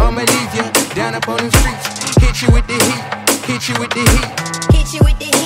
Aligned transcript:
I'ma 0.00 0.20
leave 0.20 0.54
you 0.54 0.94
down 0.94 1.14
up 1.14 1.28
on 1.28 1.36
the 1.36 1.50
streets. 1.50 2.16
Hit 2.16 2.40
you 2.40 2.48
with 2.54 2.66
the 2.66 2.72
heat. 2.72 3.04
Hit 3.44 3.68
you 3.68 3.74
with 3.78 3.90
the 3.90 4.00
heat. 4.00 4.72
Hit 4.72 4.92
you 4.94 5.00
with 5.04 5.18
the 5.18 5.26
heat. 5.28 5.42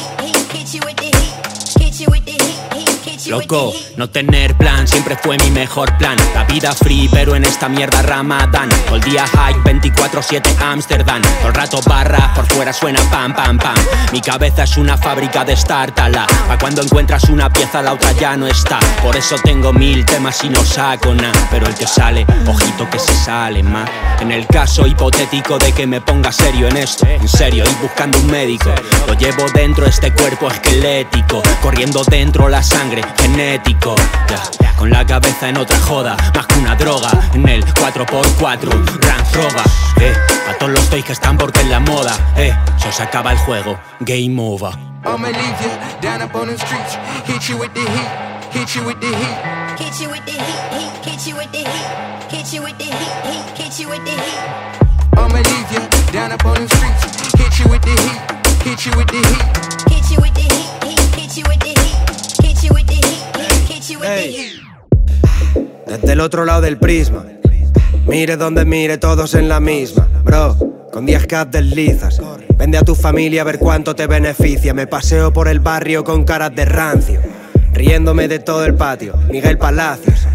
Hit 0.55 0.73
you 0.73 0.75
with 0.75 0.75
the 0.75 0.75
heat. 0.75 0.75
Hit 0.75 0.75
you 0.75 0.81
with 0.85 0.97
the 0.97 1.05
heat. 1.05 1.60
Loco, 3.31 3.73
no 3.97 4.11
tener 4.11 4.57
plan 4.57 4.89
siempre 4.89 5.17
fue 5.17 5.37
mi 5.39 5.51
mejor 5.51 5.97
plan. 5.99 6.17
La 6.35 6.45
vida 6.45 6.73
free, 6.73 7.09
pero 7.13 7.37
en 7.37 7.45
esta 7.45 7.69
mierda 7.69 8.03
ramadán. 8.03 8.69
Todo 8.87 8.97
el 8.97 9.03
día 9.03 9.25
high, 9.25 9.55
24-7 9.63 10.57
Amsterdam. 10.61 11.23
Todo 11.23 11.49
el 11.49 11.55
rato 11.55 11.81
barra, 11.87 12.33
por 12.35 12.47
fuera 12.53 12.73
suena 12.73 12.99
pam, 13.11 13.33
pam, 13.33 13.57
pam. 13.59 13.77
Mi 14.13 14.21
cabeza 14.21 14.65
es 14.65 14.77
una 14.77 14.97
fábrica 14.97 15.45
de 15.45 15.57
startala. 15.57 16.27
Pa' 16.49 16.59
cuando 16.59 16.83
encuentras 16.83 17.25
una 17.25 17.49
pieza, 17.51 17.83
la 17.83 17.93
otra 17.93 18.11
ya 18.13 18.37
no 18.37 18.49
está. 18.49 18.81
Por 19.01 19.17
eso 19.17 19.37
tengo 19.45 19.73
mil 19.73 20.05
temas 20.05 20.43
y 20.43 20.49
no 20.49 20.65
saco 20.65 21.15
nada. 21.15 21.47
Pero 21.53 21.67
el 21.67 21.75
que 21.75 21.87
sale, 21.87 22.27
ojito 22.49 22.91
que 22.91 22.99
se 22.99 23.15
sale 23.15 23.63
más. 23.63 23.89
En 24.21 24.33
el 24.33 24.47
caso 24.49 24.87
hipotético 24.87 25.59
de 25.59 25.73
que 25.73 25.87
me 25.87 26.01
ponga 26.01 26.33
serio 26.33 26.67
en 26.67 26.77
esto, 26.79 27.07
en 27.07 27.29
serio, 27.29 27.65
y 27.65 27.83
buscando 27.83 28.19
un 28.19 28.27
médico. 28.27 28.75
Lo 29.07 29.15
llevo 29.15 29.45
dentro 29.55 29.87
este 29.87 30.13
cuerpo 30.13 30.49
esquelético, 30.49 31.43
corriendo 31.61 32.03
dentro 32.05 32.49
la 32.49 32.63
sangre 32.63 33.03
genético. 33.19 33.95
Ya, 34.29 34.73
con 34.77 34.91
la 34.91 35.05
cabeza 35.07 35.49
en 35.49 35.57
otra 35.57 35.79
joda, 35.81 36.17
más 36.35 36.47
que 36.47 36.59
una 36.59 36.75
droga. 36.75 37.11
En 37.35 37.49
el 37.49 37.65
4x4, 37.65 38.71
Range 39.01 39.35
Rover. 39.35 39.67
Eh, 40.01 40.15
a 40.49 40.59
todos 40.59 40.73
los 40.73 40.91
toys 40.91 41.05
que 41.05 41.13
están 41.13 41.37
porque 41.37 41.61
en 41.61 41.71
la 41.71 41.81
moda. 41.81 42.13
Eh, 42.37 42.53
se 42.91 43.03
acaba 43.03 43.33
el 43.33 43.39
juego, 43.39 43.79
game 44.01 44.41
over. 44.41 44.73
I'ma 45.05 45.29
leave 45.29 45.57
you 45.63 45.71
down 46.03 46.23
up 46.23 46.35
on 46.35 46.49
the 46.49 46.59
streets. 46.59 46.99
Hit 47.27 47.49
you 47.49 47.57
with 47.57 47.73
the 47.73 47.81
heat. 47.81 48.31
Hit 48.53 48.75
you 48.75 48.85
with 48.85 49.01
the 49.01 49.07
heat. 49.07 49.79
Hit 49.79 50.01
you 50.01 50.11
with 50.11 50.25
the 50.27 50.33
heat. 50.33 51.05
Hit 51.05 51.27
you 51.27 51.37
with 51.37 51.51
the 51.53 51.59
heat. 51.59 52.31
Hit 52.31 52.53
you 52.53 52.63
with 52.63 52.79
the 52.79 52.85
heat. 52.85 53.59
Hit 53.59 53.81
you 53.81 53.89
with 53.89 54.05
the 54.05 54.11
heat. 54.11 54.81
I'ma 55.17 55.41
leave 55.41 55.73
you 55.73 56.13
down 56.13 56.33
up 56.33 56.45
on 56.45 56.55
the 56.55 56.69
streets. 56.69 57.33
Hit 57.39 57.59
you 57.59 57.71
with 57.71 57.83
the 57.83 57.91
heat. 57.91 58.21
Hit 58.63 58.85
you 58.85 58.93
with 58.97 59.09
the 59.09 59.17
heat. 59.17 59.91
Hit 59.91 60.11
you 60.11 60.21
with 60.21 60.35
the 60.35 60.41
heat. 60.41 60.50
Desde 65.87 66.13
el 66.13 66.21
otro 66.21 66.45
lado 66.45 66.63
del 66.63 66.79
prisma. 66.79 67.25
Mire 68.07 68.37
donde 68.37 68.65
mire, 68.65 68.99
todos 68.99 69.35
en 69.35 69.49
la 69.49 69.61
misma. 69.61 70.09
Bro, 70.25 70.57
con 70.93 71.07
10k 71.07 71.51
deslizas. 71.51 72.21
Vende 72.57 72.79
a 72.79 72.83
tu 72.83 72.95
familia 72.95 73.43
a 73.43 73.45
ver 73.45 73.59
cuánto 73.59 73.95
te 73.95 74.07
beneficia. 74.07 74.75
Me 74.75 74.87
paseo 74.87 75.33
por 75.33 75.49
el 75.49 75.61
barrio 75.61 76.05
con 76.05 76.25
caras 76.25 76.55
de 76.55 76.65
rancio. 76.65 77.21
Riéndome 77.73 78.29
de 78.29 78.39
todo 78.39 78.65
el 78.65 78.75
patio. 78.75 79.17
Miguel 79.31 79.59
Palacios. 79.59 80.27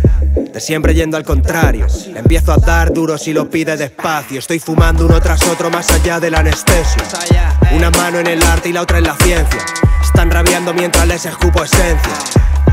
De 0.53 0.59
siempre 0.59 0.93
yendo 0.93 1.17
al 1.17 1.23
contrario. 1.23 1.87
Le 2.13 2.19
empiezo 2.19 2.53
a 2.53 2.57
dar 2.57 2.93
duro 2.93 3.17
si 3.17 3.33
lo 3.33 3.49
pide 3.49 3.77
despacio. 3.77 4.39
Estoy 4.39 4.59
fumando 4.59 5.05
uno 5.05 5.19
tras 5.21 5.45
otro 5.47 5.69
más 5.69 5.89
allá 5.91 6.19
del 6.19 6.35
anestesio. 6.35 7.01
Una 7.71 7.89
mano 7.91 8.19
en 8.19 8.27
el 8.27 8.41
arte 8.43 8.69
y 8.69 8.73
la 8.73 8.81
otra 8.81 8.99
en 8.99 9.05
la 9.05 9.15
ciencia. 9.15 9.59
Están 10.01 10.31
rabiando 10.31 10.73
mientras 10.73 11.07
les 11.07 11.25
escupo 11.25 11.63
esencia. 11.63 12.13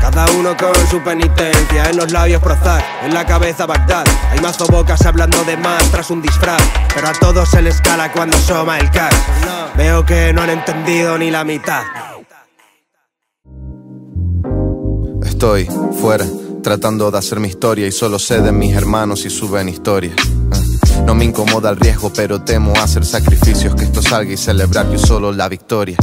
Cada 0.03 0.25
uno 0.37 0.53
con 0.57 0.75
su 0.91 1.01
penitencia, 1.01 1.89
en 1.89 1.95
los 1.95 2.11
labios 2.11 2.41
prozar, 2.41 2.83
en 3.05 3.13
la 3.13 3.25
cabeza 3.25 3.65
Bagdad. 3.65 4.03
Hay 4.31 4.39
mazo 4.41 4.67
bocas 4.67 5.05
hablando 5.05 5.41
de 5.45 5.55
más 5.55 5.81
tras 5.91 6.11
un 6.11 6.21
disfraz, 6.21 6.61
pero 6.93 7.07
a 7.07 7.13
todos 7.13 7.47
se 7.47 7.61
les 7.61 7.79
cala 7.79 8.11
cuando 8.11 8.37
soma 8.39 8.79
el 8.79 8.91
cash. 8.91 9.15
Veo 9.77 10.05
que 10.05 10.33
no 10.33 10.41
han 10.41 10.49
entendido 10.49 11.17
ni 11.17 11.31
la 11.31 11.45
mitad. 11.45 11.83
Estoy 15.23 15.69
fuera, 16.01 16.25
tratando 16.61 17.09
de 17.09 17.17
hacer 17.17 17.39
mi 17.39 17.47
historia 17.47 17.87
y 17.87 17.93
solo 17.93 18.19
sé 18.19 18.41
de 18.41 18.51
mis 18.51 18.75
hermanos 18.75 19.23
y 19.25 19.29
suben 19.29 19.69
historias. 19.69 20.15
Ah, 20.51 20.59
No 21.05 21.15
me 21.15 21.25
incomoda 21.25 21.69
el 21.69 21.77
riesgo, 21.77 22.11
pero 22.13 22.41
temo 22.41 22.73
hacer 22.81 23.05
sacrificios, 23.05 23.75
que 23.75 23.83
esto 23.83 24.01
salga 24.01 24.33
y 24.33 24.37
celebrar 24.37 24.89
yo 24.91 24.97
solo 24.97 25.31
la 25.31 25.49
victoria. 25.49 25.97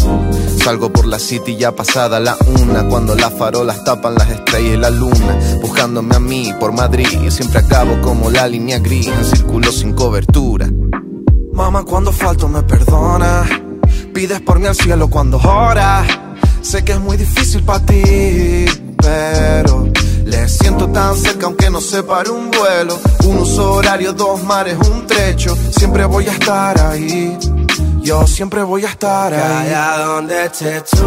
Salgo 0.62 0.92
por 0.92 1.06
la 1.06 1.18
city 1.18 1.56
ya 1.56 1.74
pasada 1.74 2.20
la 2.20 2.36
una, 2.60 2.86
cuando 2.88 3.14
las 3.14 3.32
farolas 3.34 3.82
tapan 3.84 4.14
las 4.14 4.30
estrellas 4.30 4.74
y 4.74 4.76
la 4.76 4.90
luna, 4.90 5.38
buscándome 5.62 6.16
a 6.16 6.20
mí 6.20 6.52
por 6.60 6.72
Madrid. 6.72 7.06
Siempre 7.30 7.60
acabo 7.60 8.00
como 8.00 8.30
la 8.30 8.46
línea 8.46 8.78
gris, 8.78 9.08
en 9.08 9.24
círculo 9.24 9.72
sin 9.72 9.92
cobertura. 9.92 10.68
Mamá, 11.52 11.84
cuando 11.84 12.12
falto 12.12 12.48
me 12.48 12.62
perdona. 12.62 13.44
Pides 14.14 14.40
por 14.40 14.58
mí 14.58 14.66
al 14.66 14.74
cielo 14.74 15.08
cuando 15.08 15.38
ora. 15.38 16.04
Sé 16.62 16.84
que 16.84 16.92
es 16.92 17.00
muy 17.00 17.16
difícil 17.16 17.62
para 17.62 17.84
ti, 17.84 18.64
pero 18.96 19.89
le 20.30 20.48
siento 20.48 20.88
tan 20.88 21.16
cerca 21.16 21.46
aunque 21.46 21.68
no 21.70 21.80
separe 21.80 22.30
un 22.30 22.50
vuelo. 22.50 22.98
Un 23.24 23.38
uso 23.38 23.72
horario, 23.72 24.12
dos 24.12 24.42
mares, 24.44 24.76
un 24.88 25.06
trecho. 25.06 25.56
Siempre 25.76 26.04
voy 26.04 26.26
a 26.28 26.32
estar 26.32 26.80
ahí. 26.80 27.36
Yo 28.02 28.26
siempre 28.26 28.62
voy 28.62 28.84
a 28.84 28.88
estar 28.88 29.34
ahí. 29.34 29.68
Allá 29.68 29.98
donde 30.04 30.44
estés 30.46 30.84
tú, 30.90 31.06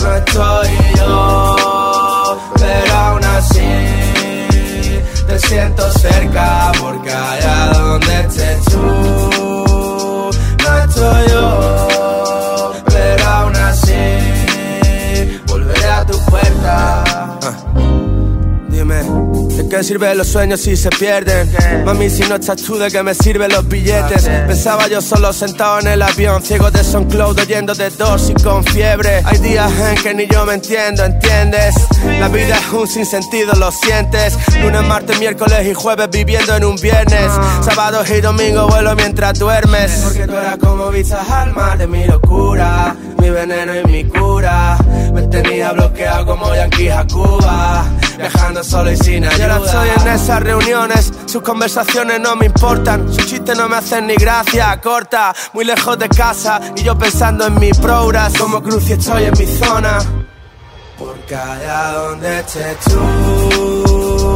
no 0.00 0.16
estoy 0.16 0.68
yo, 0.96 2.38
pero 2.54 2.94
aún 2.94 3.24
así 3.24 3.70
te 5.26 5.38
siento 5.40 5.90
cerca, 5.92 6.72
porque 6.80 7.12
allá 7.12 7.72
donde 7.72 8.20
estés 8.20 8.64
tú, 8.66 10.30
no 10.62 10.78
estoy 10.84 11.28
yo, 11.32 11.88
Dime, 18.92 19.51
¿de 19.56 19.68
qué 19.68 19.82
sirven 19.82 20.18
los 20.18 20.28
sueños 20.28 20.60
si 20.60 20.76
se 20.76 20.90
pierden? 20.90 21.50
Mami, 21.84 22.10
si 22.10 22.22
no 22.22 22.36
estás 22.36 22.62
tú, 22.62 22.76
¿de 22.78 22.90
qué 22.90 23.02
me 23.02 23.14
sirven 23.14 23.50
los 23.50 23.66
billetes? 23.66 24.28
Pensaba 24.46 24.88
yo 24.88 25.00
solo 25.00 25.32
sentado 25.32 25.80
en 25.80 25.88
el 25.88 26.02
avión, 26.02 26.42
ciego 26.42 26.70
de 26.70 26.82
SoundCloud, 26.82 27.38
oyendo 27.40 27.74
de 27.74 27.90
dos 27.90 28.30
y 28.30 28.42
con 28.42 28.64
fiebre. 28.64 29.22
Hay 29.24 29.38
días 29.38 29.70
en 29.90 30.02
que 30.02 30.14
ni 30.14 30.26
yo 30.26 30.44
me 30.44 30.54
entiendo, 30.54 31.04
¿entiendes? 31.04 31.74
La 32.18 32.28
vida 32.28 32.56
es 32.56 32.72
un 32.72 32.86
sinsentido, 32.86 33.52
lo 33.54 33.70
sientes. 33.70 34.38
Lunes, 34.60 34.82
martes, 34.82 35.18
miércoles 35.18 35.66
y 35.66 35.74
jueves 35.74 36.08
viviendo 36.10 36.56
en 36.56 36.64
un 36.64 36.76
viernes. 36.76 37.30
Sábados 37.62 38.08
y 38.10 38.20
domingos 38.20 38.68
vuelo 38.68 38.94
mientras 38.96 39.38
duermes. 39.38 40.02
Porque 40.04 40.26
tú 40.26 40.36
eras 40.36 40.56
como 40.58 40.90
vistas 40.90 41.28
al 41.30 41.52
mar 41.52 41.78
de 41.78 41.86
mi 41.86 42.04
locura, 42.06 42.96
mi 43.18 43.30
veneno 43.30 43.72
y 43.76 43.84
mi 43.84 44.04
cura. 44.04 44.78
Me 45.12 45.22
tenía 45.22 45.72
bloqueado 45.72 46.26
como 46.26 46.54
Yankee 46.54 46.88
a 46.88 47.06
Cuba, 47.06 47.84
viajando 48.18 48.64
solo 48.64 48.90
y 48.90 48.96
sin 48.96 49.24
Y 49.42 49.44
ahora 49.44 49.66
estoy 49.66 49.88
en 49.88 50.08
esas 50.14 50.40
reuniones, 50.40 51.12
sus 51.26 51.42
conversaciones 51.42 52.20
no 52.20 52.36
me 52.36 52.46
importan, 52.46 53.12
sus 53.12 53.26
chistes 53.26 53.58
no 53.58 53.68
me 53.68 53.74
hacen 53.74 54.06
ni 54.06 54.14
gracia, 54.14 54.80
corta, 54.80 55.34
muy 55.52 55.64
lejos 55.64 55.98
de 55.98 56.08
casa 56.08 56.60
y 56.76 56.84
yo 56.84 56.96
pensando 56.96 57.48
en 57.48 57.58
mis 57.58 57.76
progras, 57.76 58.32
como 58.38 58.62
cruz 58.62 58.88
y 58.88 58.92
estoy 58.92 59.24
en 59.24 59.34
mi 59.36 59.46
zona. 59.46 59.98
Porque 60.96 61.34
allá 61.34 61.92
donde 61.92 62.38
estés 62.38 62.78
tú, 62.84 64.31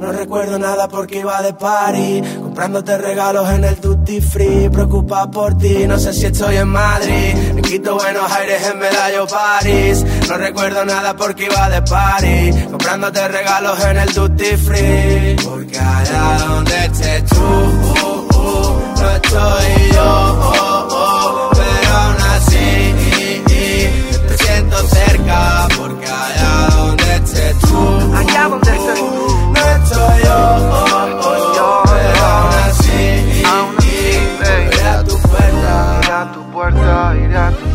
no 0.00 0.12
recuerdo 0.12 0.58
nada 0.58 0.88
porque 0.88 1.20
iba 1.20 1.40
de 1.42 1.52
París. 1.52 2.22
Comprándote 2.40 2.98
regalos 2.98 3.48
en 3.50 3.64
el 3.64 3.80
duty 3.80 4.20
free, 4.20 4.68
preocupa 4.68 5.30
por 5.30 5.56
ti, 5.56 5.86
no 5.86 5.98
sé 5.98 6.12
si 6.12 6.26
estoy 6.26 6.56
en 6.56 6.68
Madrid. 6.68 7.34
Me 7.54 7.62
quito 7.62 7.94
Buenos 7.94 8.30
Aires 8.32 8.66
en 8.72 8.78
Medallo 8.78 9.26
París, 9.26 10.04
no 10.28 10.36
recuerdo 10.36 10.84
nada 10.84 11.14
porque 11.16 11.44
iba 11.44 11.68
de 11.70 11.82
París. 11.82 12.56
Comprándote 12.70 13.28
regalos 13.28 13.84
en 13.84 13.96
el 13.98 14.12
duty 14.12 14.56
free, 14.56 15.36
porque 15.44 15.78
allá 15.78 16.38
donde 16.46 16.84
estés 16.86 17.24
tú, 17.26 17.36
uh, 17.36 18.36
uh, 18.36 19.00
no 19.00 19.10
estoy 19.10 19.92
yo, 19.94 20.38
uh, 20.40 21.50
pero 21.52 21.96
aún 21.96 22.22
así, 22.36 22.94
te 24.28 24.44
siento 24.44 24.76
cerca 24.88 25.68
allá 28.16 28.48
donde 28.48 28.70
estés. 28.76 29.00
No 29.00 29.60
estoy 29.76 30.18
yo, 30.24 30.38
oh, 30.70 30.84
oh, 31.22 31.38
yo, 31.56 31.82
oh, 31.84 31.90
oh, 31.90 32.58
oh, 33.44 33.78
iré 33.84 34.88
a 34.88 35.04
tu 35.04 35.16
puerta, 35.28 36.00
iré 36.02 36.12
a 36.12 36.32
tu 36.32 36.40
puerta, 36.50 37.14
iré 37.16 37.36
a 37.36 37.50
tu 37.50 37.66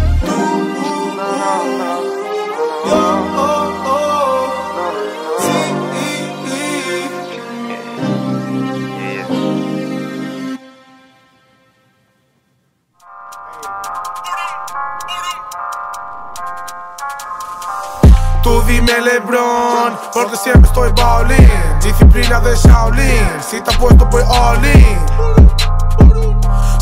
Tú 18.44 18.62
dime 18.68 19.00
Lebron. 19.02 19.63
Për 20.14 20.28
të 20.30 20.38
sjem 20.38 20.66
stoj 20.70 20.92
Baolin. 20.94 21.54
Disciplina 21.82 22.38
dhe 22.46 22.52
Shaolin. 22.62 23.32
Si 23.42 23.58
ta 23.66 23.74
pojsh 23.82 23.98
të 23.98 24.10
poj 24.14 24.22
Olin 24.38 25.00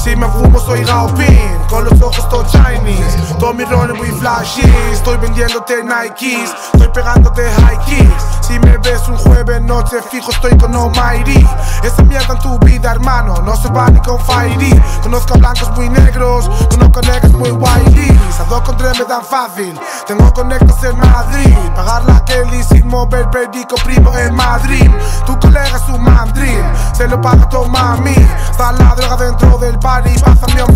Si 0.03 0.17
me 0.19 0.27
vlu 0.33 0.49
mos 0.51 0.67
o 0.67 0.75
raupin 0.75 1.30
con 1.71 1.85
los 1.85 2.01
ojos 2.01 2.27
todo 2.29 2.45
Chinese. 2.51 3.17
Todo 3.39 3.53
mi 3.53 3.63
rolling 3.63 3.95
muy 3.95 4.11
flashy, 4.19 4.61
estoy 4.91 5.17
vendiéndote 5.17 5.83
Nikes, 5.83 6.53
estoy 6.73 6.89
pegándote 6.89 7.49
high 7.49 7.79
kicks. 7.85 8.23
Si 8.41 8.59
me 8.59 8.77
ves 8.77 9.07
un 9.07 9.17
jueves 9.17 9.61
noche 9.61 9.97
fijo 10.11 10.31
estoy 10.31 10.55
con 10.57 10.75
Almighty. 10.75 11.47
Esa 11.81 12.03
mierda 12.03 12.33
en 12.33 12.39
tu 12.39 12.59
vida 12.59 12.91
hermano, 12.91 13.41
no 13.41 13.55
se 13.55 13.69
va 13.69 13.89
ni 13.89 13.99
con 14.01 14.19
Fairy. 14.19 14.79
Conozco 15.01 15.39
blancos 15.39 15.71
muy 15.71 15.89
negros, 15.89 16.49
conozco 16.69 16.99
a 16.99 17.03
negros 17.03 17.31
muy 17.31 17.51
whitey 17.51 18.19
A 18.39 18.43
dos 18.49 18.61
con 18.61 18.77
tres 18.77 18.99
me 18.99 19.05
dan 19.05 19.23
fácil, 19.23 19.79
tengo 20.05 20.31
conectos 20.33 20.83
en 20.83 20.97
Madrid. 20.99 21.55
Pagar 21.73 22.03
la 22.05 22.23
Kelly 22.25 22.63
sin 22.63 22.85
mover 22.85 23.29
perico 23.29 23.75
primo 23.85 24.15
en 24.17 24.35
Madrid. 24.35 24.91
Tu 25.25 25.39
colega 25.39 25.77
es 25.77 25.89
un 25.89 26.03
mandril, 26.03 26.63
se 26.93 27.07
lo 27.07 27.19
paga 27.21 27.47
tu 27.47 27.63
mami. 27.65 28.15
Está 28.51 28.73
la 28.73 28.93
droga 28.93 29.15
dentro 29.15 29.57
del 29.57 29.79
party, 29.79 30.19
pásame 30.19 30.63
un 30.63 30.75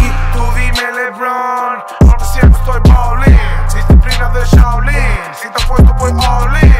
sonari 0.00 0.12
Tú 0.32 0.52
dime 0.54 0.92
Lebron, 0.92 1.84
porque 2.00 2.24
siempre 2.24 2.58
estoy 2.58 2.80
bowling. 2.84 3.38
Disciplina 3.74 4.28
de 4.30 4.44
Shaolin, 4.46 5.34
si 5.34 5.48
te 5.48 5.66
puesto 5.66 5.94
pues 5.96 6.12
all 6.26 6.56
in. 6.62 6.74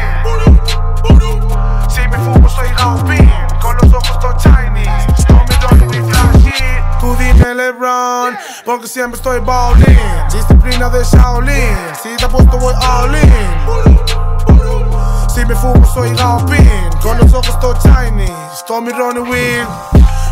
Si 1.89 2.01
me 2.07 2.17
fumo 2.17 2.49
soy 2.49 2.69
Gaupin, 2.77 3.31
con 3.61 3.75
los 3.77 3.93
ojos 3.93 4.19
todo 4.19 4.33
Chinese 4.37 5.25
Con 5.27 5.45
mi 5.47 5.55
dolly 5.61 5.85
muy 5.85 6.11
flashy. 6.11 6.63
Tú 6.99 7.15
dime 7.17 7.55
LeBron, 7.55 8.37
porque 8.65 8.87
siempre 8.87 9.17
estoy 9.17 9.39
bowling. 9.39 9.99
Disciplina 10.31 10.89
de 10.89 11.03
Shaolin, 11.03 11.77
si 12.01 12.15
te 12.15 12.27
puesto 12.27 12.57
voy 12.57 12.73
all 12.81 13.15
in. 13.15 13.99
Si 15.29 15.45
me 15.45 15.55
fumo 15.55 15.85
soy 15.85 16.13
Gaupin, 16.15 16.89
con 17.01 17.17
los 17.17 17.33
ojos 17.33 17.59
todo 17.59 17.73
Chinese 17.81 18.63
Tommy 18.67 18.91
Ronnie 18.91 19.21
Will 19.21 19.67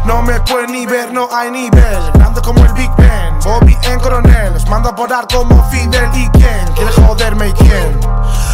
no 0.06 0.22
me 0.22 0.40
pueden 0.42 0.72
ni 0.72 0.86
ver, 0.86 1.14
no 1.14 1.28
hay 1.32 1.52
nivel. 1.52 2.12
Grande 2.14 2.42
como 2.42 2.64
el 2.64 2.74
Big 2.74 2.92
Ben, 2.98 3.40
Bobby 3.44 3.78
en 3.84 4.00
coronel. 4.00 4.54
Los 4.54 4.68
mando 4.68 4.90
a 4.90 4.92
volar 4.94 5.28
como 5.32 5.64
Fidel 5.70 6.10
y 6.14 6.28
quién. 6.30 6.74
Quiere 6.76 6.92
joderme 6.92 7.50
y 7.50 7.54
quién. 7.54 8.00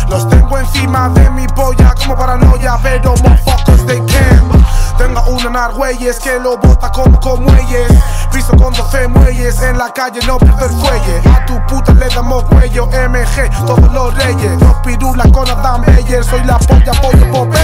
Los 0.09 0.27
tengo 0.29 0.57
encima 0.57 1.09
de 1.09 1.29
mi 1.31 1.47
polla 1.47 1.93
como 1.95 2.15
paranoia, 2.15 2.77
pero 2.81 3.15
motherfuckers 3.17 3.85
they 3.85 4.01
can. 4.05 4.65
Tengo 4.97 5.21
una 5.27 5.49
nargueyes 5.49 6.19
que 6.19 6.39
lo 6.39 6.57
bota 6.57 6.91
como 6.91 7.19
con 7.19 7.43
muelles. 7.43 7.91
Piso 8.31 8.55
con 8.57 8.73
12 8.73 9.07
muelles 9.09 9.61
en 9.61 9.77
la 9.77 9.91
calle, 9.91 10.19
no 10.25 10.37
pierdo 10.37 10.65
el 10.65 10.71
fuelle. 10.71 11.21
A 11.29 11.45
tu 11.45 11.59
puta 11.67 11.93
le 11.93 12.07
damos 12.09 12.43
cuello, 12.45 12.87
MG, 12.87 13.49
todos 13.65 13.91
los 13.91 14.13
reyes. 14.15 14.59
Dos 14.59 14.75
pirulas 14.83 15.31
con 15.31 15.49
Adam 15.49 15.81
Beyer, 15.81 16.23
soy 16.23 16.43
la 16.43 16.57
polla, 16.59 16.91
pollo, 17.01 17.31
Popeye. 17.31 17.54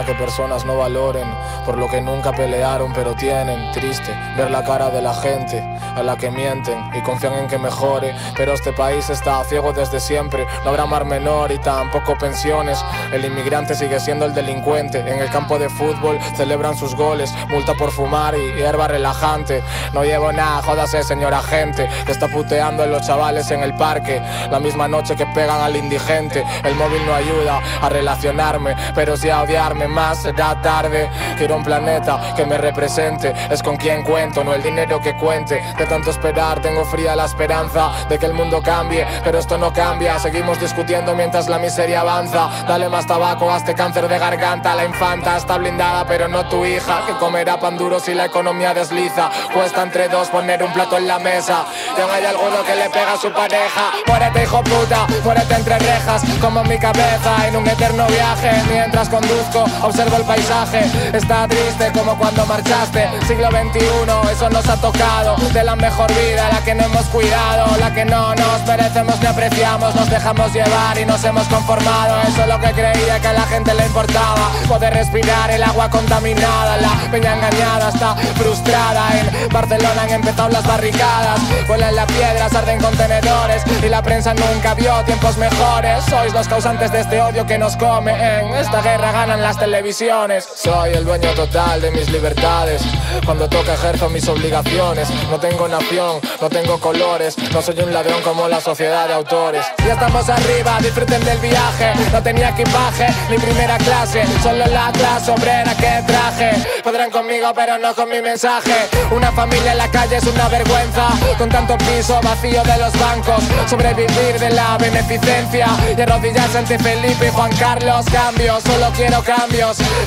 Que 0.00 0.14
personas 0.14 0.64
no 0.64 0.78
valoren 0.78 1.28
por 1.66 1.76
lo 1.76 1.86
que 1.86 2.00
nunca 2.00 2.32
pelearon 2.32 2.92
pero 2.94 3.14
tienen. 3.14 3.70
Triste 3.72 4.16
ver 4.36 4.50
la 4.50 4.64
cara 4.64 4.88
de 4.88 5.02
la 5.02 5.14
gente 5.14 5.62
a 5.94 6.02
la 6.02 6.16
que 6.16 6.30
mienten 6.30 6.90
y 6.94 7.02
confían 7.02 7.34
en 7.34 7.46
que 7.46 7.58
mejore. 7.58 8.14
Pero 8.36 8.54
este 8.54 8.72
país 8.72 9.10
está 9.10 9.44
ciego 9.44 9.72
desde 9.72 10.00
siempre. 10.00 10.46
No 10.64 10.70
habrá 10.70 10.86
mar 10.86 11.04
menor 11.04 11.52
y 11.52 11.58
tampoco 11.58 12.16
pensiones. 12.16 12.82
El 13.12 13.24
inmigrante 13.24 13.74
sigue 13.74 14.00
siendo 14.00 14.24
el 14.24 14.34
delincuente. 14.34 15.00
En 15.00 15.20
el 15.20 15.30
campo 15.30 15.58
de 15.58 15.68
fútbol 15.68 16.18
celebran 16.36 16.76
sus 16.76 16.94
goles. 16.94 17.32
Multa 17.48 17.74
por 17.74 17.90
fumar 17.90 18.34
y 18.34 18.54
hierba 18.54 18.88
relajante. 18.88 19.62
No 19.92 20.04
llevo 20.04 20.32
nada, 20.32 20.62
jódase 20.62 21.02
señor 21.04 21.34
agente. 21.34 21.88
Que 22.06 22.12
está 22.12 22.28
puteando 22.28 22.82
a 22.82 22.86
los 22.86 23.06
chavales 23.06 23.50
en 23.50 23.62
el 23.62 23.74
parque. 23.74 24.22
La 24.50 24.58
misma 24.58 24.88
noche 24.88 25.16
que 25.16 25.26
pegan 25.26 25.60
al 25.60 25.76
indigente. 25.76 26.44
El 26.64 26.74
móvil 26.76 27.04
no 27.06 27.14
ayuda 27.14 27.60
a 27.82 27.88
relacionarme. 27.90 28.74
Pero 28.94 29.16
si 29.16 29.28
a 29.28 29.42
odiarme 29.42 29.81
más 29.88 30.22
será 30.22 30.60
tarde. 30.60 31.10
Quiero 31.36 31.56
un 31.56 31.64
planeta 31.64 32.34
que 32.36 32.44
me 32.46 32.58
represente. 32.58 33.32
Es 33.50 33.62
con 33.62 33.76
quien 33.76 34.02
cuento, 34.02 34.44
no 34.44 34.54
el 34.54 34.62
dinero 34.62 35.00
que 35.00 35.16
cuente. 35.16 35.62
De 35.76 35.86
tanto 35.86 36.10
esperar, 36.10 36.60
tengo 36.60 36.84
fría 36.84 37.16
la 37.16 37.24
esperanza 37.24 37.90
de 38.08 38.18
que 38.18 38.26
el 38.26 38.34
mundo 38.34 38.62
cambie. 38.62 39.06
Pero 39.24 39.38
esto 39.38 39.58
no 39.58 39.72
cambia. 39.72 40.18
Seguimos 40.18 40.60
discutiendo 40.60 41.14
mientras 41.14 41.48
la 41.48 41.58
miseria 41.58 42.00
avanza. 42.00 42.48
Dale 42.66 42.88
más 42.88 43.06
tabaco 43.06 43.50
a 43.50 43.56
este 43.56 43.74
cáncer 43.74 44.08
de 44.08 44.18
garganta. 44.18 44.74
La 44.74 44.84
infanta 44.84 45.36
está 45.36 45.58
blindada, 45.58 46.04
pero 46.06 46.28
no 46.28 46.48
tu 46.48 46.64
hija. 46.64 47.04
Que 47.06 47.14
comerá 47.14 47.58
pan 47.58 47.76
duro 47.76 48.00
si 48.00 48.14
la 48.14 48.26
economía 48.26 48.74
desliza. 48.74 49.30
Cuesta 49.52 49.82
entre 49.82 50.08
dos 50.08 50.28
poner 50.28 50.62
un 50.62 50.72
plato 50.72 50.96
en 50.96 51.06
la 51.06 51.18
mesa. 51.18 51.64
Y 51.96 52.00
aún 52.00 52.10
hay 52.10 52.24
alguno 52.24 52.62
que 52.64 52.74
le 52.74 52.90
pega 52.90 53.14
a 53.14 53.16
su 53.16 53.32
pareja. 53.32 53.92
Muérete, 54.06 54.42
hijo 54.42 54.62
puta, 54.62 55.06
muérete 55.24 55.54
entre 55.54 55.78
rejas. 55.78 56.22
Como 56.40 56.62
mi 56.64 56.78
cabeza 56.78 57.46
en 57.46 57.56
un 57.56 57.66
eterno 57.66 58.06
viaje. 58.06 58.50
Mientras 58.70 59.08
conduzco, 59.08 59.64
observo 59.80 60.16
el 60.16 60.24
paisaje. 60.24 60.84
Está 61.12 61.46
triste 61.48 61.90
como 61.92 62.16
cuando 62.16 62.44
marchaste. 62.46 63.08
Siglo 63.26 63.48
XXI, 63.48 64.32
eso 64.32 64.50
nos 64.50 64.68
ha 64.68 64.76
tocado. 64.76 65.36
De 65.52 65.64
la 65.64 65.76
mejor 65.76 66.10
vida, 66.12 66.48
la 66.50 66.60
que 66.62 66.74
no 66.74 66.84
hemos 66.84 67.06
cuidado. 67.06 67.76
La 67.78 67.92
que 67.92 68.04
no 68.04 68.34
nos 68.34 68.66
merecemos 68.66 69.20
ni 69.20 69.26
apreciamos. 69.26 69.94
Nos 69.94 70.10
dejamos 70.10 70.52
llevar 70.52 70.98
y 70.98 71.04
nos 71.04 71.22
hemos 71.24 71.46
conformado. 71.48 72.20
Eso 72.28 72.42
es 72.42 72.48
lo 72.48 72.60
que 72.60 72.72
creía 72.72 73.20
que 73.20 73.28
a 73.28 73.32
la 73.32 73.46
gente 73.46 73.74
le 73.74 73.86
importaba. 73.86 74.50
Poder 74.68 74.94
respirar 74.94 75.50
el 75.50 75.62
agua 75.62 75.88
contaminada. 75.90 76.76
La 76.78 77.10
peña 77.10 77.34
engañada 77.34 77.88
está 77.88 78.14
frustrada. 78.36 79.08
En 79.18 79.48
Barcelona 79.48 80.02
han 80.02 80.10
empezado 80.10 80.48
las 80.48 80.66
barricadas. 80.66 81.40
Vuelan 81.66 81.94
las 81.94 82.06
piedras, 82.06 82.54
arden 82.54 82.80
contenedores. 82.80 83.62
Y 83.82 83.88
la 83.88 84.02
prensa 84.02 84.34
nunca 84.34 84.74
vio 84.74 85.02
tiempos 85.04 85.36
mejores. 85.36 86.04
Sois 86.04 86.32
los 86.32 86.48
causantes 86.48 86.92
de 86.92 87.00
este 87.00 87.20
odio 87.20 87.46
que 87.46 87.58
nos 87.58 87.76
come. 87.76 88.12
En 88.12 88.54
esta 88.54 88.80
guerra 88.82 89.12
ganan 89.12 89.42
las 89.42 89.56
televisiones. 89.62 90.48
Soy 90.56 90.92
el 90.92 91.04
dueño 91.04 91.30
total 91.34 91.80
de 91.80 91.92
mis 91.92 92.10
libertades. 92.10 92.82
Cuando 93.24 93.48
toca 93.48 93.74
ejerzo 93.74 94.08
mis 94.08 94.26
obligaciones. 94.26 95.08
No 95.30 95.38
tengo 95.38 95.68
nación, 95.68 96.20
no 96.40 96.48
tengo 96.48 96.80
colores. 96.80 97.36
No 97.52 97.62
soy 97.62 97.78
un 97.78 97.92
ladrón 97.92 98.20
como 98.22 98.48
la 98.48 98.60
sociedad 98.60 99.06
de 99.06 99.14
autores. 99.14 99.64
Ya 99.86 99.92
estamos 99.92 100.28
arriba, 100.28 100.78
disfruten 100.80 101.24
del 101.24 101.38
viaje. 101.38 101.92
No 102.10 102.20
tenía 102.20 102.48
equipaje 102.48 103.06
ni 103.30 103.38
primera 103.38 103.78
clase. 103.78 104.24
Solo 104.42 104.66
la 104.66 104.90
clase 104.90 105.30
obrera 105.30 105.76
que 105.76 106.02
traje. 106.08 106.50
Podrán 106.82 107.12
conmigo, 107.12 107.52
pero 107.54 107.78
no 107.78 107.94
con 107.94 108.08
mi 108.08 108.20
mensaje. 108.20 108.74
Una 109.12 109.30
familia 109.30 109.72
en 109.72 109.78
la 109.78 109.90
calle 109.92 110.16
es 110.16 110.24
una 110.24 110.48
vergüenza. 110.48 111.06
Con 111.38 111.48
tanto 111.48 111.78
piso 111.78 112.18
vacío 112.20 112.64
de 112.64 112.78
los 112.78 112.98
bancos. 112.98 113.44
Sobrevivir 113.70 114.40
de 114.40 114.50
la 114.50 114.76
beneficencia. 114.76 115.68
Y 115.96 116.00
arrodillarse 116.00 116.58
ante 116.58 116.80
Felipe 116.80 117.28
y 117.28 117.30
Juan 117.30 117.54
Carlos. 117.58 118.06
Cambios, 118.10 118.64
solo 118.64 118.90
quiero 118.96 119.22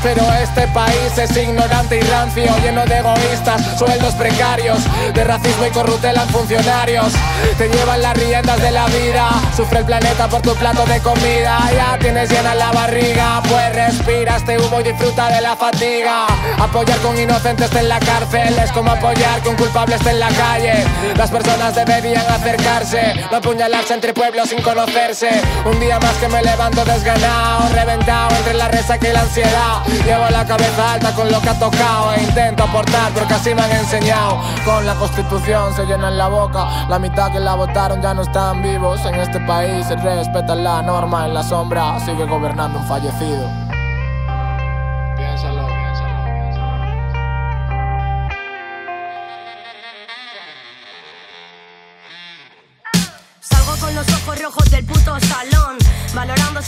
Pero 0.02 0.24
este 0.42 0.66
país 0.70 1.18
es 1.18 1.36
ignorante 1.36 1.98
y 1.98 2.02
rancio. 2.02 2.46
Lleno 2.64 2.86
de 2.86 3.00
egoístas, 3.00 3.78
sueldos 3.78 4.14
precarios. 4.14 4.80
De 5.14 5.26
racismo 5.26 5.66
y 5.66 5.72
corruptela 5.72 6.24
en 6.24 6.30
funcionarios. 6.30 7.12
Te 7.58 7.68
llevan 7.68 8.02
las 8.02 8.16
riendas 8.16 8.62
de 8.62 8.72
la 8.72 8.86
vida. 8.86 9.30
Sufre 9.56 9.80
el 9.80 9.86
planeta 9.86 10.30
por 10.30 10.42
tu 10.42 10.56
plato 10.56 10.86
de 10.86 11.02
comida. 11.02 11.60
Ya 11.74 11.98
tienes 12.00 12.30
llena 12.30 12.56
la 12.56 12.72
barriga. 12.72 13.42
Pues 13.50 13.76
respira 13.76 14.38
este 14.38 14.58
humo 14.58 14.80
y 14.80 14.84
disfruta 14.84 15.28
de 15.28 15.42
la 15.42 15.58
fatiga. 15.58 16.28
Apoyar 16.58 16.98
con 17.00 17.20
inocentes 17.20 17.74
en 17.76 17.90
la 17.90 18.00
cárcel 18.00 18.58
es 18.58 18.72
como 18.72 18.92
apoyar 18.92 19.42
que 19.42 19.50
un 19.50 19.58
culpable 19.58 19.96
esté 19.96 20.12
en 20.12 20.20
la 20.20 20.30
calle. 20.30 20.86
Las 21.18 21.30
personas 21.30 21.76
deberían 21.76 22.26
acercarse, 22.28 23.16
no 23.30 23.38
apuñalarse 23.38 23.94
entre 23.96 24.14
pueblos 24.14 24.50
sin 24.50 24.62
conocerse. 24.62 25.30
Un 25.66 25.78
día 25.82 26.00
más 26.00 26.14
que 26.14 26.30
me 26.30 26.42
levanto 26.42 26.86
desganado, 26.86 27.68
reventado 27.74 28.34
entre 28.38 28.54
la 28.54 28.70
resaca 28.70 29.10
y 29.10 29.12
la 29.12 29.25
ansiedad. 29.26 29.84
Llevo 30.06 30.30
la 30.30 30.46
cabeza 30.46 30.94
alta 30.94 31.12
con 31.14 31.32
lo 31.32 31.42
que 31.42 31.50
ha 31.50 31.60
tocado 31.60 32.14
e 32.14 32.24
intento 32.24 32.64
aportar 32.64 33.12
porque 33.14 33.34
así 33.34 33.54
me 33.54 33.62
han 33.62 33.72
enseñado. 33.72 34.40
Con 34.64 34.86
la 34.86 34.96
constitución 34.96 35.74
se 35.76 35.86
llenan 35.86 36.18
la 36.18 36.28
boca, 36.28 36.88
la 36.88 37.00
mitad 37.00 37.32
que 37.32 37.40
la 37.40 37.56
votaron 37.56 38.02
ya 38.02 38.14
no 38.14 38.22
están 38.22 38.62
vivos. 38.62 39.04
En 39.06 39.16
este 39.16 39.40
país 39.42 39.86
se 39.88 39.96
respeta 39.96 40.56
la 40.56 40.82
norma, 40.82 41.26
en 41.26 41.34
la 41.34 41.44
sombra 41.44 42.00
sigue 42.06 42.26
gobernando 42.26 42.80
un 42.80 42.86
fallecido. 42.86 43.65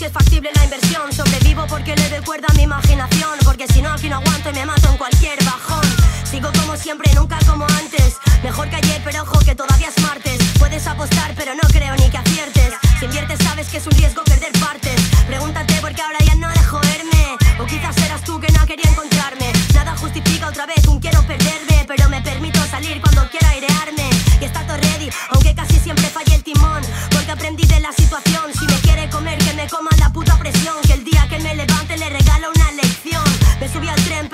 Es 0.08 0.14
factible 0.14 0.50
la 0.56 0.64
inversión. 0.64 1.12
Sobrevivo 1.12 1.66
porque 1.68 1.96
le 1.96 2.10
doy 2.10 2.22
cuerda 2.22 2.48
a 2.50 2.54
mi 2.54 2.64
imaginación. 2.64 3.38
Porque 3.44 3.68
si 3.68 3.82
no, 3.82 3.92
aquí 3.92 4.10
no 4.10 4.18
aguanto 4.18 4.50
y 4.50 4.54
me 4.54 4.66
mato 4.66 4.90
en 4.90 4.98
cualquier 4.98 5.38
bajón. 5.44 5.86
Sigo 6.24 6.50
como 6.60 6.76
siempre, 6.78 7.14
nunca 7.14 7.38
como 7.46 7.66
antes. 7.66 8.18
Mejor 8.44 8.70
que 8.70 8.78
ayer, 8.78 9.02
pero 9.04 9.24
ojo 9.24 9.40
que 9.40 9.56
todavía 9.56 9.90
es 9.90 10.04
martes. 10.04 10.38
Puedes 10.60 10.88
apostar, 10.88 11.34
pero 11.36 11.54
no 11.56 11.68
creo 11.70 11.96
ni 11.96 12.10
que 12.10 12.18
aciertes. 12.18 12.74
Si 13.00 13.06
inviertes, 13.06 13.40
sabes 13.44 13.68
que 13.70 13.78
es 13.78 13.86
un 13.86 13.94
riesgo 13.94 14.24
perder 14.24 14.52
partes. 14.60 15.00
Pregúntate 15.28 15.74
por 15.82 15.94
qué 15.94 16.02
ahora 16.02 16.20
ya 16.26 16.36
no 16.36 16.50
dejo 16.50 16.80
verme. 16.80 17.38
O 17.60 17.66
quizás 17.66 17.98
eras 17.98 18.24
tú 18.24 18.40
que 18.40 18.52
no 18.54 18.66
quería 18.66 18.90
encontrarme. 18.90 19.52
Nada 19.74 19.96
justifica 19.98 20.48
otra 20.48 20.66
vez 20.66 20.88
un 20.88 21.00
quiero 21.00 21.22
perderme. 21.24 21.86
Pero 21.88 22.10
me 22.10 22.22
permito 22.22 22.60
salir 22.68 23.02
cuando 23.02 23.30
quiera 23.30 23.50
airearme. 23.50 24.10
Y 24.40 24.46
está 24.46 24.66
todo 24.66 24.78
ready, 24.78 25.10
aunque 25.32 25.54
casi 25.54 25.80
siempre 25.80 26.08
falle 26.08 26.36
el 26.36 26.44
timón. 26.44 26.82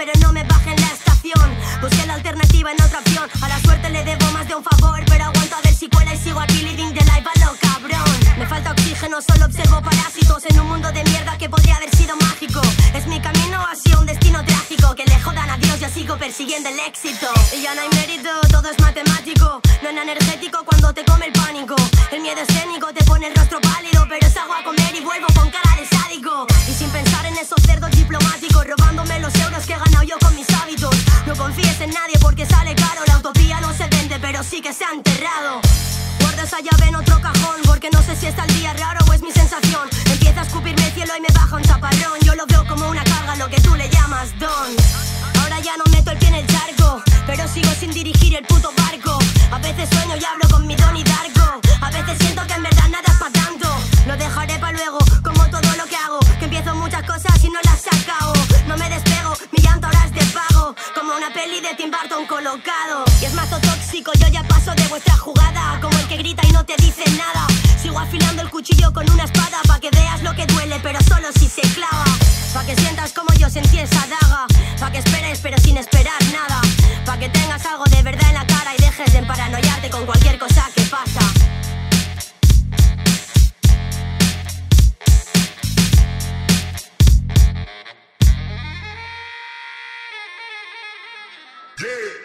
Pero 0.05 0.19
no 0.19 0.33
me 0.33 0.43
bajé 0.43 0.71
en 0.71 0.81
la 0.81 0.87
estación. 0.87 1.49
Busqué 1.81 2.05
la 2.05 2.15
alternativa 2.15 2.71
en 2.71 2.81
otra 2.81 2.99
opción. 2.99 3.29
A 3.41 3.47
la 3.47 3.59
suerte 3.59 3.89
le 3.89 4.03
debo 4.03 4.25
más 4.31 4.47
de 4.47 4.55
un 4.55 4.63
favor. 4.63 4.99
Pero 5.07 5.25
aguanto 5.25 5.55
a 5.55 5.61
ver 5.61 5.73
si 5.73 5.87
cuela 5.87 6.13
y 6.13 6.17
sigo 6.17 6.39
aquí 6.39 6.61
living 6.61 6.93
the 6.93 7.03
life 7.05 7.27
a 7.33 7.45
lo 7.45 7.55
cabrón. 7.59 8.19
Me 8.37 8.45
falta 8.45 8.71
oxígeno, 8.71 9.21
solo 9.21 9.45
observo 9.45 9.81
parásitos 9.81 10.43
en 10.49 10.59
un 10.59 10.67
mundo 10.67 10.91
de 10.91 11.03
persiguiendo 16.11 16.67
el 16.69 16.79
éxito. 16.81 17.27
Y 17.55 17.61
ya 17.61 17.73
no 17.73 17.81
hay 17.81 17.89
mérito, 17.89 18.29
todo 18.51 18.69
es 18.69 18.77
matemático. 18.79 19.61
No 19.81 19.89
es 19.89 19.97
energético 19.97 20.63
cuando 20.65 20.93
te 20.93 21.03
come 21.05 21.27
el 21.27 21.33
pánico. 21.33 21.75
El 22.11 22.21
miedo 22.21 22.41
escénico 22.41 22.93
te 22.93 23.03
pone 23.05 23.27
el 23.27 23.35
rostro 23.35 23.61
pálido. 23.61 24.05
Pero 24.09 24.29
salgo 24.29 24.53
a 24.53 24.63
comer 24.63 24.93
y 24.95 24.99
vuelvo 24.99 25.27
con 25.33 25.49
cara 25.49 25.75
de 25.77 25.85
sádico. 25.87 26.45
Y 26.67 26.73
sin 26.73 26.89
pensar 26.89 27.25
en 27.25 27.37
esos 27.37 27.61
cerdos 27.63 27.89
diplomáticos, 27.91 28.67
robándome 28.67 29.19
los 29.19 29.33
euros 29.35 29.65
que 29.65 29.73
he 29.73 29.77
ganado 29.79 30.03
yo 30.03 30.17
con 30.19 30.35
mis 30.35 30.49
hábitos. 30.53 30.95
No 31.25 31.35
confíes 31.35 31.79
en 31.79 31.91
nadie 31.91 32.17
porque 32.19 32.45
sale 32.45 32.75
caro. 32.75 33.01
La 33.07 33.17
utopía 33.19 33.61
no 33.61 33.73
se 33.73 33.87
vende, 33.87 34.19
pero 34.19 34.43
sí 34.43 34.61
que 34.61 34.73
se 34.73 34.83
ha 34.83 34.91
enterrado. 34.91 35.61
Guardo 36.19 36.41
esa 36.43 36.59
llave 36.59 36.87
en 36.89 36.95
otro 36.95 37.19
cajón 37.21 37.61
porque 37.65 37.89
no 37.91 38.01
sé 38.03 38.15
si 38.17 38.27
está 38.27 38.43
el 38.43 38.53
día 38.55 38.73
raro 38.73 39.05
o 39.09 39.13
es 39.13 39.21
mi 39.21 39.31
sensación. 39.31 39.87
Empieza 40.11 40.41
a 40.41 40.43
escupirme 40.43 40.85
el 40.85 40.93
cielo 40.93 41.13
y 41.17 41.21
me 41.21 41.29
baja 41.33 41.55
un 41.55 41.63
chaparrón. 41.63 42.19
Yo 42.21 42.35
lo 42.35 42.45
veo 42.45 42.67
como 42.67 42.89
una 42.89 43.03
carga, 43.05 43.37
lo 43.37 43.47
que 43.47 43.61
tú 43.61 43.73
le 43.75 43.89
llamas 43.89 44.37
don. 44.37 45.22
Ahora 45.43 45.59
ya 45.59 45.75
no 45.75 45.83
meto 45.91 46.11
el 46.11 46.17
pie 46.19 46.29
en 46.29 46.35
el 46.35 46.47
charco, 46.47 47.03
pero 47.27 47.45
sigo 47.49 47.69
sin 47.77 47.91
dirigir 47.91 48.33
el 48.35 48.45
puto 48.45 48.71
barco. 48.77 49.19
A 49.51 49.59
veces 49.59 49.89
sueño 49.89 50.15
y 50.15 50.23
hablo 50.23 50.47
con 50.49 50.65
mi 50.65 50.75
don 50.75 50.95
y 50.95 51.03
Darko. 51.03 51.59
A 51.81 51.91
veces 51.91 52.17
siento 52.17 52.47
que 52.47 52.53
en 52.53 52.63
verdad 52.63 52.87
nada 52.89 53.03
es 53.05 53.17
pa' 53.19 53.29
tanto. 53.29 53.42
Lo 54.05 54.17
dejaré 54.17 54.59
para 54.59 54.73
luego, 54.73 54.97
como 55.23 55.45
todo 55.49 55.75
lo 55.77 55.85
que 55.85 55.95
hago. 55.95 56.19
Que 56.37 56.45
empiezo 56.45 56.75
muchas 56.75 57.03
cosas 57.03 57.41
y 57.41 57.49
no 57.49 57.59
las 57.63 57.87
acabo. 57.87 58.33
No 58.67 58.75
me 58.75 58.89
despego, 58.89 59.33
mi 59.51 59.63
llanto 59.63 59.87
ahora 59.87 60.03
es 60.05 60.13
de 60.13 60.25
pago. 60.33 60.75
Como 60.93 61.15
una 61.15 61.31
peli 61.33 61.61
de 61.61 61.73
Tim 61.75 61.89
Burton 61.89 62.25
colocado. 62.27 63.05
Y 63.21 63.25
es 63.25 63.33
mazo 63.33 63.57
tóxico, 63.59 64.11
yo 64.19 64.27
ya 64.27 64.43
paso 64.43 64.75
de 64.75 64.85
vuestra 64.87 65.15
jugada. 65.15 65.79
Como 65.81 65.97
el 65.97 66.07
que 66.07 66.17
grita 66.17 66.45
y 66.45 66.51
no 66.51 66.65
te 66.65 66.75
dice 66.77 67.03
nada. 67.11 67.47
Sigo 67.81 67.97
afilando 67.97 68.41
el 68.41 68.49
cuchillo 68.49 68.91
con 68.91 69.09
una 69.09 69.23
espada. 69.23 69.61
Pa' 69.67 69.79
que 69.79 69.89
veas 69.91 70.21
lo 70.21 70.35
que 70.35 70.45
duele, 70.47 70.79
pero 70.83 70.99
solo 71.03 71.29
si 71.39 71.47
se 71.47 71.61
clava. 71.73 72.05
Pa' 72.53 72.65
que 72.65 72.75
sientas 72.75 73.13
como 73.13 73.33
yo 73.35 73.49
sentí 73.49 73.79
esa 73.79 74.05
daga. 74.07 74.47
Pa' 74.81 74.91
que 74.91 74.97
esperes, 74.97 75.39
pero 75.41 75.57
sin 75.59 75.77
esperar 75.77 76.21
nada. 76.33 76.59
Pa' 77.05 77.17
que 77.17 77.29
tengas 77.29 77.65
algo 77.65 77.85
de 77.85 78.03
verdad 78.03 78.27
en 78.27 78.35
la 78.35 78.45
cara 78.47 78.73
y 78.77 78.81
dejes 78.81 79.13
de 79.13 79.23
paranoiarte 79.23 79.89
con 79.89 80.05
cualquier 80.05 80.37
cosa 80.37 80.69
que 80.75 80.81
pasa. 80.83 81.32
Yeah. 91.81 92.23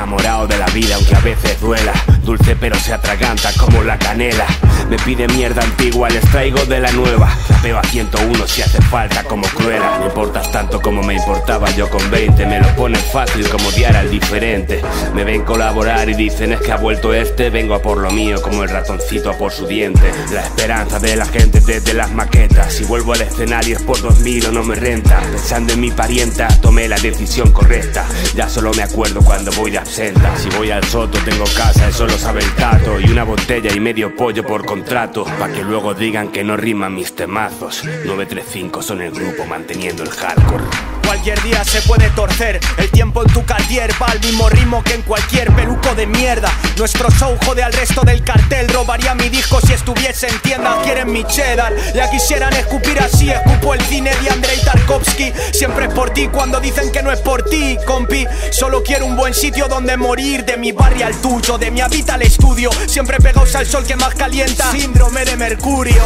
Enamorado 0.00 0.46
de 0.46 0.56
la 0.56 0.64
vida 0.68 0.94
aunque 0.94 1.14
a 1.14 1.20
veces 1.20 1.60
duela. 1.60 1.92
Dulce 2.24 2.56
pero 2.56 2.74
se 2.76 2.94
atraganta 2.94 3.52
como 3.58 3.82
la 3.82 3.98
canela. 3.98 4.46
Me 4.88 4.96
pide 4.96 5.28
mierda 5.28 5.62
antigua, 5.62 6.08
les 6.08 6.22
traigo 6.30 6.64
de 6.64 6.80
la 6.80 6.90
nueva. 6.92 7.28
Rapeo 7.50 7.78
a 7.78 7.82
101 7.82 8.46
si 8.46 8.62
hace 8.62 8.80
falta 8.80 9.22
como 9.24 9.46
cruela 9.48 9.98
No 9.98 10.06
importas 10.06 10.50
tanto 10.50 10.80
como 10.80 11.02
me 11.02 11.14
importaba 11.14 11.70
yo 11.70 11.90
con 11.90 12.10
20 12.10 12.46
Me 12.46 12.60
lo 12.60 12.74
ponen 12.74 13.00
fácil 13.12 13.46
como 13.50 13.68
odiar 13.68 13.94
al 13.94 14.10
diferente. 14.10 14.80
Me 15.14 15.24
ven 15.24 15.44
colaborar 15.44 16.08
y 16.08 16.14
dicen 16.14 16.54
es 16.54 16.60
que 16.60 16.72
ha 16.72 16.76
vuelto 16.76 17.12
este 17.12 17.50
Vengo 17.50 17.74
a 17.74 17.82
por 17.82 17.98
lo 17.98 18.10
mío 18.10 18.40
como 18.40 18.62
el 18.62 18.70
ratoncito 18.70 19.28
a 19.28 19.36
por 19.36 19.52
su 19.52 19.66
diente. 19.66 20.10
La 20.32 20.40
esperanza 20.40 20.98
de 20.98 21.14
la 21.14 21.26
gente 21.26 21.60
desde 21.60 21.92
las 21.92 22.10
maquetas. 22.10 22.72
Si 22.72 22.84
vuelvo 22.84 23.12
al 23.12 23.20
escenario 23.20 23.76
es 23.76 23.82
por 23.82 24.00
2000 24.00 24.46
o 24.46 24.52
no 24.52 24.62
me 24.62 24.76
renta. 24.76 25.20
Pensando 25.20 25.74
en 25.74 25.80
mi 25.80 25.90
parienta 25.90 26.48
tomé 26.62 26.88
la 26.88 26.96
decisión 26.96 27.52
correcta. 27.52 28.06
Ya 28.34 28.48
solo 28.48 28.72
me 28.72 28.82
acuerdo 28.82 29.20
cuando 29.20 29.52
voy 29.52 29.72
de 29.72 29.78
Si 29.90 30.48
voy 30.56 30.70
al 30.70 30.84
soto 30.84 31.18
tengo 31.24 31.44
casa, 31.56 31.88
eso 31.88 32.06
lo 32.06 32.16
sabe 32.16 32.40
el 32.42 32.54
tato. 32.54 33.00
Y 33.00 33.10
una 33.10 33.24
botella 33.24 33.74
y 33.74 33.80
medio 33.80 34.14
pollo 34.14 34.46
por 34.46 34.64
contrato 34.64 35.24
Pa' 35.24 35.48
que 35.48 35.64
luego 35.64 35.94
digan 35.94 36.28
que 36.28 36.44
no 36.44 36.56
riman 36.56 36.94
mis 36.94 37.16
temazos. 37.16 37.82
935 37.84 38.82
son 38.82 39.02
el 39.02 39.10
grupo 39.10 39.44
manteniendo 39.46 40.04
el 40.04 40.10
hardcore 40.10 40.99
Cualquier 41.10 41.42
día 41.42 41.64
se 41.64 41.82
puede 41.82 42.08
torcer. 42.10 42.60
El 42.76 42.88
tiempo 42.88 43.24
en 43.24 43.32
tu 43.32 43.44
cartier 43.44 43.90
va 44.00 44.06
al 44.06 44.20
mismo 44.20 44.48
ritmo 44.48 44.80
que 44.84 44.94
en 44.94 45.02
cualquier 45.02 45.52
peluco 45.56 45.92
de 45.96 46.06
mierda. 46.06 46.48
Nuestro 46.76 47.10
show 47.10 47.36
jode 47.44 47.64
al 47.64 47.72
resto 47.72 48.02
del 48.02 48.22
cartel. 48.22 48.68
Robaría 48.68 49.16
mi 49.16 49.28
disco 49.28 49.60
si 49.60 49.72
estuviese 49.72 50.28
en 50.28 50.38
tienda 50.38 50.80
Quieren 50.84 51.10
mi 51.10 51.24
cheddar. 51.24 51.74
Ya 51.96 52.08
quisieran 52.08 52.52
escupir 52.52 53.00
así. 53.00 53.28
Escupo 53.28 53.74
el 53.74 53.80
cine 53.86 54.14
de 54.22 54.30
Andrei 54.30 54.60
Tarkovsky. 54.60 55.32
Siempre 55.50 55.86
es 55.86 55.94
por 55.94 56.10
ti 56.10 56.28
cuando 56.28 56.60
dicen 56.60 56.92
que 56.92 57.02
no 57.02 57.10
es 57.10 57.18
por 57.18 57.42
ti, 57.42 57.76
compi. 57.88 58.24
Solo 58.52 58.84
quiero 58.84 59.04
un 59.06 59.16
buen 59.16 59.34
sitio 59.34 59.66
donde 59.66 59.96
morir. 59.96 60.44
De 60.44 60.58
mi 60.58 60.70
barrio 60.70 61.06
al 61.06 61.20
tuyo, 61.20 61.58
de 61.58 61.72
mi 61.72 61.80
habita 61.80 62.14
al 62.14 62.22
estudio. 62.22 62.70
Siempre 62.86 63.18
pegados 63.18 63.56
al 63.56 63.66
sol 63.66 63.84
que 63.84 63.96
más 63.96 64.14
calienta. 64.14 64.70
Síndrome 64.70 65.24
de 65.24 65.36
mercurio. 65.36 66.04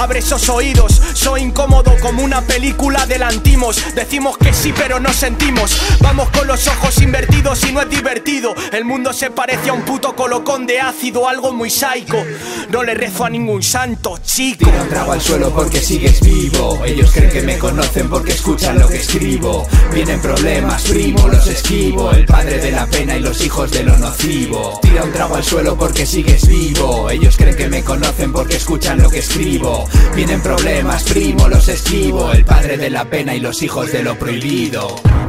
Abre 0.00 0.20
esos 0.20 0.48
oídos, 0.48 0.98
soy 1.12 1.42
incómodo 1.42 1.94
como 2.00 2.22
una 2.22 2.40
película 2.40 3.04
del 3.04 3.22
antimos 3.22 3.76
Decimos 3.94 4.38
que 4.40 4.52
sí 4.52 4.72
pero 4.76 4.98
no 4.98 5.12
sentimos. 5.12 5.80
Vamos 6.00 6.30
con 6.30 6.46
los 6.46 6.66
ojos 6.66 7.00
invertidos 7.00 7.64
y 7.64 7.72
no 7.72 7.82
es 7.82 7.90
divertido. 7.90 8.54
El 8.72 8.84
mundo 8.84 9.12
se 9.12 9.30
parece 9.30 9.70
a 9.70 9.72
un 9.72 9.82
puto 9.82 10.16
colocón 10.16 10.66
de 10.66 10.80
ácido 10.80 11.28
Algo 11.28 11.52
muy 11.52 11.70
psycho. 11.70 12.16
No 12.70 12.82
le 12.82 12.94
rezo 12.94 13.24
a 13.24 13.30
ningún 13.30 13.62
santo, 13.62 14.18
chico. 14.24 14.64
Tira 14.64 14.82
un 14.82 14.88
trago 14.88 15.12
al 15.12 15.20
suelo 15.20 15.50
porque 15.50 15.80
sigues 15.80 16.20
vivo. 16.20 16.82
Ellos 16.84 17.10
creen 17.12 17.30
que 17.30 17.42
me 17.42 17.58
conocen 17.58 18.08
porque 18.08 18.32
escuchan 18.32 18.78
lo 18.78 18.88
que 18.88 18.96
escribo. 18.96 19.66
Vienen 19.92 20.20
problemas, 20.20 20.82
primo, 20.84 21.28
los 21.28 21.46
esquivo. 21.46 22.10
El 22.12 22.24
padre 22.24 22.58
de 22.58 22.72
la 22.72 22.86
pena 22.86 23.16
y 23.16 23.20
los 23.20 23.40
hijos 23.44 23.70
de 23.70 23.84
lo 23.84 23.96
nocivo. 23.98 24.78
Tira 24.82 25.04
un 25.04 25.12
trago 25.12 25.36
al 25.36 25.44
suelo 25.44 25.76
porque 25.76 26.06
sigues 26.06 26.48
vivo. 26.48 27.10
Ellos 27.10 27.36
creen 27.36 27.56
que 27.56 27.68
me 27.68 27.84
conocen 27.84 28.32
porque 28.32 28.56
escuchan 28.56 29.02
lo 29.02 29.10
que 29.10 29.18
escribo. 29.18 29.86
Vienen 30.14 30.40
problemas, 30.42 31.02
primo, 31.04 31.48
los 31.48 31.68
esquivo. 31.68 32.32
El 32.32 32.44
padre 32.44 32.76
de 32.78 32.90
la 32.90 33.04
pena 33.04 33.34
y 33.34 33.40
los 33.40 33.62
hijos 33.62 33.92
de 33.92 34.02
lo 34.02 34.18
prohibido 34.18 34.29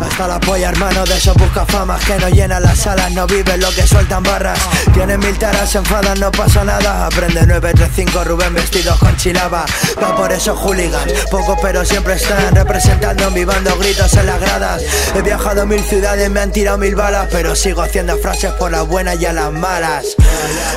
Hasta 0.02 0.28
la 0.28 0.40
polla, 0.40 0.70
hermano, 0.70 1.04
de 1.06 1.16
esos 1.16 1.36
buscafamas 1.36 2.04
que 2.06 2.18
no 2.18 2.30
llenan 2.30 2.64
las 2.64 2.80
salas, 2.80 3.12
no 3.12 3.28
viven 3.28 3.60
lo 3.60 3.70
que 3.72 3.86
sueltan 3.86 4.24
barras. 4.24 4.60
Tienen 4.94 5.20
mil 5.20 5.38
taras, 5.38 5.70
se 5.70 5.78
enfadan, 5.78 6.20
no 6.20 6.32
pasa 6.32 6.64
nada. 6.64 7.06
Aprende 7.06 7.46
935 7.46 8.24
Rubén 8.24 8.54
vestidos 8.54 8.98
con 9.00 9.16
chilaba. 9.18 9.66
Va 10.02 10.16
por 10.16 10.32
esos 10.32 10.58
hooligans, 10.60 11.14
pocos 11.30 11.58
pero 11.62 11.86
siempre 11.86 12.16
están 12.16 12.54
representando 12.56 13.30
mi 13.32 13.46
gritos 13.80 14.14
en 14.14 14.26
las 14.26 14.40
gradas. 14.40 14.84
He 15.16 15.22
viajado 15.22 15.66
mil 15.66 15.84
ciudades, 15.84 16.30
me 16.30 16.40
han 16.40 16.52
tirado 16.52 16.78
mil 16.78 16.96
balas, 16.96 17.28
pero 17.32 17.56
sigo 17.56 17.82
haciendo 17.82 18.18
frases 18.18 18.52
por 18.54 18.72
las 18.72 18.88
buenas 18.88 19.20
y 19.20 19.26
a 19.26 19.34
las 19.34 19.52
malas. 19.52 20.16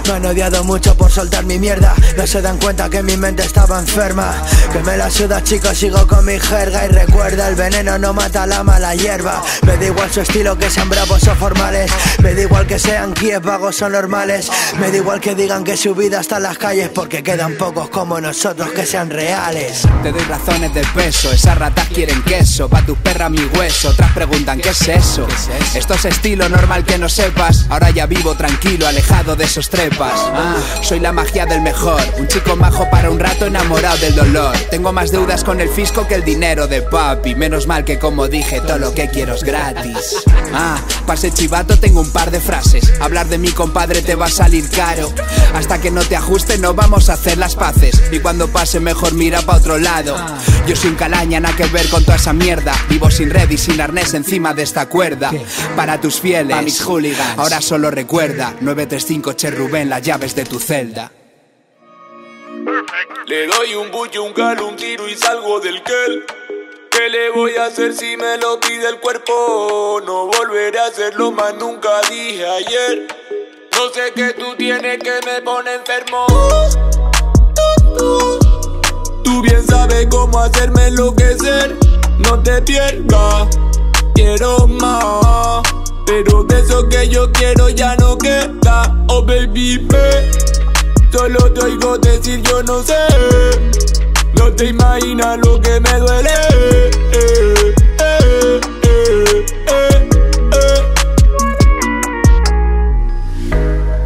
Me 0.07 0.15
han 0.15 0.27
odiado 0.27 0.65
mucho 0.65 0.97
por 0.97 1.11
soltar 1.11 1.45
mi 1.45 1.59
mierda, 1.59 1.95
no 2.17 2.27
se 2.27 2.41
dan 2.43 2.59
cuenta 2.59 2.89
que 2.89 3.03
mi 3.03 3.17
mente 3.17 3.43
estaba 3.43 3.79
enferma. 3.79 4.33
Que 4.73 4.81
me 4.81 4.97
la 4.97 5.11
suda, 5.11 5.43
chicos, 5.43 5.77
sigo 5.77 6.07
con 6.07 6.25
mi 6.25 6.39
jerga 6.39 6.87
y 6.87 6.89
recuerda 6.89 7.49
el 7.49 7.55
veneno 7.55 7.99
no 7.99 8.14
mata 8.15 8.47
la 8.47 8.63
mala 8.63 8.95
hierba. 8.95 9.43
Me 9.67 9.77
da 9.77 9.85
igual 9.87 10.11
su 10.11 10.21
estilo 10.21 10.57
que 10.57 10.71
sean 10.71 10.89
bravos 10.89 11.27
o 11.29 11.35
formales. 11.35 11.91
Me 12.23 12.35
da 12.35 12.43
igual 12.43 12.67
que 12.67 12.79
sean 12.79 13.13
Kiev 13.13 13.43
vagos 13.43 13.83
o 13.83 13.89
normales. 13.89 14.51
Me 14.79 14.91
da 14.91 14.97
igual 14.97 15.21
que 15.21 15.35
digan 15.35 15.65
que 15.65 15.77
su 15.77 15.95
vida 15.95 16.21
está 16.21 16.37
en 16.37 16.45
las 16.45 16.59
calles 16.59 16.89
porque 16.89 17.23
quedan 17.23 17.57
pocos 17.57 17.89
como 17.91 18.21
nosotros 18.21 18.71
que 18.71 18.87
sean 18.87 19.11
reales. 19.11 19.83
Te 20.03 20.13
doy 20.13 20.23
razones 20.23 20.73
de 20.73 20.83
peso, 20.95 21.33
esas 21.33 21.59
ratas 21.59 21.89
quieren 21.89 22.23
queso, 22.23 22.69
pa' 22.69 22.83
tus 22.83 22.99
perras 22.99 23.31
mi 23.31 23.45
hueso, 23.57 23.91
otras 23.91 24.13
preguntan 24.13 24.61
¿qué 24.61 24.71
es 24.71 24.89
eso? 24.89 25.27
Esto 25.75 25.95
es 25.95 26.05
estilo 26.05 26.49
normal 26.49 26.85
que 26.85 26.99
no 26.99 27.09
sepas, 27.09 27.67
ahora 27.69 27.91
ya 27.91 28.07
vivo 28.07 28.35
tranquilo, 28.37 28.87
alejado 28.87 29.37
de 29.37 29.45
esos 29.45 29.69
trepas. 29.69 30.13
Ah, 30.17 30.57
soy 30.83 31.01
la 31.01 31.13
magia 31.13 31.47
del 31.47 31.63
mejor, 31.63 32.01
un 32.19 32.29
chico 32.29 32.57
majo 32.57 32.89
para 32.91 33.11
un 33.11 33.19
rato 33.19 33.47
enamorado 33.47 33.99
del 33.99 34.15
dolor. 34.15 34.57
Tengo 34.71 34.93
más 34.93 35.11
deudas 35.11 35.45
con 35.45 35.61
el 35.61 35.69
fisco 35.69 36.07
que 36.07 36.15
el 36.15 36.25
dinero 36.25 36.67
de 36.67 36.83
papi. 36.83 37.35
Menos 37.35 37.67
mal 37.67 37.85
que 37.85 37.99
como 38.05 38.29
dije, 38.29 38.61
todo 38.61 38.77
lo 38.77 38.93
que 38.93 39.09
quiero 39.09 39.35
es 39.35 39.43
gratis. 39.43 40.23
Ah, 40.53 40.79
pase 41.07 41.33
chivato, 41.33 41.79
tengo 41.79 42.03
un 42.03 42.13
par 42.13 42.31
de 42.31 42.39
frases. 42.39 42.93
Hablar 43.01 43.29
de 43.29 43.39
mi 43.39 43.49
compadre 43.49 44.03
te 44.03 44.15
va 44.15 44.27
a 44.27 44.31
salir 44.31 44.69
caro. 44.69 45.11
Hasta 45.55 45.81
que 45.81 45.91
no 45.91 46.03
te 46.03 46.15
ajuste, 46.15 46.59
no 46.59 46.75
vamos 46.75 47.09
a 47.09 47.15
hacer 47.15 47.39
las 47.39 47.57
paces. 47.57 48.03
Y 48.13 48.19
cuando 48.19 48.49
pase, 48.49 48.79
mejor 48.79 49.15
mira 49.15 49.41
pa' 49.41 49.57
otro 49.57 49.79
lado. 49.79 50.15
Yo 50.67 50.77
soy 50.77 50.91
un 50.91 50.97
calaña, 50.97 51.41
nada 51.41 51.57
que 51.57 51.65
ver 51.65 51.89
con 51.89 52.05
toda 52.05 52.19
esa 52.19 52.35
mierda. 52.35 52.75
Vivo 52.91 53.11
sin 53.11 53.31
red 53.31 53.49
y 53.49 53.57
sin 53.57 53.81
arnés 53.81 54.13
encima 54.13 54.53
de 54.53 54.65
esta 54.65 54.87
cuerda. 54.87 55.33
Para 55.75 55.99
tus 55.99 56.21
fieles, 56.21 56.63
mis 56.63 56.83
hooligans. 56.83 57.39
Ahora 57.39 57.63
solo 57.63 57.91
recuerda: 57.91 58.55
935 58.61 59.33
Che 59.33 59.51
Rubén, 59.51 59.89
las 59.89 60.03
llaves 60.03 60.35
de 60.35 60.45
tu 60.45 60.61
celda. 60.61 61.11
Le 63.27 63.47
doy 63.47 63.75
un 63.77 63.91
buche, 63.91 64.19
un 64.19 64.35
calo, 64.35 64.69
un 64.69 64.77
tiro 64.77 65.09
y 65.09 65.15
salgo 65.15 65.59
del 65.59 65.83
kel. 65.83 66.44
¿Qué 66.95 67.09
le 67.09 67.29
voy 67.31 67.57
a 67.57 67.65
hacer 67.67 67.93
si 67.93 68.17
me 68.17 68.39
lo 68.39 68.61
pide 68.61 68.89
el 68.89 69.01
cuerpo? 69.01 70.01
No 70.07 70.29
volveré 70.29 70.79
a 70.79 70.87
hacerlo 70.87 71.33
más 71.33 71.53
nunca, 71.55 71.91
dije 72.09 72.47
ayer. 72.47 73.09
No 73.73 73.89
sé 73.93 74.13
qué 74.15 74.33
tú 74.33 74.55
tienes 74.57 74.99
que 74.99 75.19
me 75.27 75.43
pone 75.43 75.75
enfermo. 75.75 76.25
Tú 79.25 79.43
bien 79.43 79.67
sabes 79.67 80.07
cómo 80.09 80.39
hacerme 80.39 80.87
enloquecer. 80.87 81.77
No 82.19 82.41
te 82.41 82.63
pierdas, 82.63 83.49
quiero 84.15 84.69
más. 84.69 85.63
Pero 86.07 86.45
de 86.45 86.61
eso 86.61 86.89
que 86.89 87.09
yo 87.09 87.33
quiero 87.33 87.71
ya 87.71 87.97
no 87.97 88.17
queda. 88.17 89.05
Oh 89.09 89.21
baby, 89.21 89.79
baby. 89.79 90.29
Solo 91.11 91.53
te 91.53 91.61
oigo 91.61 91.99
decir 91.99 92.41
yo 92.43 92.63
no 92.63 92.85
sé 92.85 92.95
No 94.45 94.53
te 94.53 94.67
imaginas 94.67 95.39
lo 95.39 95.59
que 95.59 95.81
me 95.81 95.99
duele. 95.99 96.31
Eh, 97.13 97.75
eh, 97.99 98.61
eh, 98.93 100.21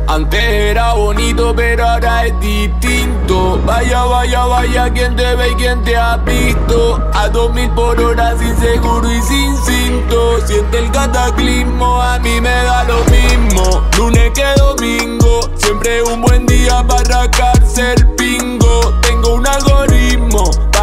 Antes 0.07 0.41
era 0.41 0.93
bonito 0.93 1.53
pero 1.57 1.89
ahora 1.89 2.27
es 2.27 2.39
distinto. 2.39 3.61
Vaya, 3.67 4.05
vaya, 4.05 4.45
vaya, 4.45 4.93
quien 4.93 5.17
te 5.17 5.35
ve 5.35 5.51
y 5.51 5.55
quien 5.57 5.83
te 5.83 5.97
ha 5.97 6.19
visto. 6.19 7.03
A 7.15 7.29
dos 7.29 7.53
mil 7.53 7.69
por 7.71 8.01
hora 8.01 8.39
sin 8.39 8.57
seguro 8.59 9.13
y 9.13 9.21
sin 9.23 9.57
cinto. 9.57 10.39
Siente 10.47 10.79
el 10.79 10.93
cataclismo, 10.93 12.01
a 12.01 12.21
mí 12.21 12.41
me 12.41 12.63
da 12.63 12.85
lo 12.85 13.05
mismo. 13.07 13.83
Lunes 13.97 14.31
que 14.37 14.47
domingo, 14.57 15.41
siempre 15.57 16.01
un 16.05 16.23
buen 16.23 16.47
día 16.47 16.87
para 16.87 17.23
arrancarse 17.23 17.95
el 17.95 18.07
pingo. 18.15 18.95
Tengo 19.03 19.35
un 19.35 19.45
algoritmo 19.45 20.08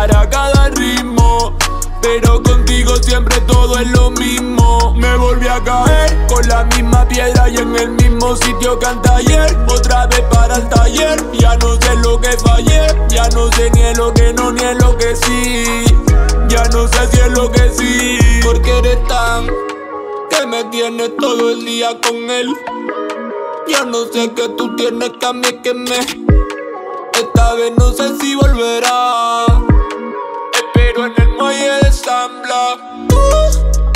para 0.07 0.29
cada 0.29 0.69
ritmo 0.69 1.55
pero 1.99 2.43
contigo 2.43 2.95
siempre 2.97 3.39
todo 3.41 3.79
es 3.79 3.89
lo 3.89 4.11
mismo. 4.11 4.93
Me 4.95 5.17
volví 5.17 5.47
a 5.47 5.59
caer 5.63 6.27
con 6.27 6.47
la 6.47 6.63
misma 6.65 7.07
piedra 7.07 7.49
y 7.49 7.57
en 7.57 7.75
el 7.75 7.89
mismo 7.89 8.35
sitio 8.35 8.77
que 8.77 8.85
ayer. 9.11 9.57
Otra 9.67 10.05
vez 10.05 10.21
para 10.31 10.57
el 10.57 10.69
taller. 10.69 11.19
Ya 11.33 11.57
no 11.57 11.73
sé 11.81 11.95
lo 12.03 12.21
que 12.21 12.29
fallé. 12.37 12.85
Ya 13.09 13.27
no 13.29 13.51
sé 13.53 13.71
ni 13.71 13.81
es 13.81 13.97
lo 13.97 14.13
que 14.13 14.33
no 14.33 14.51
ni 14.51 14.61
es 14.63 14.77
lo 14.83 14.95
que 14.95 15.15
sí. 15.15 15.65
Ya 16.47 16.63
no 16.65 16.87
sé 16.87 17.07
si 17.11 17.21
es 17.21 17.31
lo 17.31 17.51
que 17.51 17.71
sí. 17.71 18.19
Porque 18.43 18.77
eres 18.77 19.07
tan 19.07 19.47
que 20.29 20.45
me 20.45 20.63
tienes 20.65 21.17
todo 21.17 21.49
el 21.49 21.65
día 21.65 21.89
con 22.03 22.29
él. 22.29 22.55
Ya 23.67 23.83
no 23.83 24.05
sé 24.13 24.31
qué 24.35 24.47
tú 24.49 24.75
tienes 24.75 25.09
que 25.19 25.25
a 25.25 25.33
mí 25.33 25.59
que 25.63 25.73
me. 25.73 25.97
Esta 27.13 27.55
vez 27.55 27.73
no 27.77 27.91
sé 27.93 28.15
si 28.19 28.35
volverá. 28.35 29.74
Espero 32.05 32.27
en 32.27 32.35
el 32.35 33.09
muelle 33.09 33.33
de 33.35 33.55
Zambla. 33.55 33.95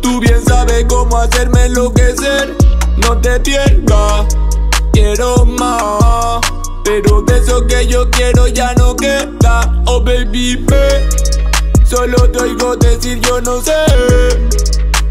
Tú 0.00 0.20
bien 0.20 0.44
sabes 0.44 0.84
cómo 0.88 1.16
hacerme 1.16 1.66
enloquecer. 1.66 2.56
No 2.96 3.18
te 3.20 3.38
pierdas, 3.40 4.26
quiero 4.92 5.44
más. 5.44 6.40
Pero 6.84 7.22
de 7.22 7.38
eso 7.38 7.64
que 7.66 7.86
yo 7.86 8.10
quiero 8.10 8.48
ya 8.48 8.74
no 8.74 8.96
queda. 8.96 9.82
Oh 9.86 10.00
baby. 10.00 10.66
Solo 11.84 12.30
te 12.30 12.42
oigo 12.42 12.76
decir 12.76 13.20
yo 13.20 13.40
no 13.40 13.60
sé. 13.60 13.76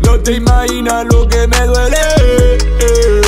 No 0.02 0.20
te 0.20 0.34
imaginas 0.34 1.06
lo 1.12 1.28
que 1.28 1.48
me 1.48 1.68
duele. 1.68 3.21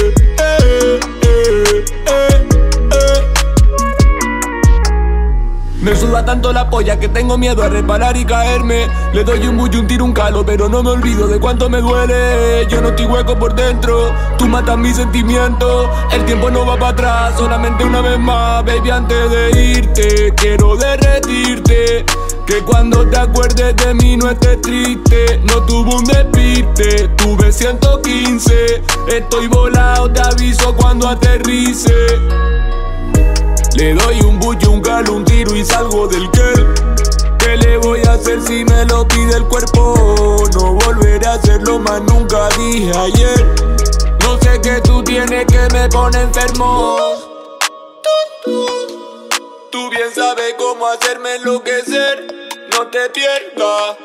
Me 5.83 5.93
suda 5.97 6.23
tanto 6.23 6.53
la 6.53 6.69
polla 6.69 6.97
que 6.97 7.09
tengo 7.09 7.37
miedo 7.37 7.61
a 7.61 7.67
reparar 7.67 8.15
y 8.15 8.23
caerme. 8.23 8.87
Le 9.11 9.25
doy 9.25 9.45
un 9.45 9.57
bullo, 9.57 9.81
un 9.81 9.87
tiro, 9.87 10.05
un 10.05 10.13
calo, 10.13 10.45
pero 10.45 10.69
no 10.69 10.81
me 10.81 10.91
olvido 10.91 11.27
de 11.27 11.41
cuánto 11.41 11.69
me 11.69 11.81
duele. 11.81 12.65
Yo 12.69 12.81
no 12.81 12.87
estoy 12.89 13.05
hueco 13.05 13.37
por 13.37 13.53
dentro, 13.53 14.13
tú 14.37 14.47
matas 14.47 14.77
mis 14.77 14.95
sentimientos. 14.95 15.89
El 16.13 16.23
tiempo 16.23 16.49
no 16.49 16.65
va 16.65 16.77
para 16.77 16.91
atrás, 16.93 17.33
solamente 17.37 17.83
una 17.83 17.99
vez 17.99 18.17
más, 18.17 18.63
baby, 18.63 18.91
antes 18.91 19.29
de 19.29 19.61
irte. 19.61 20.33
Quiero 20.37 20.77
derretirte. 20.77 22.05
Que 22.45 22.59
cuando 22.63 23.05
te 23.09 23.17
acuerdes 23.17 23.75
de 23.75 23.93
mí 23.93 24.15
no 24.15 24.29
estés 24.29 24.61
triste. 24.61 25.41
No 25.43 25.63
tuve 25.63 25.95
un 25.95 26.05
despiste, 26.05 27.09
tuve 27.17 27.51
115. 27.51 28.83
Estoy 29.09 29.47
volado, 29.47 30.09
te 30.09 30.21
aviso 30.21 30.73
cuando 30.75 31.09
aterrice. 31.09 31.93
Le 33.75 33.93
doy 33.93 34.21
un 34.21 34.39
bullo, 34.39 34.71
un 34.71 34.81
galo, 34.81 35.13
un 35.13 35.25
tiro 35.25 35.55
y 35.55 35.65
salgo 35.65 36.07
del 36.07 36.29
kel. 36.31 36.73
¿Qué 37.39 37.57
le 37.57 37.77
voy 37.77 38.01
a 38.07 38.13
hacer 38.13 38.41
si 38.41 38.63
me 38.63 38.85
lo 38.85 39.07
pide 39.07 39.35
el 39.35 39.45
cuerpo? 39.47 40.43
No 40.53 40.73
volveré 40.73 41.25
a 41.25 41.33
hacerlo 41.33 41.79
más 41.79 42.01
nunca, 42.03 42.49
dije 42.57 42.91
ayer. 42.95 43.55
No 44.21 44.37
sé 44.39 44.61
qué 44.61 44.79
tú 44.81 45.03
tienes 45.03 45.45
que 45.47 45.67
me 45.73 45.89
pone 45.89 46.21
enfermo. 46.21 46.97
Tú 49.71 49.89
bien 49.89 50.13
sabes 50.13 50.53
cómo 50.57 50.87
hacerme 50.87 51.35
enloquecer. 51.35 52.49
No 52.71 52.87
te 52.87 53.09
pierdas, 53.09 53.97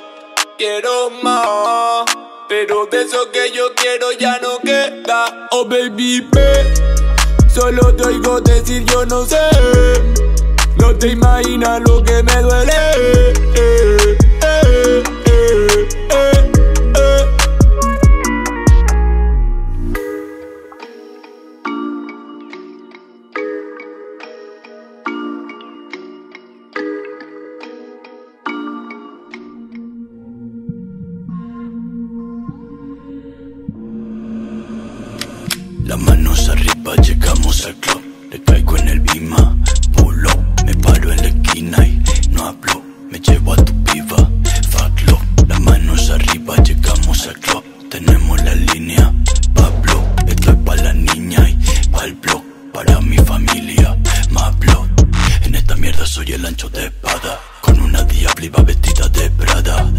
quiero 0.56 1.10
más. 1.22 2.04
Pero 2.48 2.86
de 2.86 3.02
eso 3.02 3.30
que 3.30 3.52
yo 3.52 3.74
quiero 3.74 4.12
ya 4.12 4.38
no 4.40 4.58
queda. 4.60 5.48
Oh 5.50 5.66
baby, 5.66 6.26
babe. 6.32 7.07
Solo 7.48 7.94
te 7.94 8.04
oigo 8.04 8.40
decir 8.40 8.84
yo 8.84 9.04
no 9.06 9.24
sé. 9.24 9.38
No 10.76 10.94
te 10.94 11.08
imaginas 11.08 11.80
lo 11.86 12.02
que 12.02 12.22
me 12.22 12.42
duele. 12.42 12.72
Eh. 13.54 14.18
Llegamos 36.96 37.66
al 37.66 37.74
club. 37.76 38.02
Le 38.30 38.42
caigo 38.42 38.76
en 38.78 38.88
el 38.88 39.00
bima, 39.00 39.56
pull 39.92 40.26
up, 40.26 40.64
me 40.64 40.74
paro 40.74 41.12
en 41.12 41.16
la 41.18 41.28
esquina 41.28 41.86
y 41.86 42.02
no 42.30 42.46
hablo. 42.46 42.82
Me 43.10 43.18
llevo 43.20 43.52
a 43.52 43.56
tu 43.56 43.84
piba, 43.84 44.16
love. 45.06 45.48
Las 45.48 45.60
manos 45.60 46.10
arriba, 46.10 46.56
llegamos 46.62 47.26
al 47.26 47.38
club. 47.40 47.64
Tenemos 47.90 48.42
la 48.42 48.54
línea, 48.54 49.12
Pablo. 49.54 50.02
Estoy 50.26 50.56
pa' 50.56 50.76
la 50.76 50.92
niña 50.92 51.48
y 51.48 51.88
pa' 51.88 52.04
el 52.04 52.14
blog. 52.14 52.42
Para 52.72 53.00
mi 53.00 53.16
familia, 53.18 53.96
más 54.30 54.58
blood. 54.58 54.88
En 55.44 55.54
esta 55.54 55.76
mierda 55.76 56.06
soy 56.06 56.32
el 56.32 56.44
ancho 56.44 56.68
de 56.70 56.86
espada. 56.86 57.40
Con 57.62 57.80
una 57.80 58.02
diabla 58.04 58.62
vestida 58.62 59.08
de 59.08 59.30
Prada. 59.30 59.90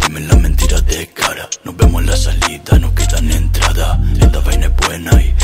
Dime 0.00 0.20
la 0.20 0.36
mentira 0.36 0.80
de 0.80 1.06
cara. 1.08 1.48
Nos 1.64 1.76
vemos 1.76 2.02
en 2.02 2.08
la 2.08 2.16
salida, 2.16 2.78
nos 2.78 2.92
quedan 2.92 3.30
entrada. 3.30 4.00
Esta 4.20 4.40
vaina 4.40 4.66
es 4.66 4.76
buena 4.76 5.22
y 5.22 5.34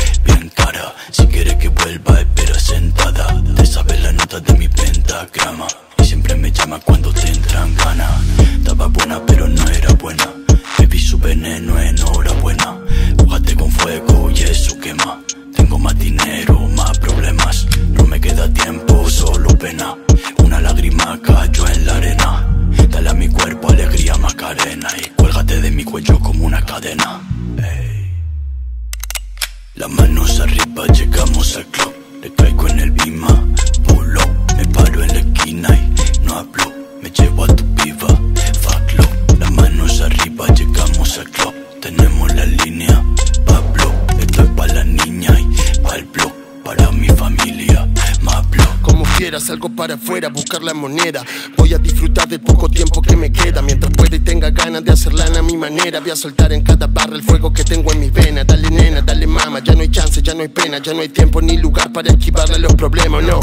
soltar 56.19 56.51
en 56.51 56.61
cada 56.63 56.87
barra 56.87 57.15
el 57.15 57.23
fuego 57.23 57.53
que 57.53 57.63
tengo 57.63 57.91
en 57.93 57.99
mi 58.01 58.09
vena. 58.09 58.43
Dale 58.43 58.69
nena, 58.69 59.01
dale 59.01 59.25
mama, 59.25 59.59
ya 59.59 59.73
no 59.73 59.81
hay 59.81 59.89
chance, 59.89 60.21
ya 60.21 60.33
no 60.33 60.41
hay 60.41 60.49
pena, 60.49 60.79
ya 60.79 60.93
no 60.93 61.01
hay 61.01 61.09
tiempo 61.09 61.41
ni 61.41 61.57
lugar 61.57 61.91
para 61.93 62.09
esquivarle 62.09 62.59
los 62.59 62.73
problemas, 62.75 63.23
no. 63.23 63.39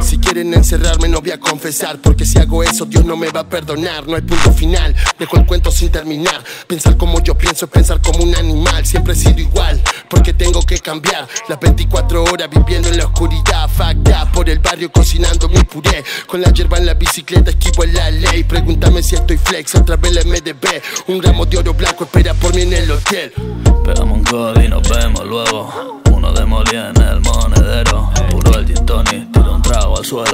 Si 0.00 0.18
quieren 0.18 0.52
encerrarme 0.54 1.08
no 1.08 1.20
voy 1.20 1.30
a 1.30 1.40
confesar, 1.40 1.98
porque 2.00 2.24
si 2.24 2.38
hago 2.38 2.62
eso 2.62 2.84
Dios 2.84 3.04
no 3.04 3.16
me 3.16 3.30
va 3.30 3.40
a 3.40 3.48
perdonar. 3.48 4.06
No 4.06 4.16
hay 4.16 4.22
punto 4.22 4.52
final, 4.52 4.94
dejo 5.18 5.36
el 5.36 5.46
cuento 5.46 5.70
sin 5.70 5.90
terminar. 5.90 6.42
Pensar 6.66 6.96
como 6.96 7.20
yo 7.22 7.36
pienso, 7.36 7.66
pensar 7.66 8.00
como 8.00 8.22
un 8.22 8.34
animal. 8.36 8.84
Siempre 8.84 9.14
he 9.14 9.16
sido 9.16 9.40
igual, 9.40 9.80
porque 10.08 10.32
tengo 10.32 10.60
que 10.62 10.78
cambiar. 10.78 11.26
Las 11.48 11.58
24 11.58 12.24
horas 12.24 12.48
viviendo 12.50 12.88
en 12.88 12.98
la 12.98 13.06
oscuridad, 13.06 13.68
up, 13.68 14.32
por 14.32 14.48
el 14.48 14.58
barrio 14.58 14.90
cocinando 14.92 15.48
mi 15.48 15.62
puré. 15.64 16.04
Con 16.26 16.40
la 16.40 16.50
hierba 16.50 16.78
en 16.78 16.86
la 16.86 16.94
bicicleta 16.94 17.50
esquivo 17.50 17.84
en 17.84 17.94
la 17.94 18.10
ley. 18.10 18.44
Pregúntame 18.44 19.02
si 19.02 19.14
estoy 19.14 19.38
flex, 19.38 19.74
otra 19.74 19.96
vez 19.96 20.14
la 20.14 20.22
MDB. 20.24 20.82
Un 21.08 21.18
gramo 21.18 21.46
de 21.46 21.58
oro 21.58 21.74
blanco 21.74 22.04
espera 22.04 22.34
por 22.34 22.54
mí 22.54 22.62
en 22.62 22.72
el 22.72 22.90
hotel. 22.90 23.32
Pegamos 23.84 24.18
un 24.18 24.24
code 24.24 24.64
y 24.64 24.68
nos 24.68 24.88
vemos 24.88 25.24
luego. 25.26 26.02
Uno 26.12 26.32
de 26.32 26.44
molí 26.44 26.76
en 26.76 27.00
el 27.00 27.20
monedero. 27.20 28.10
Puro 28.30 28.58
el 28.58 28.66
gin 28.66 28.86
Esto 30.00 30.24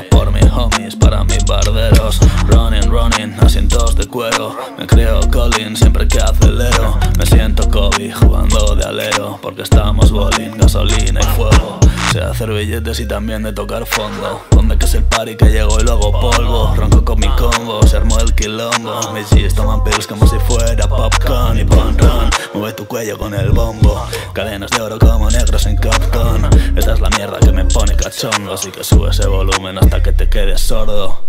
es 0.00 0.06
por 0.10 0.32
mis 0.32 0.50
homies, 0.50 0.96
para 0.96 1.22
mis 1.22 1.44
barderos. 1.44 2.18
Running, 2.48 2.90
running, 2.90 3.34
asientos 3.40 3.94
de 3.94 4.06
cuero. 4.06 4.56
Me 4.76 4.86
creo 4.86 5.20
Colin 5.30 5.76
siempre 5.76 6.08
que 6.08 6.18
acelero. 6.18 6.98
Me 7.16 7.24
siento 7.24 7.70
Kobe 7.70 8.12
jugando 8.12 8.74
de 8.74 8.84
alero. 8.84 9.38
Porque 9.40 9.62
estamos 9.62 10.10
bowling, 10.10 10.58
gasolina 10.58 11.20
y 11.20 11.36
fuego. 11.36 11.78
Sé 12.12 12.20
hacer 12.20 12.52
billetes 12.52 13.00
y 13.00 13.06
también 13.06 13.42
de 13.42 13.52
tocar 13.52 13.86
fondo. 13.86 14.42
Donde 14.50 14.76
que 14.76 14.86
es 14.86 14.94
el 14.94 15.04
party 15.04 15.36
que 15.36 15.46
llego 15.46 15.78
y 15.80 15.84
luego 15.84 16.12
polvo. 16.12 16.74
Ronco 16.76 17.04
con 17.04 17.20
mi 17.20 17.28
combo, 17.28 17.86
se 17.86 17.96
armó 17.96 18.18
el 18.18 18.34
quilombo. 18.34 19.12
Mis 19.14 19.30
G's 19.30 19.54
toman 19.54 19.82
pills 19.84 20.06
como 20.06 20.26
si 20.26 20.36
fuera 20.40 20.88
popcorn 20.88 21.58
y 21.58 21.64
pon 21.64 21.96
run. 21.96 22.28
Mueve 22.54 22.72
tu 22.74 22.86
cuello 22.86 23.16
con 23.16 23.32
el 23.34 23.50
bombo. 23.52 24.04
Cadenas 24.34 24.70
de 24.72 24.80
oro 24.80 24.98
como 24.98 25.30
negros 25.30 25.64
en 25.64 25.76
Compton. 25.76 26.50
Esta 26.76 26.94
es 26.94 27.00
la 27.00 27.08
mierda 27.10 27.38
que 27.38 27.52
me 27.52 27.64
pone 27.64 27.96
cachondo. 27.96 28.52
Así 28.52 28.70
que 28.70 28.84
sube 28.84 29.11
ese 29.12 29.28
volumen 29.28 29.76
hasta 29.76 30.02
que 30.02 30.12
te 30.12 30.26
quedes 30.26 30.58
sordo. 30.62 31.22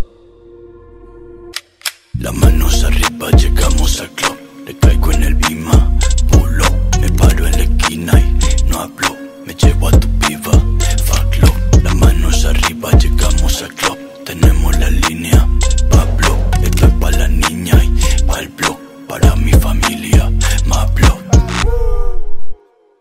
Las 2.18 2.34
manos 2.34 2.82
arriba, 2.86 3.30
llegamos 3.32 4.00
al 4.00 4.10
club. 4.12 4.38
Le 4.66 4.78
caigo 4.78 5.12
en 5.12 5.24
el 5.24 5.36
bima, 5.36 5.98
pulo. 6.32 6.64
Me 7.02 7.10
paro 7.12 7.46
en 7.46 7.52
la 7.52 7.64
esquina 7.64 8.14
y 8.22 8.64
no 8.70 8.80
hablo. 8.80 9.10
Me 9.46 9.54
llevo 9.54 9.90
a 9.90 9.92
tu 9.92 10.08
piba, 10.20 10.54
fuck 11.08 11.38
love. 11.42 11.84
Las 11.84 11.96
manos 11.96 12.46
arriba, 12.46 12.90
llegamos 12.92 13.62
al 13.62 13.74
club. 13.76 13.98
Tenemos 14.24 14.80
la 14.80 14.90
línea, 14.90 15.48
Pablo. 15.90 16.38
Esto 16.64 16.86
es 16.86 16.94
para 17.02 17.18
la 17.18 17.28
niña 17.28 17.84
y 17.84 18.24
para 18.24 18.42
el 18.44 18.50
blog. 18.50 18.78
Para 19.10 19.36
mi 19.36 19.52
familia, 19.52 20.32
más 20.68 20.94
blog. 20.94 21.20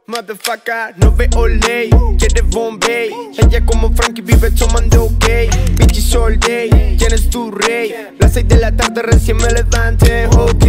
Motherfucker, 0.04 0.94
no 0.96 1.12
veo 1.12 1.46
ley, 1.46 1.88
quiere 2.18 2.42
Bombay. 2.42 3.10
Ella 3.38 3.64
como 3.64 3.92
Frankie 3.94 4.20
vive 4.20 4.50
tomando 4.50 5.08
gay. 5.20 5.48
Bitches 5.76 6.12
all 6.16 6.38
day, 6.40 6.96
¿quién 6.98 7.14
es 7.14 7.30
tu 7.30 7.52
rey? 7.52 7.94
Las 8.18 8.32
seis 8.32 8.48
de 8.48 8.56
la 8.56 8.74
tarde 8.74 9.02
recién 9.02 9.36
me 9.36 9.48
levante, 9.48 10.26
ok. 10.26 10.64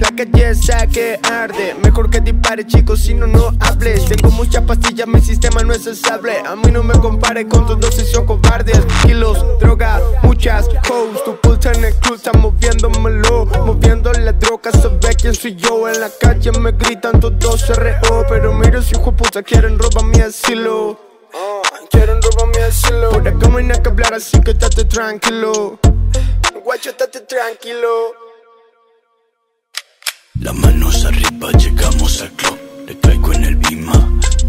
La 0.00 0.10
calle 0.14 0.50
esa 0.50 0.86
que 0.86 1.18
arde. 1.22 1.74
Mejor 1.82 2.10
que 2.10 2.20
dispare 2.20 2.66
chicos 2.66 3.00
si 3.00 3.14
no 3.14 3.26
no 3.26 3.52
hables. 3.60 4.04
Tengo 4.04 4.30
muchas 4.30 4.62
pastillas, 4.64 5.08
mi 5.08 5.20
sistema 5.22 5.62
no 5.62 5.72
es 5.72 5.86
estable. 5.86 6.40
A 6.46 6.54
mí 6.54 6.70
no 6.70 6.82
me 6.82 6.92
compare 6.94 7.48
con 7.48 7.66
todos 7.66 7.98
esos 7.98 8.24
cobardes. 8.24 8.80
Kilos, 9.06 9.42
droga, 9.60 9.98
muchas 10.22 10.68
hoes. 10.90 11.24
Tu 11.24 11.34
pulsa 11.40 11.72
en 11.72 11.86
el 11.86 11.94
club, 11.94 12.16
está 12.16 12.32
moviéndomelo 12.34 13.46
Moviendo 13.64 14.12
la 14.12 14.32
droga, 14.32 14.70
sabe 14.72 15.14
quién 15.16 15.34
soy 15.34 15.54
yo. 15.56 15.88
En 15.88 16.00
la 16.00 16.10
calle 16.20 16.52
me 16.60 16.72
gritan 16.72 17.18
todos 17.18 17.66
RO 17.68 18.26
Pero 18.28 18.52
mira 18.52 18.73
si 18.82 18.94
hijo 18.94 19.10
de 19.10 19.16
puta 19.16 19.42
quieren 19.42 19.78
robar 19.78 20.04
mi 20.04 20.20
asilo 20.20 20.98
Quieren 21.90 22.20
robar 22.20 22.48
mi 22.48 22.62
asilo 22.62 23.10
Por 23.10 23.28
acá 23.28 23.48
no 23.48 23.58
hay 23.58 23.64
nada 23.64 23.82
que 23.82 23.88
hablar 23.90 24.14
así 24.14 24.40
que 24.40 24.52
estate 24.52 24.84
tranquilo 24.84 25.78
Guacho, 26.64 26.90
estate 26.90 27.20
tranquilo 27.20 28.24
Las 30.40 30.54
manos 30.54 31.04
arriba, 31.04 31.52
llegamos 31.52 32.20
al 32.20 32.30
club. 32.32 32.58
Le 32.86 32.98
caigo 32.98 33.32
en 33.32 33.44
el 33.44 33.56
bima, 33.56 33.92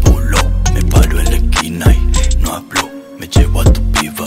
pulo. 0.04 0.38
Me 0.74 0.82
paro 0.82 1.20
en 1.20 1.24
la 1.24 1.36
esquina 1.36 1.86
y 1.92 2.36
no 2.38 2.54
hablo. 2.54 2.90
Me 3.18 3.28
llevo 3.28 3.60
a 3.60 3.64
tu 3.64 3.92
piba, 3.92 4.24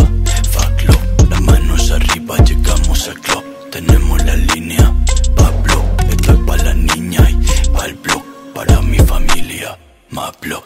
fuck 0.52 0.84
love. 0.88 1.30
Las 1.30 1.42
manos 1.42 1.92
arriba, 1.92 2.38
llegamos 2.46 3.08
al 3.10 3.20
club. 3.20 3.44
Tenemos 3.72 4.24
la 4.26 4.36
línea, 4.38 4.94
Pablo. 5.36 5.84
Esto 6.10 6.32
es 6.32 6.40
para 6.48 6.64
la 6.64 6.74
niña 6.74 7.30
y 7.30 7.68
para 7.70 7.86
el 7.88 7.96
blog. 7.96 8.24
Para 8.54 8.82
mi 8.82 8.98
familia, 9.00 9.78
más 10.12 10.32
blood. 10.42 10.64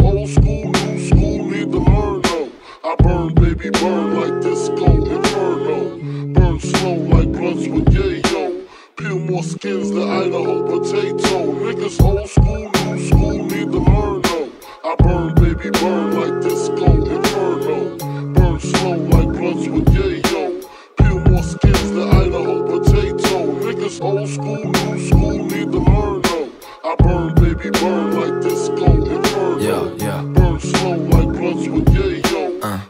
Old 0.00 0.28
school, 0.28 0.64
new 0.70 1.08
school, 1.08 1.44
need 1.50 1.72
the 1.72 1.80
murno. 1.80 2.50
I 2.84 2.94
burn, 3.02 3.34
baby, 3.34 3.70
burn 3.70 4.20
like 4.20 4.40
disco 4.42 4.86
inferno. 4.86 5.98
Burn 6.34 6.60
slow 6.60 6.94
like 6.94 7.32
with. 7.32 8.66
Peel 8.96 9.18
more 9.20 9.42
skins 9.42 9.90
than 9.90 10.08
Idaho 10.10 10.62
potato. 10.66 11.52
Niggas 11.64 12.00
old 12.02 12.28
school, 12.28 12.70
new 12.84 13.08
school, 13.08 13.44
need 13.44 13.70
the 13.72 13.80
murno. 13.80 14.50
I 14.84 14.94
burn, 14.96 15.34
baby, 15.34 15.70
burn 15.70 16.20
like 16.20 16.42
disco 16.42 16.86
inferno. 17.06 17.96
Burn 18.34 18.60
slow 18.60 18.96
like 18.96 19.28
blunts 19.38 19.68
with 19.68 19.86
yayo. 19.94 20.27
Old 24.00 24.28
school, 24.28 24.64
new 24.64 25.08
school, 25.08 25.44
need 25.44 25.72
the 25.72 25.80
murno. 25.80 26.50
I 26.84 26.94
burn, 26.98 27.34
baby, 27.34 27.70
burn 27.70 28.20
like 28.20 28.42
disco 28.42 28.84
inferno. 28.84 29.58
Yeah, 29.58 30.04
yeah. 30.04 30.22
Burn 30.22 30.60
slow 30.60 30.96
like 31.12 31.28
blunts 31.36 31.68
with 31.68 31.88
yayo. 31.96 32.42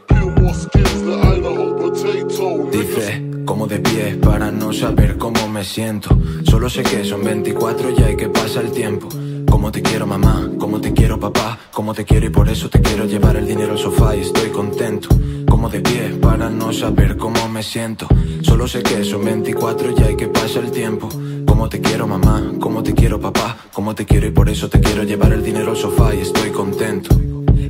Peel 0.07 0.29
more 0.31 0.53
skins 0.53 1.01
than 1.03 1.19
Idaho 1.21 1.77
potato. 1.79 2.69
Dice, 2.71 3.45
como 3.45 3.65
de 3.67 3.79
pie 3.79 4.17
para 4.21 4.51
no 4.51 4.73
saber 4.73 5.17
cómo 5.17 5.47
me 5.47 5.63
siento. 5.63 6.09
Solo 6.43 6.69
sé 6.69 6.83
que 6.83 7.05
son 7.05 7.23
24 7.23 7.91
ya 7.91 8.11
y 8.11 8.17
que 8.17 8.27
pasa 8.27 8.59
el 8.59 8.71
tiempo. 8.71 9.07
Como 9.49 9.71
te 9.71 9.81
quiero 9.81 10.05
mamá, 10.05 10.49
como 10.59 10.81
te 10.81 10.93
quiero 10.93 11.17
papá, 11.19 11.57
como 11.71 11.93
te 11.93 12.03
quiero 12.03 12.25
y 12.27 12.29
por 12.29 12.49
eso 12.49 12.69
te 12.69 12.81
quiero 12.81 13.05
llevar 13.05 13.37
el 13.37 13.47
dinero 13.47 13.71
al 13.71 13.79
sofá 13.79 14.15
y 14.15 14.21
estoy 14.21 14.49
contento. 14.49 15.09
Como 15.49 15.69
de 15.69 15.81
pie 15.81 16.17
para 16.21 16.49
no 16.49 16.71
saber 16.71 17.17
cómo 17.17 17.49
me 17.49 17.63
siento. 17.63 18.07
Solo 18.41 18.67
sé 18.67 18.83
que 18.83 19.03
son 19.03 19.25
24 19.25 19.95
ya 19.95 20.11
y 20.11 20.15
que 20.15 20.27
pasa 20.27 20.59
el 20.59 20.71
tiempo. 20.71 21.09
Como 21.45 21.67
te 21.67 21.81
quiero 21.81 22.07
mamá, 22.07 22.53
como 22.59 22.83
te 22.83 22.93
quiero 22.93 23.19
papá, 23.19 23.57
como 23.73 23.95
te 23.95 24.05
quiero 24.05 24.27
y 24.27 24.31
por 24.31 24.49
eso 24.49 24.69
te 24.69 24.79
quiero 24.79 25.03
llevar 25.03 25.33
el 25.33 25.43
dinero 25.43 25.71
al 25.71 25.77
sofá 25.77 26.15
y 26.15 26.21
estoy 26.21 26.51
contento. 26.51 27.15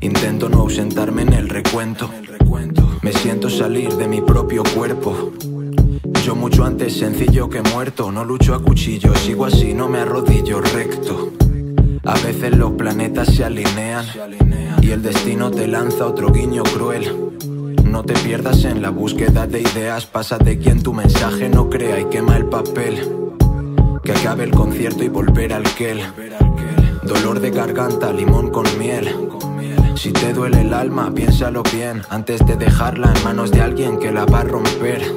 Intento 0.02 0.50
no 0.50 0.60
ausentarme 0.60 1.24
en 1.24 1.34
el 1.34 1.50
recuento. 1.50 2.10
Me 3.02 3.14
siento 3.14 3.50
salir 3.50 3.94
de 3.96 4.08
mi 4.08 4.22
propio 4.22 4.62
cuerpo. 4.76 5.32
Yo 6.26 6.36
mucho 6.36 6.66
antes 6.66 6.98
sencillo 6.98 7.50
que 7.50 7.62
muerto. 7.62 8.12
No 8.12 8.26
lucho 8.26 8.54
a 8.54 8.62
cuchillo, 8.62 9.16
sigo 9.16 9.46
así, 9.46 9.74
no 9.74 9.88
me 9.88 10.00
arrodillo 10.00 10.60
recto. 10.60 11.32
A 12.04 12.14
veces 12.20 12.56
los 12.58 12.74
planetas 12.74 13.34
se 13.34 13.44
alinean 13.44 14.06
y 14.82 14.92
el 14.92 15.02
destino 15.02 15.50
te 15.50 15.68
lanza 15.68 16.06
otro 16.06 16.32
guiño 16.32 16.64
cruel. 16.64 17.38
No 17.90 18.04
te 18.04 18.14
pierdas 18.14 18.66
en 18.66 18.84
la 18.84 18.92
búsqueda 18.92 19.48
de 19.48 19.62
ideas, 19.62 20.06
pasa 20.06 20.38
de 20.38 20.60
quien 20.60 20.84
tu 20.84 20.94
mensaje 20.94 21.50
no 21.50 21.70
crea 21.70 22.00
y 22.00 22.06
quema 22.06 22.38
el 22.38 22.46
papel. 22.46 23.02
Que 24.04 24.12
acabe 24.12 24.44
el 24.44 24.52
concierto 24.52 25.04
y 25.04 25.10
volver 25.10 25.52
al 25.52 25.64
quel. 25.64 26.00
Dolor 27.04 27.40
de 27.40 27.50
garganta, 27.50 28.14
limón 28.14 28.52
con 28.52 28.66
miel. 28.78 29.10
Si 29.96 30.14
te 30.14 30.34
duele 30.34 30.62
el 30.62 30.74
alma, 30.74 31.12
piénsalo 31.14 31.64
bien 31.64 32.04
antes 32.10 32.46
de 32.46 32.56
dejarla 32.56 33.12
en 33.14 33.24
manos 33.24 33.52
de 33.52 33.62
alguien 33.62 33.98
que 33.98 34.12
la 34.12 34.26
va 34.26 34.42
a 34.42 34.44
romper. 34.44 35.12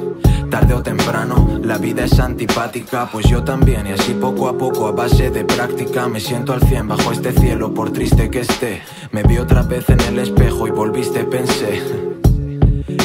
Tarde 0.49 0.73
o 0.73 0.81
temprano, 0.81 1.59
la 1.63 1.77
vida 1.77 2.05
es 2.05 2.19
antipática, 2.19 3.07
pues 3.11 3.27
yo 3.29 3.43
también, 3.43 3.85
y 3.85 3.91
así 3.91 4.13
poco 4.13 4.49
a 4.49 4.57
poco, 4.57 4.87
a 4.87 4.91
base 4.91 5.29
de 5.29 5.45
práctica, 5.45 6.07
me 6.07 6.19
siento 6.19 6.53
al 6.53 6.61
cien 6.63 6.87
bajo 6.87 7.11
este 7.11 7.33
cielo, 7.33 7.73
por 7.73 7.91
triste 7.91 8.29
que 8.31 8.41
esté. 8.41 8.81
Me 9.11 9.21
vi 9.23 9.37
otra 9.37 9.61
vez 9.61 9.87
en 9.89 10.01
el 10.01 10.19
espejo 10.19 10.67
y 10.67 10.71
volviste, 10.71 11.23
pensé. 11.23 12.12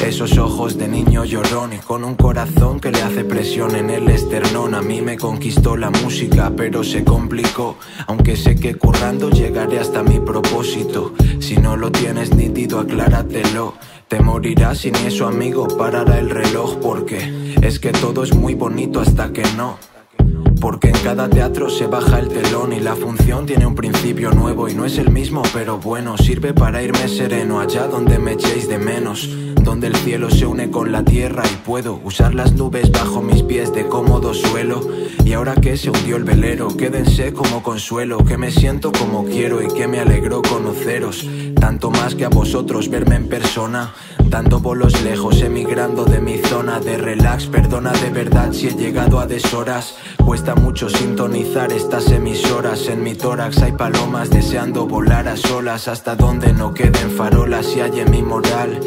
Esos 0.09 0.38
ojos 0.38 0.79
de 0.79 0.88
niño 0.88 1.27
llorón 1.27 1.75
y 1.75 1.79
con 1.81 2.03
un 2.03 2.14
corazón 2.14 2.81
que 2.81 2.90
le 2.90 3.03
hace 3.03 3.25
presión 3.25 3.77
en 3.77 3.90
el 3.90 4.09
esternón. 4.09 4.75
A 4.75 4.81
mí 4.81 5.03
me 5.03 5.18
conquistó 5.18 5.77
la 5.77 5.90
música, 5.90 6.51
pero 6.57 6.83
se 6.83 7.05
complicó. 7.05 7.77
Aunque 8.07 8.35
sé 8.35 8.57
que 8.57 8.75
currando 8.75 9.29
llegaré 9.29 9.79
hasta 9.79 10.03
mi 10.03 10.18
propósito. 10.18 11.12
Si 11.40 11.59
no 11.59 11.77
lo 11.77 11.92
tienes 11.92 12.35
nítido, 12.35 12.81
acláratelo. 12.81 13.75
Te 14.09 14.18
morirás 14.21 14.87
y 14.87 14.92
ni 14.92 15.01
eso, 15.01 15.29
amigo, 15.29 15.68
parará 15.68 16.18
el 16.18 16.31
reloj. 16.31 16.79
Porque 16.79 17.55
es 17.61 17.79
que 17.79 17.92
todo 17.92 18.23
es 18.23 18.35
muy 18.35 18.55
bonito 18.55 19.03
hasta 19.03 19.31
que 19.31 19.42
no. 19.59 19.77
Porque 20.59 20.88
en 20.88 20.99
cada 21.05 21.29
teatro 21.29 21.68
se 21.68 21.87
baja 21.87 22.18
el 22.18 22.29
telón 22.29 22.73
y 22.73 22.81
la 22.81 22.97
función 22.97 23.44
tiene 23.44 23.66
un 23.66 23.75
principio 23.75 24.31
nuevo 24.31 24.71
y 24.71 24.75
no 24.75 24.87
es 24.87 24.97
el 24.97 25.11
mismo, 25.11 25.42
pero 25.53 25.79
bueno, 25.79 26.16
sirve 26.16 26.55
para 26.55 26.83
irme 26.83 27.07
sereno 27.09 27.61
allá 27.61 27.87
donde 27.87 28.18
me 28.18 28.33
echéis 28.33 28.68
de 28.68 28.79
menos 28.79 29.29
donde 29.68 29.88
el 29.88 29.96
cielo 29.96 30.31
se 30.31 30.46
une 30.46 30.70
con 30.70 30.92
la 30.92 31.04
tierra 31.04 31.42
y 31.44 31.57
puedo 31.57 32.00
usar 32.02 32.35
las 32.35 32.54
nubes 32.54 32.90
bajo 32.90 33.20
mis 33.20 33.42
pies 33.42 33.70
de 33.74 33.87
cómodo 33.87 34.33
suelo. 34.33 34.81
Y 35.26 35.35
ahora 35.35 35.57
que 35.57 35.76
se 35.76 35.90
hundió 35.90 36.16
el 36.16 36.24
velero, 36.24 36.74
quédense 36.74 37.35
como 37.35 37.62
consuelo, 37.62 38.24
que 38.24 38.38
me 38.38 38.50
siento 38.50 38.90
como 38.92 39.26
quiero 39.26 39.62
y 39.62 39.68
que 39.68 39.87
me 39.87 40.00
alegro 40.00 40.40
conoceros. 40.40 41.28
Tanto 41.61 41.90
más 41.90 42.14
que 42.14 42.24
a 42.24 42.31
vosotros 42.31 42.88
verme 42.88 43.16
en 43.16 43.28
persona, 43.28 43.92
dando 44.24 44.59
bolos 44.59 45.02
lejos, 45.02 45.42
emigrando 45.42 46.07
de 46.07 46.22
mi 46.22 46.38
zona 46.38 46.81
de 46.81 46.96
relax. 46.96 47.44
Perdona 47.44 47.92
de 47.92 48.09
verdad 48.09 48.54
si 48.54 48.68
he 48.68 48.74
llegado 48.74 49.20
a 49.20 49.26
deshoras. 49.26 49.96
Cuesta 50.24 50.54
mucho 50.54 50.88
sintonizar 50.88 51.72
estas 51.72 52.11
emisoras. 52.11 52.88
En 52.88 53.02
mi 53.02 53.14
tórax 53.14 53.59
hay 53.59 53.72
palomas 53.72 54.31
deseando 54.31 54.87
volar 54.87 55.28
a 55.28 55.37
solas 55.37 55.88
hasta 55.88 56.16
donde 56.16 56.54
no 56.54 56.72
queden 56.72 57.11
farolas 57.11 57.76
y 57.76 57.83
hay 57.83 58.02
mi 58.11 58.22
moral. 58.22 58.81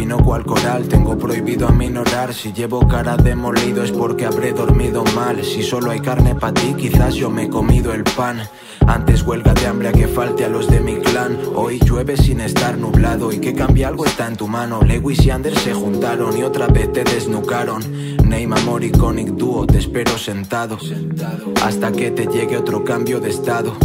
Fino 0.00 0.16
cual 0.24 0.46
coral, 0.46 0.88
tengo 0.88 1.18
prohibido 1.18 1.68
aminorar. 1.68 2.32
Si 2.32 2.54
llevo 2.54 2.88
cara 2.88 3.18
de 3.18 3.34
molido 3.34 3.84
es 3.84 3.92
porque 3.92 4.24
habré 4.24 4.54
dormido 4.54 5.04
mal. 5.14 5.44
Si 5.44 5.62
solo 5.62 5.90
hay 5.90 6.00
carne 6.00 6.34
para 6.34 6.54
ti, 6.54 6.72
quizás 6.72 7.16
yo 7.16 7.28
me 7.28 7.44
he 7.44 7.48
comido 7.50 7.92
el 7.92 8.04
pan. 8.04 8.40
Antes 8.86 9.22
huelga 9.22 9.52
de 9.52 9.66
hambre 9.66 9.88
a 9.88 9.92
que 9.92 10.08
falte 10.08 10.46
a 10.46 10.48
los 10.48 10.68
de 10.70 10.80
mi 10.80 10.96
clan. 11.00 11.38
Hoy 11.54 11.78
llueve 11.80 12.16
sin 12.16 12.40
estar 12.40 12.78
nublado 12.78 13.30
y 13.30 13.40
que 13.40 13.52
cambie 13.52 13.84
algo 13.84 14.06
está 14.06 14.26
en 14.26 14.36
tu 14.36 14.48
mano. 14.48 14.80
Lewis 14.80 15.22
y 15.26 15.28
Anders 15.28 15.60
se 15.60 15.74
juntaron 15.74 16.34
y 16.34 16.44
otra 16.44 16.66
vez 16.68 16.90
te 16.90 17.04
desnucaron. 17.04 17.82
Name 18.24 18.58
Amor 18.58 18.82
Iconic 18.82 19.28
Duo, 19.32 19.66
te 19.66 19.80
espero 19.80 20.16
sentado. 20.16 20.78
Hasta 21.62 21.92
que 21.92 22.10
te 22.10 22.26
llegue 22.26 22.56
otro 22.56 22.84
cambio 22.84 23.20
de 23.20 23.28
estado. 23.28 23.76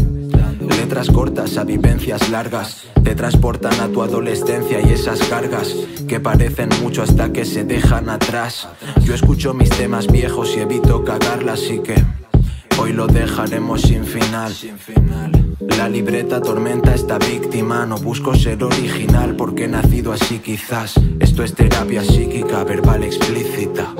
Letras 0.69 1.09
cortas 1.09 1.57
a 1.57 1.63
vivencias 1.63 2.29
largas 2.29 2.85
te 3.03 3.15
transportan 3.15 3.79
a 3.79 3.87
tu 3.87 4.01
adolescencia 4.01 4.79
y 4.81 4.93
esas 4.93 5.19
cargas 5.27 5.75
que 6.07 6.19
parecen 6.19 6.69
mucho 6.81 7.03
hasta 7.03 7.31
que 7.31 7.45
se 7.45 7.63
dejan 7.63 8.09
atrás. 8.09 8.67
Yo 9.03 9.13
escucho 9.13 9.53
mis 9.53 9.69
temas 9.69 10.07
viejos 10.07 10.55
y 10.55 10.61
evito 10.61 11.03
cagarlas, 11.03 11.61
así 11.61 11.79
que 11.79 11.95
hoy 12.79 12.93
lo 12.93 13.07
dejaremos 13.07 13.81
sin 13.81 14.05
final. 14.05 14.53
La 15.77 15.87
libreta 15.89 16.41
tormenta 16.41 16.93
esta 16.93 17.17
víctima, 17.17 17.85
no 17.85 17.97
busco 17.97 18.35
ser 18.35 18.63
original 18.63 19.35
porque 19.35 19.65
he 19.65 19.67
nacido 19.67 20.11
así 20.13 20.39
quizás. 20.39 20.95
Esto 21.19 21.43
es 21.43 21.53
terapia 21.53 22.03
psíquica, 22.03 22.63
verbal 22.63 23.03
explícita. 23.03 23.93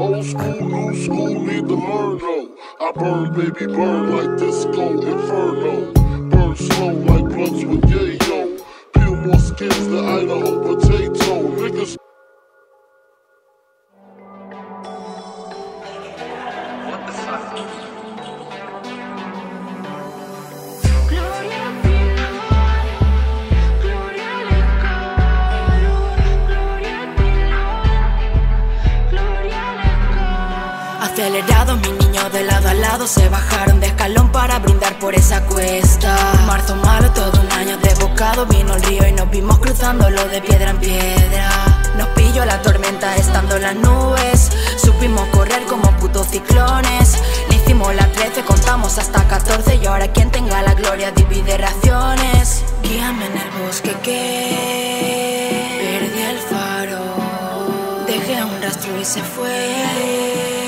I 2.78 2.91
burn, 2.91 3.32
baby, 3.34 3.67
burn 3.67 4.15
like 4.15 4.38
disco 4.38 4.91
inferno. 5.01 5.94
Burn 6.29 6.55
slow 6.55 6.91
like 6.91 7.25
blunts 7.33 7.63
with 7.65 7.81
yayo. 7.91 8.59
Peel 8.93 9.15
more 9.15 9.39
skins 9.39 9.88
than 9.88 10.05
Idaho 10.05 10.51
potato. 10.63 11.33
Niggas. 11.61 11.97
Niños 31.65 31.89
de 31.89 31.94
se 33.03 33.27
bajaron 33.27 33.81
de 33.81 33.88
escalón 33.88 34.31
para 34.31 34.58
brindar 34.60 34.97
por 34.99 35.13
esa 35.13 35.45
cuesta. 35.45 36.15
Marzo 36.47 36.77
malo, 36.77 37.12
todo 37.12 37.41
un 37.41 37.51
año 37.51 37.77
de 37.77 37.93
bocado, 37.95 38.45
vino 38.45 38.73
el 38.73 38.81
río 38.84 39.05
y 39.05 39.12
nos 39.12 39.29
vimos 39.29 39.60
cruzándolo 39.60 40.23
de 40.29 40.41
piedra 40.41 40.69
en 40.69 40.77
piedra. 40.77 41.49
Nos 41.97 42.08
pilló 42.10 42.45
la 42.45 42.62
tormenta 42.62 43.13
estando 43.17 43.58
en 43.58 43.63
las 43.63 43.75
nubes, 43.75 44.49
supimos 44.81 45.27
correr 45.29 45.65
como 45.65 45.91
putos 45.97 46.27
ciclones. 46.27 47.19
Le 47.49 47.58
hicimos 47.58 47.93
las 47.95 48.10
13, 48.13 48.43
contamos 48.43 48.97
hasta 48.97 49.27
14 49.27 49.75
y 49.75 49.86
ahora 49.86 50.08
quien 50.13 50.31
tenga 50.31 50.62
la 50.62 50.73
gloria 50.73 51.12
divide 51.12 51.58
raciones. 51.58 52.63
Guíame 52.81 53.25
en 53.25 53.38
el 53.38 53.49
bosque 53.62 53.93
que 54.03 55.77
perdí 55.81 56.21
el 56.21 56.39
faro, 56.39 57.03
dejé 58.08 58.41
un 58.41 58.62
rastro 58.62 58.99
y 58.99 59.03
se 59.03 59.21
fue. 59.21 60.64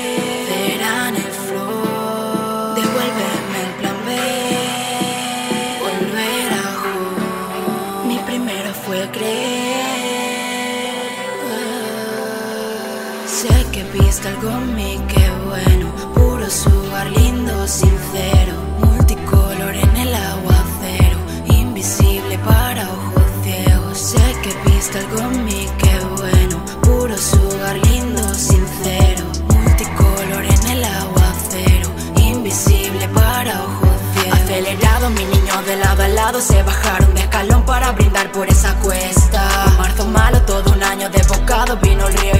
En 14.36 14.74
mí, 14.74 15.00
qué 15.08 15.30
bueno, 15.46 15.90
puro 16.14 16.50
sugar, 16.50 17.10
lindo, 17.10 17.66
sincero, 17.66 18.54
multicolor 18.78 19.74
en 19.74 19.96
el 19.96 20.14
aguacero, 20.14 21.18
invisible 21.48 22.38
para 22.38 22.82
ojos 22.90 23.22
ciegos. 23.42 23.98
Sé 23.98 24.36
que 24.42 24.70
viste 24.70 24.98
algo 24.98 25.18
en 25.18 25.44
mí, 25.44 25.66
qué 25.78 25.98
bueno, 26.16 26.62
puro 26.82 27.16
sugar, 27.16 27.76
lindo, 27.78 28.34
sincero, 28.34 29.24
multicolor 29.48 30.44
en 30.44 30.66
el 30.76 30.84
aguacero, 30.84 31.88
invisible 32.16 33.08
para 33.08 33.64
ojos 33.64 33.96
ciegos. 34.14 34.40
Acelerados, 34.40 35.10
mis 35.12 35.28
niños 35.28 35.66
de 35.66 35.76
lado 35.76 36.02
a 36.02 36.08
lado 36.08 36.40
se 36.40 36.62
bajaron 36.62 37.14
de 37.14 37.20
escalón 37.20 37.62
para 37.64 37.92
brindar 37.92 38.30
por 38.32 38.46
esa 38.46 38.74
cuesta. 38.80 39.42
Marzo 39.78 40.06
malo, 40.06 40.42
todo 40.42 40.70
un 40.72 40.82
año 40.82 41.08
de 41.08 41.22
bocado, 41.28 41.76
vino 41.78 42.06
el 42.06 42.14
río 42.18 42.37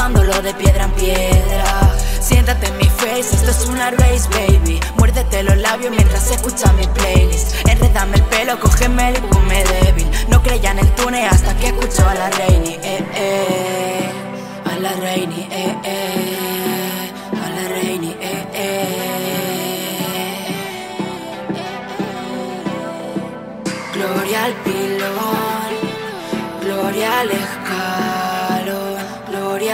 y 0.00 0.02
cruzándolo 0.02 0.40
de 0.42 0.54
piedra 0.54 0.84
en 0.84 0.92
piedra. 0.92 1.94
Siéntate 2.20 2.66
en 2.68 2.76
mi 2.78 2.84
face, 2.84 3.36
esto 3.36 3.50
es 3.50 3.66
una 3.66 3.90
race, 3.90 4.28
baby. 4.30 4.80
Muérdete 4.96 5.42
los 5.42 5.56
labios 5.58 5.90
mientras 5.94 6.30
escucha 6.30 6.72
mi 6.72 6.86
playlist. 6.86 7.54
Enredame 7.68 8.16
el 8.16 8.22
pelo, 8.24 8.58
cógeme 8.58 9.10
el 9.10 9.20
me 9.46 9.62
débil. 9.64 10.10
No 10.28 10.42
creía 10.42 10.70
en 10.70 10.78
el 10.78 10.94
túnel 10.94 11.28
hasta 11.28 11.54
que 11.56 11.66
escucho 11.66 12.08
a 12.08 12.14
la 12.14 12.30
Reini, 12.30 12.78
eh, 12.82 13.04
eh. 13.14 14.10
A 14.64 14.78
la 14.78 14.92
Reini, 14.92 15.48
eh, 15.50 15.76
eh. 15.84 17.12
A 17.44 17.50
la 17.50 17.68
Reini, 17.68 18.16
eh, 18.20 18.46
eh. 18.54 18.96
Gloria 23.92 24.44
al 24.44 24.54
pilón, 24.64 25.10
gloria 26.62 27.20
al 27.20 27.28
gloria 27.28 27.59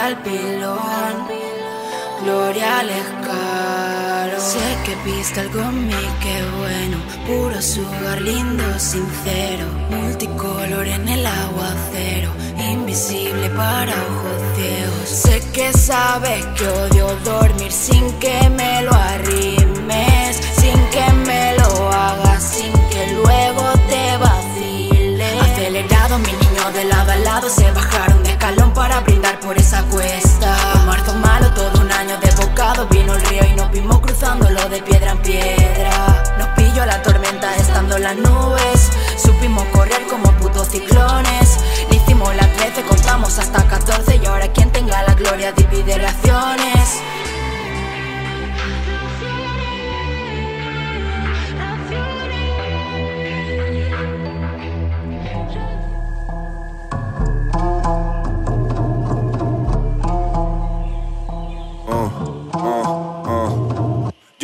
al 0.06 0.22
pilón. 0.22 1.14
Gloria 2.22 2.78
al 2.78 2.90
escalón. 2.90 4.40
Sé 4.40 4.66
que 4.84 4.94
viste 5.04 5.40
algo 5.40 5.60
en 5.60 5.88
mí, 5.88 6.04
qué 6.22 6.36
bueno. 6.58 6.96
Puro 7.26 7.60
sugar, 7.60 8.20
lindo, 8.20 8.64
sincero. 8.78 9.66
Multicolor 9.90 10.86
en 10.86 11.08
el 11.08 11.26
aguacero. 11.26 12.30
Invisible 12.72 13.50
para 13.50 13.92
ojos 14.10 14.38
ciegos. 14.56 15.08
Sé 15.08 15.42
que 15.52 15.72
sabes 15.72 16.44
que 16.56 16.68
odio 16.68 17.06
dormir 17.24 17.72
sin 17.72 18.04
que 18.20 18.38
me 18.50 18.82
lo 18.82 18.92
arrimes. 18.92 20.36
Sin 20.60 20.78
que 20.94 21.06
me 21.26 21.54
lo 21.58 21.92
hagas, 21.92 22.42
sin 22.42 22.72
que 22.90 23.02
luego 23.12 23.64
te 23.90 24.16
vacile. 24.18 25.40
Acelerado, 25.40 26.18
mi 26.20 26.32
niño 26.42 26.64
de 26.74 26.84
lado 26.84 27.10
a 27.10 27.16
lado 27.16 27.48
se 27.48 27.70
bajaron 27.72 28.25
escalón 28.36 28.72
para 28.72 29.00
brindar 29.00 29.40
por 29.40 29.56
esa 29.56 29.82
cuesta. 29.84 30.56
Marzo 30.86 31.14
malo, 31.14 31.50
todo 31.54 31.80
un 31.80 31.90
año 31.90 32.16
de 32.18 32.30
bocado, 32.36 32.86
vino 32.88 33.14
el 33.14 33.20
río 33.22 33.44
y 33.50 33.54
nos 33.54 33.70
vimos 33.72 33.98
cruzándolo 34.00 34.68
de 34.68 34.82
piedra 34.82 35.12
en 35.12 35.18
piedra. 35.18 36.22
Nos 36.38 36.48
pilló 36.48 36.84
la 36.84 37.00
tormenta 37.02 37.54
estando 37.56 37.96
en 37.96 38.02
las 38.02 38.16
nubes, 38.16 38.90
supimos 39.16 39.64
correr 39.72 40.06
como 40.08 40.30
putos 40.32 40.68
ciclones. 40.68 41.58
Le 41.90 41.96
hicimos 41.96 42.34
las 42.36 42.52
13, 42.56 42.82
contamos 42.82 43.38
hasta 43.38 43.66
14 43.66 44.20
y 44.22 44.26
ahora 44.26 44.48
quien 44.52 44.70
tenga 44.70 45.02
la 45.02 45.14
gloria 45.14 45.52
divide 45.52 45.98
raciones. 45.98 46.35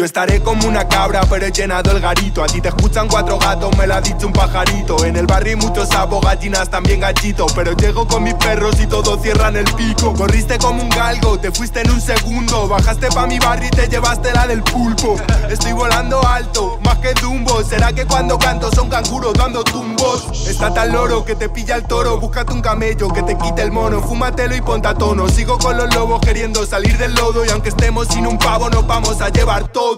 Yo 0.03 0.07
estaré 0.07 0.43
como 0.43 0.67
una 0.67 0.89
cabra, 0.89 1.21
pero 1.31 1.47
he 1.47 1.53
llenado 1.53 1.93
el 1.93 2.01
garito. 2.01 2.43
A 2.43 2.49
ti 2.49 2.61
te 2.61 2.67
escuchan 2.67 3.07
cuatro 3.07 3.39
gatos, 3.39 3.71
me 3.79 3.87
lo 3.87 3.95
ha 3.95 4.01
dicho 4.01 4.27
un 4.27 4.33
pajarito. 4.33 5.05
En 5.05 5.15
el 5.15 5.29
barrio 5.29 5.57
muchos 5.59 5.91
sapos, 5.91 6.21
gallinas 6.25 6.69
también 6.69 6.99
gachito. 6.99 7.47
Pero 7.55 7.71
llego 7.77 8.09
con 8.09 8.25
mis 8.25 8.35
perros 8.35 8.81
y 8.81 8.89
todos 8.89 9.23
cierran 9.23 9.55
el 9.55 9.73
pico. 9.75 10.13
Corriste 10.15 10.59
como 10.59 10.83
un 10.83 10.89
galgo, 10.89 11.39
te 11.39 11.53
fuiste 11.53 11.83
en 11.83 11.93
un 11.93 12.01
segundo. 12.01 12.67
Bajaste 12.67 13.11
pa' 13.11 13.29
mi 13.29 13.39
barrio 13.39 13.69
y 13.69 13.71
te 13.71 13.87
llevaste 13.87 14.33
la 14.33 14.49
del 14.49 14.65
pulpo. 14.65 15.15
Estoy 15.49 15.71
volando 15.71 16.21
alto, 16.27 16.81
más 16.83 16.99
que 16.99 17.15
Dumbo. 17.15 17.63
¿Será 17.63 17.93
que 17.93 18.05
cuando 18.05 18.37
canto 18.41 18.73
son 18.75 18.89
canguros 18.89 19.35
dando 19.35 19.63
tumbos? 19.63 20.49
Está 20.49 20.75
tan 20.75 20.91
loro 20.91 21.25
que 21.25 21.37
te 21.37 21.49
pilla 21.49 21.77
el 21.77 21.85
toro. 21.85 22.19
Búscate 22.19 22.53
un 22.53 22.61
camello 22.61 23.07
que 23.07 23.23
te 23.23 23.39
quite 23.39 23.63
el 23.63 23.71
mono. 23.71 24.03
Fúmatelo 24.03 24.57
y 24.57 24.63
ponte 24.63 24.89
a 24.89 24.95
tono. 24.95 25.29
Sigo 25.29 25.59
con 25.59 25.77
los 25.77 25.95
lobos 25.95 26.21
queriendo 26.23 26.67
salir 26.67 26.99
del 26.99 27.15
lodo. 27.15 27.45
Y 27.45 27.51
aunque 27.51 27.69
estemos 27.69 28.09
sin 28.09 28.27
un 28.27 28.37
pavo, 28.37 28.69
nos 28.69 28.85
vamos 28.85 29.21
a 29.21 29.29
llevar 29.29 29.69
todo. 29.69 29.92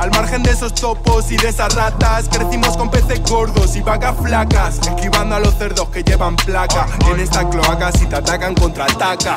Al 0.00 0.10
margen 0.10 0.42
de 0.42 0.50
esos 0.50 0.74
topos 0.74 1.30
y 1.30 1.36
de 1.36 1.48
esas 1.48 1.72
ratas, 1.76 2.28
crecimos 2.28 2.76
con 2.76 2.90
peces 2.90 3.22
gordos 3.22 3.76
y 3.76 3.80
vacas 3.80 4.16
flacas, 4.20 4.78
esquivando 4.78 5.36
a 5.36 5.38
los 5.38 5.54
cerdos 5.54 5.88
que 5.90 6.02
llevan 6.02 6.34
placa. 6.34 6.88
En 7.08 7.20
esta 7.20 7.48
cloaca, 7.48 7.92
si 7.92 8.06
te 8.06 8.16
atacan, 8.16 8.54
contraataca. 8.54 9.36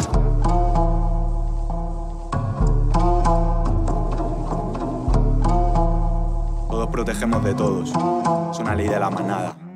Todos 6.72 6.90
protegemos 6.90 7.44
de 7.44 7.54
todos. 7.54 7.90
Es 8.52 8.60
una 8.60 8.74
ley 8.74 8.88
de 8.88 9.00
la 9.00 9.12
manada. 9.12 9.67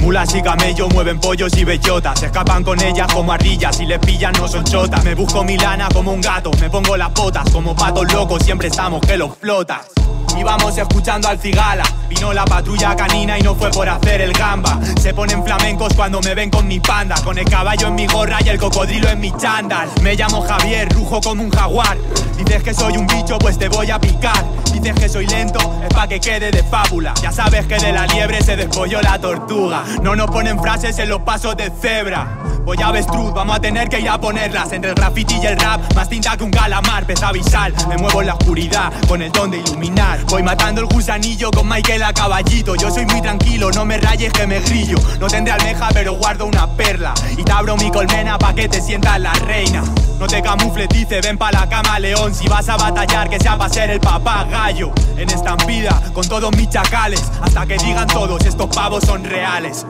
Mulas 0.00 0.34
y 0.34 0.42
camellos 0.42 0.92
mueven 0.92 1.20
pollos 1.20 1.56
y 1.56 1.64
bellotas. 1.64 2.20
Se 2.20 2.26
escapan 2.26 2.64
con 2.64 2.80
ellas 2.80 3.12
como 3.12 3.32
ardillas 3.32 3.80
y 3.80 3.86
les 3.86 3.98
pillan 3.98 4.32
no 4.38 4.48
son 4.48 4.64
chotas. 4.64 5.04
Me 5.04 5.14
busco 5.14 5.44
mi 5.44 5.56
lana 5.56 5.88
como 5.92 6.12
un 6.12 6.20
gato, 6.20 6.50
me 6.60 6.70
pongo 6.70 6.96
las 6.96 7.12
botas 7.12 7.48
como 7.50 7.74
patos 7.74 8.12
locos. 8.12 8.42
Siempre 8.42 8.68
estamos 8.68 9.00
que 9.00 9.16
los 9.16 9.36
flotas. 9.36 9.86
Íbamos 10.38 10.78
escuchando 10.78 11.28
al 11.28 11.38
cigala, 11.38 11.84
vino 12.08 12.32
la 12.32 12.44
patrulla 12.44 12.94
canina 12.96 13.38
y 13.38 13.42
no 13.42 13.54
fue 13.54 13.70
por 13.70 13.88
hacer 13.88 14.20
el 14.20 14.32
gamba. 14.32 14.78
Se 15.00 15.12
ponen 15.12 15.44
flamencos 15.44 15.92
cuando 15.94 16.20
me 16.20 16.34
ven 16.34 16.50
con 16.50 16.66
mi 16.66 16.80
panda, 16.80 17.16
con 17.22 17.36
el 17.38 17.44
caballo 17.44 17.88
en 17.88 17.94
mi 17.94 18.06
gorra 18.06 18.38
y 18.44 18.48
el 18.48 18.58
cocodrilo 18.58 19.08
en 19.08 19.20
mi 19.20 19.32
chándal. 19.36 19.90
Me 20.02 20.14
llamo 20.14 20.40
Javier, 20.42 20.88
rujo 20.94 21.20
como 21.20 21.42
un 21.42 21.50
jaguar. 21.50 21.98
Dices 22.44 22.62
que 22.62 22.72
soy 22.72 22.96
un 22.96 23.06
bicho, 23.06 23.38
pues 23.38 23.58
te 23.58 23.68
voy 23.68 23.90
a 23.90 24.00
picar. 24.00 24.42
Dices 24.72 24.94
que 24.94 25.08
soy 25.10 25.26
lento, 25.26 25.58
es 25.82 25.94
pa' 25.94 26.08
que 26.08 26.18
quede 26.20 26.50
de 26.50 26.62
fábula. 26.62 27.12
Ya 27.22 27.30
sabes 27.30 27.66
que 27.66 27.76
de 27.76 27.92
la 27.92 28.06
liebre 28.06 28.42
se 28.42 28.56
despolló 28.56 29.02
la 29.02 29.18
tortuga. 29.18 29.84
No 30.02 30.16
nos 30.16 30.30
ponen 30.30 30.58
frases 30.58 30.98
en 30.98 31.10
los 31.10 31.20
pasos 31.20 31.54
de 31.58 31.70
cebra. 31.70 32.38
Voy 32.64 32.78
a 32.82 32.86
avestruz, 32.86 33.34
vamos 33.34 33.56
a 33.56 33.60
tener 33.60 33.90
que 33.90 34.00
ir 34.00 34.08
a 34.08 34.18
ponerlas 34.18 34.72
entre 34.72 34.90
el 34.90 34.96
graffiti 34.96 35.34
y 35.36 35.46
el 35.46 35.58
rap. 35.58 35.80
Más 35.94 36.08
tinta 36.08 36.34
que 36.34 36.44
un 36.44 36.50
calamar, 36.50 37.04
pez 37.04 37.22
abisal. 37.22 37.74
Me 37.88 37.98
muevo 37.98 38.22
en 38.22 38.28
la 38.28 38.34
oscuridad 38.34 38.90
con 39.06 39.20
el 39.20 39.30
don 39.32 39.50
de 39.50 39.58
iluminar. 39.58 40.24
Voy 40.24 40.42
matando 40.42 40.80
el 40.80 40.86
gusanillo 40.86 41.50
con 41.50 41.68
Michael 41.68 42.02
a 42.02 42.14
caballito. 42.14 42.74
Yo 42.74 42.90
soy 42.90 43.04
muy 43.04 43.20
tranquilo, 43.20 43.70
no 43.70 43.84
me 43.84 43.98
rayes 43.98 44.32
que 44.32 44.46
me 44.46 44.60
grillo. 44.60 44.96
No 45.20 45.26
tendré 45.26 45.52
almeja, 45.52 45.88
pero 45.92 46.14
guardo 46.14 46.46
una 46.46 46.66
perla. 46.74 47.12
Y 47.36 47.44
te 47.44 47.52
abro 47.52 47.76
mi 47.76 47.90
colmena 47.90 48.38
pa' 48.38 48.54
que 48.54 48.66
te 48.66 48.80
sientas 48.80 49.20
la 49.20 49.34
reina. 49.34 49.84
No 50.20 50.26
te 50.26 50.42
camufles, 50.42 50.86
dice, 50.90 51.22
ven 51.22 51.38
pa' 51.38 51.50
la 51.50 51.66
cama, 51.66 51.98
león. 51.98 52.34
Si 52.34 52.46
vas 52.46 52.68
a 52.68 52.76
batallar, 52.76 53.30
que 53.30 53.40
sea 53.40 53.56
pa' 53.56 53.70
ser 53.70 53.88
el 53.88 54.00
papagayo. 54.00 54.92
En 55.16 55.30
estampida, 55.30 55.98
con 56.12 56.28
todos 56.28 56.54
mis 56.58 56.68
chacales. 56.68 57.22
Hasta 57.40 57.64
que 57.64 57.78
digan 57.78 58.06
todos, 58.06 58.44
estos 58.44 58.66
pavos 58.66 59.02
son 59.02 59.24
reales. 59.24 59.86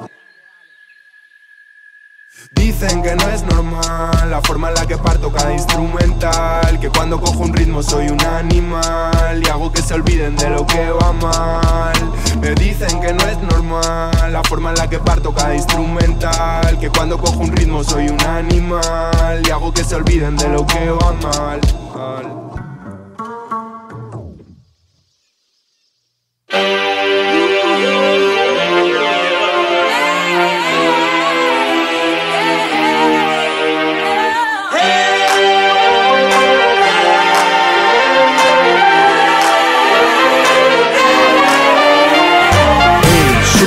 Dicen 2.53 3.03
que 3.03 3.15
no 3.15 3.29
es 3.29 3.43
normal 3.43 4.29
la 4.29 4.41
forma 4.43 4.69
en 4.69 4.75
la 4.75 4.87
que 4.87 4.97
parto 4.97 5.33
cada 5.33 5.53
instrumental. 5.53 6.81
Que 6.81 6.89
cuando 6.89 7.21
cojo 7.21 7.45
un 7.45 7.53
ritmo 7.53 7.83
soy 7.83 8.09
un 8.09 8.21
animal 8.21 9.43
y 9.45 9.49
hago 9.49 9.73
que 9.73 9.83
se 9.83 9.95
olviden 9.95 10.37
de 10.37 10.51
lo 10.51 10.67
que 10.67 10.91
va 10.91 11.13
mal. 11.13 11.93
Me 12.41 12.55
dicen 12.55 13.01
que 13.01 13.13
no 13.13 13.25
es 13.25 13.39
normal 13.39 14.33
la 14.33 14.43
forma 14.45 14.71
en 14.71 14.77
la 14.77 14.89
que 14.89 14.99
parto 14.99 15.33
cada 15.33 15.55
instrumental. 15.55 16.79
Que 16.79 16.91
cuando 16.91 17.19
cojo 17.19 17.39
un 17.39 17.57
ritmo 17.57 17.85
soy 17.85 18.09
un 18.09 18.21
animal 18.21 19.43
y 19.47 19.51
hago 19.51 19.73
que 19.73 19.85
se 19.85 19.95
olviden 19.95 20.37
de 20.37 20.49
lo 20.49 20.67
que 20.67 20.91
va 20.91 21.13
mal. 21.13 22.40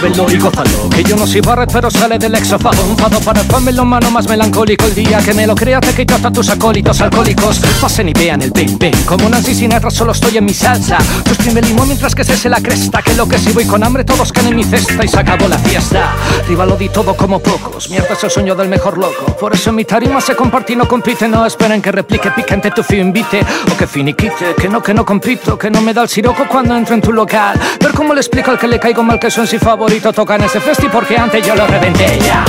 Y 0.06 0.38
gózalo 0.38 0.90
Que 0.90 1.04
yo 1.04 1.16
no 1.16 1.26
soy 1.26 1.40
Barret 1.40 1.72
pero 1.72 1.90
sale 1.90 2.20
del 2.20 2.36
exófago 2.36 2.84
Un 2.90 2.98
fado 2.98 3.20
para 3.22 3.42
el 3.42 3.76
lo 3.76 3.86
mano 3.86 4.12
más 4.12 4.28
melancólico. 4.28 4.86
El 4.86 4.96
día 4.96 5.20
que 5.20 5.34
me 5.34 5.48
lo 5.48 5.56
creas 5.56 5.82
te 5.82 5.94
quito 5.94 6.16
hasta 6.16 6.30
tus 6.32 6.50
acólitos 6.50 7.00
alcohólicos. 7.00 7.60
Pasen 7.80 8.10
y 8.10 8.14
vean 8.14 8.42
el 8.42 8.52
Big 8.52 8.78
Bang 8.78 9.06
Como 9.06 9.30
Nancy 9.30 9.56
Sinatra 9.56 9.90
solo 9.90 10.12
estoy 10.12 10.38
en 10.38 10.46
mi 10.46 10.54
salsa. 10.54 10.98
Tú 11.24 11.32
exprime 11.32 11.62
limón 11.62 11.88
mientras 11.88 12.14
que 12.14 12.24
se 12.24 12.50
la 12.50 12.60
cresta. 12.62 13.02
Que 13.02 13.14
lo 13.14 13.28
que 13.28 13.38
si 13.38 13.52
voy 13.54 13.66
con 13.66 13.84
hambre 13.84 14.04
todos 14.04 14.32
caen 14.34 14.48
en 14.48 14.56
mi 14.58 14.64
cesta 14.64 15.06
Y 15.06 15.08
se 15.08 15.20
acabó 15.20 15.48
la 15.48 15.58
fiesta. 15.58 16.14
Arriba 16.44 16.66
lo 16.66 16.76
di 16.76 16.90
todo 16.90 17.16
como 17.16 17.40
pocos. 17.40 17.90
Mierda 17.90 18.14
es 18.14 18.24
el 18.24 18.32
sueño 18.32 18.56
del 18.56 18.68
mejor 18.68 18.98
loco. 18.98 19.38
Por 19.40 19.54
eso 19.54 19.72
mi 19.72 19.86
tarima 19.86 20.20
se 20.20 20.36
comparte 20.36 20.74
y 20.74 20.76
no 20.76 20.88
compite. 20.88 21.28
No 21.28 21.46
esperen 21.46 21.82
que 21.82 21.92
replique 21.92 22.30
picante 22.32 22.72
tu 22.72 22.84
fío 22.84 23.02
invite. 23.02 23.46
O 23.72 23.78
que 23.78 23.88
finiquite 23.88 24.56
Que 24.58 24.68
no, 24.68 24.84
que 24.84 24.94
no 24.94 25.06
compito. 25.06 25.58
Que 25.58 25.72
no 25.72 25.82
me 25.82 25.94
da 25.94 26.02
el 26.02 26.10
siroco 26.10 26.46
cuando 26.50 26.76
entro 26.76 26.94
en 26.96 27.02
tu 27.02 27.14
local. 27.14 27.58
Pero 27.80 27.94
como 27.94 28.14
le 28.14 28.20
explico 28.20 28.52
al 28.52 28.60
que 28.60 28.68
le 28.68 28.80
caigo 28.80 29.04
mal 29.04 29.20
que 29.20 29.32
son 29.32 29.48
si 29.48 29.58
favorito 29.58 29.93
toca 30.00 30.36
en 30.36 30.44
ese 30.44 30.60
festi 30.60 30.88
porque 30.88 31.18
antes 31.18 31.46
yo 31.46 31.56
lo 31.56 31.68
reventé 31.68 32.20
ya. 32.20 32.44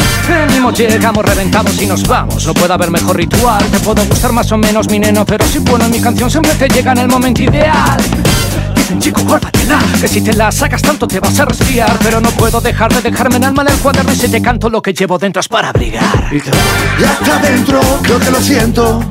Venimos, 0.47 0.79
llegamos, 0.79 1.25
reventamos 1.25 1.81
y 1.81 1.87
nos 1.87 2.07
vamos. 2.07 2.47
No 2.47 2.55
puede 2.55 2.73
haber 2.73 2.91
mejor 2.91 3.17
ritual. 3.17 3.63
Te 3.67 3.79
puedo 3.81 4.05
gustar 4.07 4.33
más 4.33 4.51
o 4.53 4.57
menos 4.57 4.89
mi 4.89 4.99
neno, 4.99 5.27
pero 5.27 5.45
si 5.47 5.59
bueno, 5.59 5.89
mi 5.89 6.01
canción 6.01 6.31
siempre 6.31 6.55
te 6.55 6.69
llega 6.69 6.93
en 6.93 6.99
el 6.99 7.09
momento 7.09 7.43
ideal. 7.43 7.99
Dicen 8.75 8.99
chico, 8.99 9.23
guárdatela, 9.25 9.79
que 10.01 10.09
si 10.09 10.21
te 10.23 10.33
la 10.33 10.51
sacas 10.51 10.81
tanto 10.81 11.07
te 11.07 11.21
vas 11.21 11.39
a 11.39 11.45
resfriar. 11.45 11.93
Pero 12.03 12.21
no 12.21 12.31
puedo 12.31 12.61
dejar 12.61 12.93
de 12.95 13.03
dejarme 13.11 13.37
en 13.37 13.45
alma 13.45 13.63
en 13.63 13.69
el 13.69 13.79
cuaderno 13.79 14.13
y 14.13 14.17
si 14.17 14.29
te 14.29 14.41
canto 14.41 14.71
lo 14.71 14.81
que 14.81 14.95
llevo 14.95 15.19
dentro 15.19 15.41
es 15.41 15.49
para 15.49 15.69
abrigar. 15.69 16.31
Ya 16.99 17.13
está 17.13 17.39
dentro, 17.41 17.81
creo 18.03 18.19
que 18.19 18.31
lo 18.31 18.41
siento. 18.41 19.05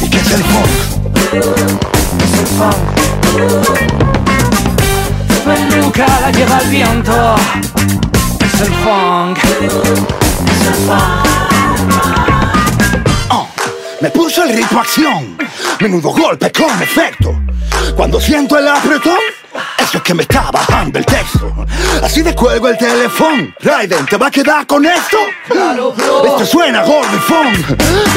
¿Y 0.00 0.08
qué 0.08 0.18
es 0.18 0.30
el 0.30 0.44
funk? 0.44 0.68
Es 2.22 2.38
el 2.38 2.46
funk. 2.46 4.21
Nunca 5.44 6.06
la 6.20 6.30
lleva 6.30 6.58
el 6.60 6.68
viento. 6.68 7.34
Es 8.40 8.60
el 8.60 8.72
funk. 8.74 9.38
Es 9.38 10.66
el 10.68 10.74
funk. 10.86 11.26
Oh, 13.30 13.48
me 14.00 14.10
puso 14.10 14.44
el 14.44 14.54
ritmo 14.54 14.80
acción. 14.80 15.36
Menudo 15.80 16.10
golpe 16.10 16.52
con 16.52 16.80
efecto. 16.80 17.34
Cuando 17.96 18.20
siento 18.20 18.56
el 18.56 18.68
apretón. 18.68 19.41
Eso 19.92 19.98
es 19.98 20.04
que 20.04 20.14
me 20.14 20.22
está 20.22 20.50
bajando 20.50 20.98
el 20.98 21.04
texto. 21.04 21.52
Así 22.02 22.22
de 22.22 22.34
cuelgo 22.34 22.66
el 22.66 22.78
teléfono. 22.78 23.52
Raiden, 23.60 24.06
¿te 24.06 24.16
va 24.16 24.28
a 24.28 24.30
quedar 24.30 24.66
con 24.66 24.86
esto? 24.86 25.18
Claro, 25.46 25.92
bro. 25.92 26.24
Esto 26.24 26.46
suena 26.46 26.82
Phone 26.82 27.66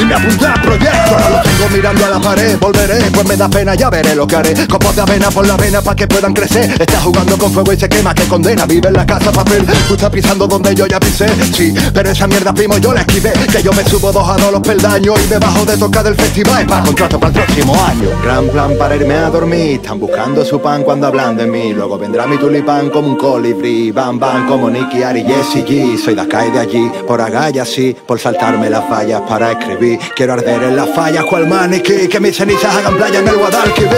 Y 0.00 0.06
me 0.06 0.14
apunta 0.14 0.54
a 0.54 0.62
proyecto. 0.62 1.10
Ahora 1.10 1.28
lo 1.28 1.42
tengo 1.42 1.68
mirando 1.74 2.06
a 2.06 2.08
la 2.08 2.18
pared. 2.18 2.58
Volveré, 2.58 3.10
pues 3.10 3.26
me 3.26 3.36
da 3.36 3.50
pena, 3.50 3.74
ya 3.74 3.90
veré 3.90 4.14
lo 4.14 4.26
que 4.26 4.36
haré. 4.36 4.66
Copos 4.66 4.96
de 4.96 5.02
avena 5.02 5.30
por 5.30 5.46
la 5.46 5.58
vena 5.58 5.82
para 5.82 5.94
que 5.94 6.08
puedan 6.08 6.32
crecer. 6.32 6.80
Está 6.80 6.98
jugando 6.98 7.36
con 7.36 7.52
fuego 7.52 7.70
y 7.70 7.76
se 7.78 7.90
quema, 7.90 8.14
que 8.14 8.24
condena. 8.24 8.64
Vive 8.64 8.88
en 8.88 8.94
la 8.94 9.04
casa 9.04 9.30
papel. 9.30 9.66
Tú 9.86 9.96
estás 9.96 10.08
pisando 10.08 10.46
donde 10.46 10.74
yo 10.74 10.86
ya 10.86 10.98
pisé. 10.98 11.28
Sí, 11.52 11.74
pero 11.92 12.08
esa 12.08 12.26
mierda, 12.26 12.54
primo, 12.54 12.78
yo 12.78 12.94
la 12.94 13.00
esquivé. 13.00 13.34
Que 13.52 13.62
yo 13.62 13.74
me 13.74 13.84
subo 13.84 14.12
dos 14.12 14.26
a 14.26 14.38
dos 14.38 14.50
los 14.50 14.62
peldaños 14.62 15.20
y 15.22 15.28
me 15.28 15.38
bajo 15.38 15.66
de 15.66 15.76
tocar 15.76 16.04
del 16.04 16.14
festival. 16.14 16.62
Es 16.62 16.68
para 16.68 16.84
contrato 16.86 17.20
para 17.20 17.38
el 17.38 17.44
próximo 17.44 17.74
año. 17.84 18.08
Gran 18.24 18.48
plan 18.48 18.78
para 18.78 18.96
irme 18.96 19.16
a 19.16 19.28
dormir. 19.28 19.80
Están 19.82 20.00
buscando 20.00 20.42
su 20.42 20.58
pan 20.58 20.82
cuando 20.82 21.08
hablan 21.08 21.36
de 21.36 21.46
mí. 21.46 21.65
Luego 21.72 21.98
vendrá 21.98 22.26
mi 22.26 22.36
tulipán 22.38 22.90
como 22.90 23.08
un 23.08 23.16
colibrí. 23.16 23.90
Bam, 23.90 24.18
bam, 24.18 24.46
como 24.46 24.70
Nicky, 24.70 25.02
Ari, 25.02 25.24
Jesse 25.24 25.64
G. 25.64 25.96
Soy 25.98 26.18
acá 26.18 26.46
y 26.46 26.50
de 26.50 26.60
allí, 26.60 26.90
por 27.06 27.20
agallas 27.20 27.68
sí, 27.68 27.96
por 28.06 28.18
saltarme 28.18 28.70
las 28.70 28.88
vallas 28.90 29.22
para 29.28 29.52
escribir. 29.52 29.98
Quiero 30.14 30.34
arder 30.34 30.62
en 30.62 30.76
las 30.76 30.88
fallas 30.94 31.24
cual 31.24 31.46
maniquí, 31.46 32.08
que 32.08 32.20
mis 32.20 32.36
cenizas 32.36 32.74
hagan 32.74 32.96
playa 32.96 33.18
en 33.20 33.28
el 33.28 33.36
Guadalquivir. 33.36 33.90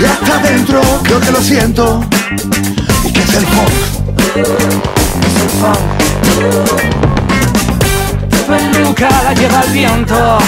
Ya 0.00 0.14
está 0.14 0.38
dentro, 0.38 0.80
creo 1.02 1.20
que 1.20 1.30
lo 1.30 1.40
siento. 1.40 2.00
¿Y 3.04 3.12
qué 3.12 3.20
es 3.20 3.34
el 3.34 3.46
funk? 3.46 3.70
Es 4.36 4.48
el 5.42 5.50
funk. 5.60 5.78
Nunca 8.80 9.08
la 9.22 9.32
lleva 9.34 9.60
el 9.62 9.72
viento. 9.72 10.38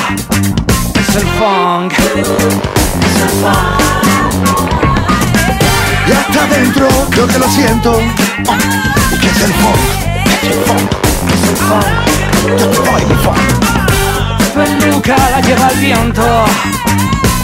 Es 0.94 1.16
el 1.16 1.26
funk. 1.38 1.92
Es 1.92 3.22
el 3.22 3.28
funk. 3.40 4.85
Ya 6.08 6.20
está 6.20 6.46
dentro, 6.46 6.88
creo 7.10 7.26
que 7.26 7.38
lo 7.38 7.48
siento. 7.48 8.00
¿Y 8.00 9.18
qué 9.18 9.26
es 9.26 9.40
el 9.42 9.52
funk? 9.54 9.78
Es 10.26 10.44
el 10.44 10.64
funk. 10.64 10.92
Es 11.32 11.48
el 11.48 11.56
funk. 11.56 11.86
Yo 12.58 12.70
te 12.70 12.76
doy 12.90 13.04
mi 13.06 13.14
funk. 13.22 13.38
Nunca 14.86 15.16
la 15.30 15.40
lleva 15.40 15.68
el 15.68 15.78
viento. 15.78 16.44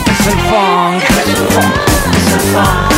Es 0.07 0.27
el 0.27 0.41
funk. 0.49 1.03
Es 1.03 1.29
el 1.29 1.47
funk. 1.53 2.93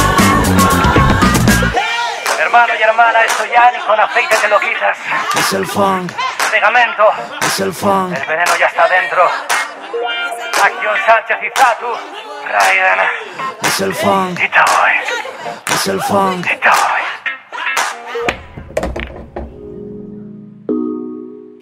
Hermano 2.39 2.73
y 2.79 2.83
hermana, 2.83 3.25
esto 3.25 3.45
ya 3.53 3.71
ni 3.73 3.79
con 3.85 3.99
aceite 3.99 4.37
te 4.41 4.49
lo 4.49 4.61
quitas. 4.61 4.97
Es 5.39 5.53
el 5.55 5.67
funk, 5.67 6.13
Pegamento, 6.53 7.09
es 7.45 7.61
el 7.61 7.73
funk. 7.73 8.17
el 8.17 8.27
veneno 8.27 8.53
ya 8.59 8.67
está 8.67 8.87
dentro. 8.89 9.23
Acción 10.63 10.95
Sánchez 11.05 11.37
y 11.43 11.59
Zatu, 11.59 11.87
Raiden, 12.47 13.01
Es 13.63 13.81
el 13.81 13.95
funk, 13.95 14.39
Ita 14.41 14.65
Boy, 14.65 14.93
es 15.75 15.87
el 15.87 16.01
funk. 16.01 16.47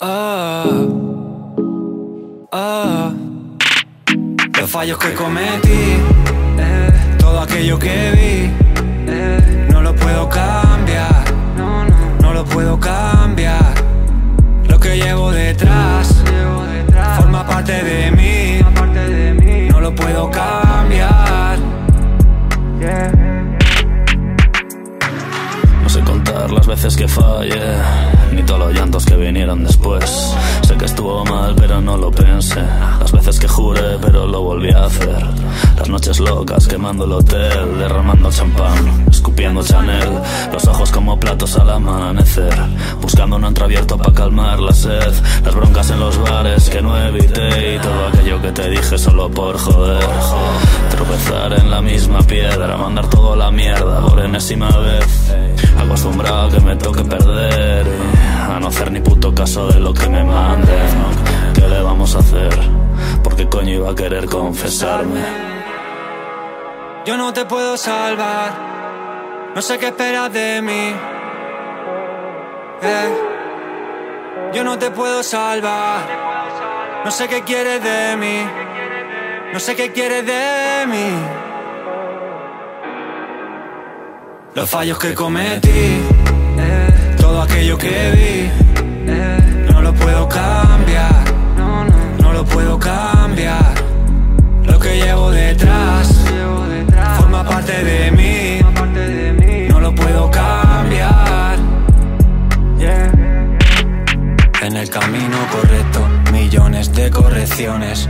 Ah, 0.00 0.64
ah, 2.52 3.12
los 4.60 4.70
fallos 4.70 4.98
que 4.98 5.14
cometí, 5.14 5.96
eh, 6.58 7.16
todo 7.18 7.40
aquello 7.40 7.78
que 7.78 8.10
vi, 8.10 8.50
eh, 9.08 9.66
no 9.70 9.80
lo 9.80 9.94
puedo 9.94 10.28
cambiar, 10.28 11.24
no, 11.56 11.84
no, 11.84 11.96
no 12.20 12.32
lo 12.32 12.44
puedo 12.44 12.78
cambiar. 12.80 13.74
Lo 14.66 14.78
que 14.80 14.96
llevo 14.96 15.30
detrás, 15.30 16.22
forma 17.16 17.46
parte 17.46 17.82
de 17.82 18.10
mí, 18.10 18.51
veces 26.82 26.96
que 26.96 27.06
fallé, 27.06 27.76
ni 28.32 28.42
todos 28.42 28.58
los 28.58 28.74
llantos 28.74 29.06
que 29.06 29.14
vinieron 29.14 29.62
después. 29.62 30.34
Sé 30.62 30.76
que 30.76 30.86
estuvo 30.86 31.24
mal, 31.24 31.54
pero 31.54 31.80
no 31.80 31.96
lo 31.96 32.10
pensé. 32.10 32.60
Las 32.98 33.12
veces 33.12 33.38
que 33.38 33.46
juré, 33.46 33.98
pero 34.00 34.26
lo 34.26 34.42
volví 34.42 34.72
a 34.72 34.86
hacer. 34.86 35.41
Las 35.76 35.88
noches 35.88 36.20
locas 36.20 36.66
quemando 36.68 37.04
el 37.04 37.12
hotel, 37.12 37.78
derramando 37.78 38.30
champán, 38.30 39.06
escupiendo 39.10 39.62
Chanel. 39.62 40.10
Los 40.52 40.64
ojos 40.66 40.90
como 40.90 41.18
platos 41.18 41.56
al 41.56 41.70
amanecer, 41.70 42.54
buscando 43.00 43.36
un 43.36 43.44
entreabierto 43.44 43.96
para 43.96 44.12
calmar 44.12 44.60
la 44.60 44.72
sed. 44.72 45.12
Las 45.44 45.54
broncas 45.54 45.90
en 45.90 46.00
los 46.00 46.18
bares 46.18 46.70
que 46.70 46.82
no 46.82 46.96
evité 46.96 47.74
y 47.74 47.78
todo 47.78 48.06
aquello 48.08 48.40
que 48.40 48.52
te 48.52 48.70
dije 48.70 48.98
solo 48.98 49.30
por 49.30 49.58
joder. 49.58 50.04
Tropezar 50.90 51.52
en 51.54 51.70
la 51.70 51.80
misma 51.80 52.20
piedra, 52.22 52.76
mandar 52.76 53.08
todo 53.08 53.34
la 53.36 53.50
mierda 53.50 54.00
por 54.00 54.20
enésima 54.20 54.68
vez. 54.78 55.34
Acostumbrado 55.78 56.48
a 56.48 56.50
que 56.50 56.60
me 56.60 56.76
toque 56.76 57.04
perder 57.04 57.86
a 58.50 58.60
no 58.60 58.68
hacer 58.68 58.92
ni 58.92 59.00
puto 59.00 59.34
caso 59.34 59.68
de 59.68 59.80
lo 59.80 59.92
que 59.92 60.08
me 60.08 60.22
manden. 60.22 60.88
¿Qué 61.54 61.68
le 61.68 61.82
vamos 61.82 62.14
a 62.14 62.18
hacer? 62.18 62.52
Porque 63.22 63.48
coño 63.48 63.74
iba 63.74 63.90
a 63.90 63.94
querer 63.94 64.26
confesarme. 64.26 65.41
Yo 67.04 67.16
no 67.16 67.32
te 67.32 67.44
puedo 67.44 67.76
salvar, 67.76 68.52
no 69.56 69.60
sé 69.60 69.76
qué 69.78 69.86
esperas 69.86 70.32
de 70.32 70.62
mí. 70.62 70.94
Eh, 72.82 73.08
Yo 74.54 74.62
no 74.62 74.78
te 74.78 74.90
puedo 74.90 75.22
salvar, 75.24 76.00
no 77.04 77.10
sé 77.10 77.26
qué 77.26 77.42
quieres 77.42 77.82
de 77.82 78.16
mí, 78.16 78.38
no 79.52 79.58
sé 79.58 79.74
qué 79.74 79.90
quieres 79.90 80.24
de 80.26 80.86
mí. 80.86 81.08
Los 84.54 84.70
fallos 84.70 84.98
que 84.98 85.14
cometí, 85.14 85.70
eh, 86.58 87.16
todo 87.18 87.42
aquello 87.42 87.78
que 87.78 87.88
vi, 87.88 88.50
eh, 89.10 89.66
no 89.72 89.82
lo 89.82 89.92
puedo 89.94 90.28
cambiar, 90.28 91.24
no, 91.56 92.32
lo 92.32 92.44
puedo 92.44 92.78
cambiar. 92.78 93.74
Lo 94.64 94.78
que 94.78 94.96
llevo 94.98 95.30
detrás 95.30 96.11
parte 98.74 99.00
de 99.00 99.32
mí, 99.32 99.68
no 99.68 99.80
lo 99.80 99.94
puedo 99.94 100.30
cambiar. 100.30 101.58
En 104.62 104.76
el 104.76 104.88
camino 104.90 105.36
correcto, 105.50 106.06
millones 106.32 106.92
de 106.92 107.10
correcciones. 107.10 108.08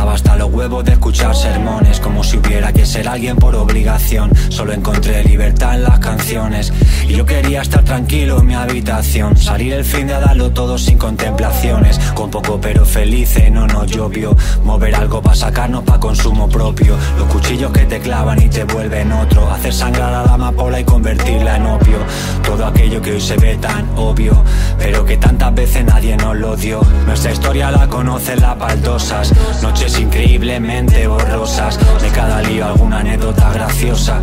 Estaba 0.00 0.14
hasta 0.14 0.36
los 0.36 0.50
huevos 0.50 0.82
de 0.82 0.92
escuchar 0.92 1.36
sermones, 1.36 2.00
como 2.00 2.24
si 2.24 2.38
hubiera 2.38 2.72
que 2.72 2.86
ser 2.86 3.06
alguien 3.06 3.36
por 3.36 3.54
obligación. 3.54 4.32
Solo 4.48 4.72
encontré 4.72 5.22
libertad 5.24 5.74
en 5.74 5.82
las 5.82 5.98
canciones. 5.98 6.72
Y 7.06 7.16
yo 7.16 7.26
quería 7.26 7.60
estar 7.60 7.84
tranquilo 7.84 8.38
en 8.38 8.46
mi 8.46 8.54
habitación. 8.54 9.36
Salir 9.36 9.74
el 9.74 9.84
fin 9.84 10.06
de 10.06 10.14
darlo 10.14 10.52
todo 10.52 10.78
sin 10.78 10.96
contemplaciones. 10.96 11.98
Con 12.14 12.30
poco 12.30 12.58
pero 12.62 12.86
felices, 12.86 13.52
no 13.52 13.66
nos 13.66 13.88
llovió. 13.88 14.34
Mover 14.64 14.94
algo 14.94 15.20
para 15.20 15.36
sacarnos 15.36 15.84
para 15.84 16.00
consumo 16.00 16.48
propio. 16.48 16.96
Los 17.18 17.28
cuchillos 17.28 17.70
que 17.70 17.84
te 17.84 18.00
clavan 18.00 18.40
y 18.40 18.48
te 18.48 18.64
vuelven 18.64 19.12
otro. 19.12 19.50
Hacer 19.50 19.74
sangrar 19.74 20.14
a 20.14 20.24
la 20.24 20.32
amapola 20.32 20.80
y 20.80 20.84
convertirla 20.84 21.56
en 21.56 21.66
opio. 21.66 21.98
Todo 22.42 22.64
aquello 22.64 23.02
que 23.02 23.12
hoy 23.12 23.20
se 23.20 23.36
ve 23.36 23.58
tan 23.58 23.86
obvio, 23.98 24.32
pero 24.78 25.04
que 25.04 25.18
tantas 25.18 25.54
veces 25.54 25.84
nadie 25.84 26.16
nos 26.16 26.38
lo 26.38 26.56
dio. 26.56 26.80
Nuestra 27.04 27.32
historia 27.32 27.70
la 27.70 27.86
conocen 27.86 28.40
las 28.40 28.58
baldosas. 28.58 29.30
Noches 29.60 29.89
increíblemente 29.98 31.06
borrosas. 31.06 31.78
De 32.00 32.08
cada 32.10 32.42
lío 32.42 32.66
alguna 32.66 33.00
anécdota 33.00 33.52
graciosa. 33.52 34.20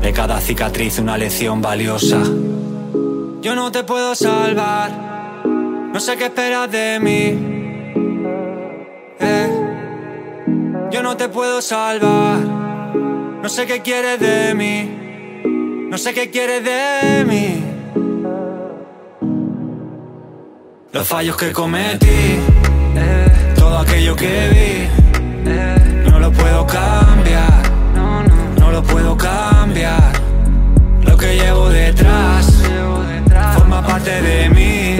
De 0.00 0.12
cada 0.12 0.40
cicatriz 0.40 0.98
una 0.98 1.16
lección 1.18 1.60
valiosa. 1.60 2.22
Yo 3.42 3.54
no 3.54 3.72
te 3.72 3.84
puedo 3.84 4.14
salvar. 4.14 4.90
No 5.92 5.98
sé 5.98 6.16
qué 6.16 6.24
esperas 6.24 6.70
de 6.70 7.00
mí. 7.00 7.50
Eh. 9.18 9.50
Yo 10.90 11.02
no 11.02 11.16
te 11.16 11.28
puedo 11.28 11.60
salvar. 11.60 12.38
No 13.42 13.48
sé 13.48 13.66
qué 13.66 13.80
quieres 13.80 14.20
de 14.20 14.54
mí. 14.54 15.88
No 15.90 15.98
sé 15.98 16.14
qué 16.14 16.30
quieres 16.30 16.62
de 16.62 17.24
mí. 17.24 17.64
Los 20.92 21.06
fallos 21.06 21.36
que 21.36 21.52
cometí, 21.52 22.38
aquello 23.90 24.14
que 24.14 24.88
vi, 25.44 26.10
no 26.10 26.20
lo 26.20 26.30
puedo 26.30 26.64
cambiar, 26.66 27.62
no 28.58 28.70
lo 28.70 28.82
puedo 28.82 29.16
cambiar. 29.16 30.12
Lo 31.02 31.16
que 31.16 31.34
llevo 31.34 31.68
detrás 31.70 32.62
forma 33.54 33.84
parte 33.84 34.22
de 34.22 34.48
mí, 34.50 34.99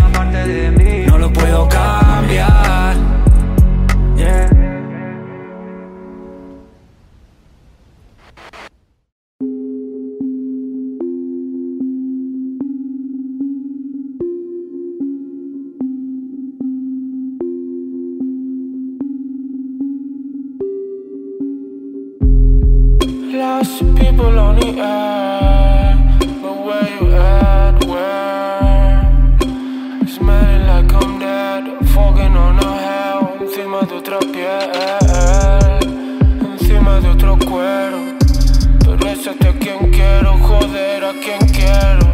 a 41.11 41.13
quien 41.13 41.41
quiero. 41.49 42.07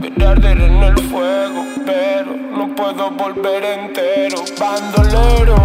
Ver 0.00 0.26
arder 0.26 0.60
en 0.60 0.82
el 0.82 0.98
fuego, 1.10 1.64
pero 1.84 2.32
no 2.56 2.74
puedo 2.74 3.10
volver 3.10 3.64
entero. 3.64 4.42
Bandolero, 4.58 5.56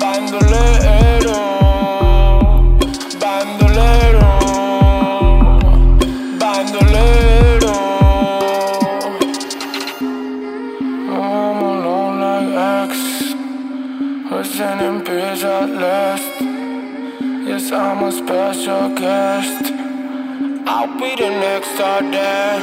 bandolero. 0.00 1.36
Bandolero, 3.20 4.26
bandolero. 6.38 7.74
I'm 11.10 11.58
alone 11.70 12.20
like 12.20 12.88
X. 12.88 13.34
Listen 14.30 14.80
in 14.80 15.00
peace 15.02 15.44
at 15.44 15.70
last. 15.70 16.40
Yes, 17.46 17.70
I'm 17.72 18.02
a 18.04 18.10
special 18.10 18.88
guest. 18.94 19.79
I'll 20.72 20.86
be 20.86 21.16
the 21.16 21.28
next 21.28 21.76
there. 21.76 22.62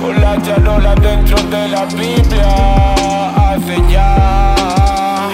Con 0.00 0.14
la 0.20 0.40
charola 0.40 0.94
dentro 0.94 1.36
de 1.50 1.66
la 1.66 1.84
Biblia. 1.86 2.54
Hace 3.34 3.76
ya 3.90 5.26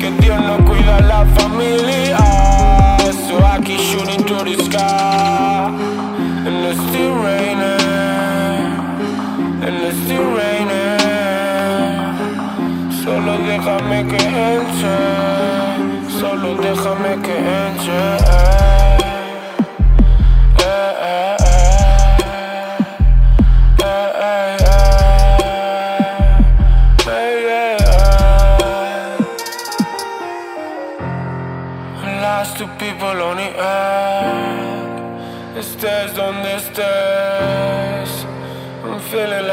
que 0.00 0.10
Dios 0.22 0.40
no 0.40 0.56
cuida 0.64 0.96
a 0.96 1.00
la 1.02 1.26
familia. 1.36 2.16
So 3.26 3.36
I 3.44 3.60
keep 3.62 3.78
shooting 3.78 4.24
to 4.24 4.36
the 4.42 4.56
sky. 4.64 5.68
And 6.46 6.64
it's 6.64 6.80
still 6.88 7.14
raining. 7.26 8.70
And 9.66 9.76
it's 9.86 9.98
still 10.04 10.28
raining. 10.38 10.96
Solo 13.04 13.36
déjame 13.50 13.98
que 14.10 14.22
entre. 14.54 14.96
Solo 16.18 16.54
déjame 16.56 17.20
que 17.22 17.36
entre. 17.36 18.87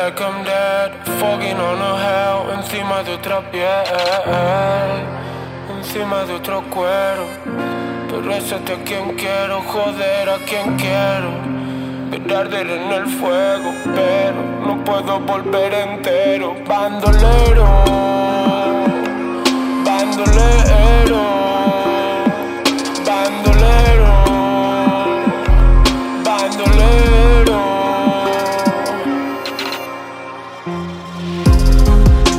Like 0.05 0.45
dead. 0.45 0.91
Fucking 1.19 1.57
on 1.57 1.81
a 1.81 1.91
hell. 2.03 2.51
Encima 2.57 3.03
de 3.03 3.13
otra 3.13 3.39
piel. 3.51 3.83
Encima 5.77 6.25
de 6.25 6.33
otro 6.33 6.63
cuero. 6.69 7.25
Pero 8.09 8.33
es 8.33 8.51
a 8.53 8.59
quien 8.59 9.15
quiero. 9.15 9.61
Joder 9.61 10.29
a 10.29 10.37
quien 10.49 10.77
quiero. 10.77 11.31
Arder 12.39 12.67
en 12.69 12.91
el 12.91 13.07
fuego. 13.07 13.71
Pero 13.95 14.41
no 14.65 14.83
puedo 14.83 15.19
volver 15.19 15.73
entero. 15.73 16.55
Bandolero. 16.67 17.65
Bandolero, 19.85 21.34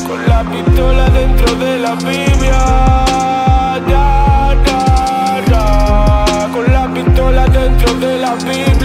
Con 0.07 0.27
la 0.27 0.45
pistola 0.45 1.09
dentro 1.11 1.55
de 1.57 1.79
la 1.79 1.95
Biblia. 1.95 2.61
Con 6.53 6.73
la 6.73 6.91
pistola 6.95 7.47
dentro 7.49 7.95
de 7.95 8.19
la 8.19 8.35
Biblia. 8.37 8.76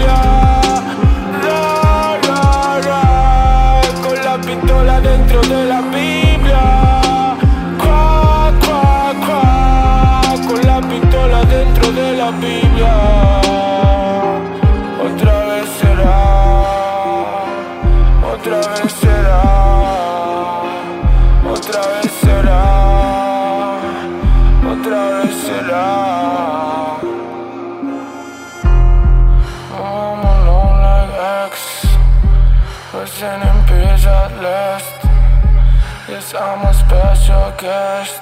Special 37.62 37.68
guest. 37.68 38.20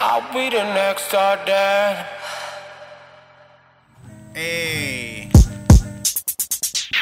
I'll 0.00 0.32
be 0.32 0.50
the 0.50 0.64
next 0.74 1.04
star 1.04 1.38
dead. 1.46 2.06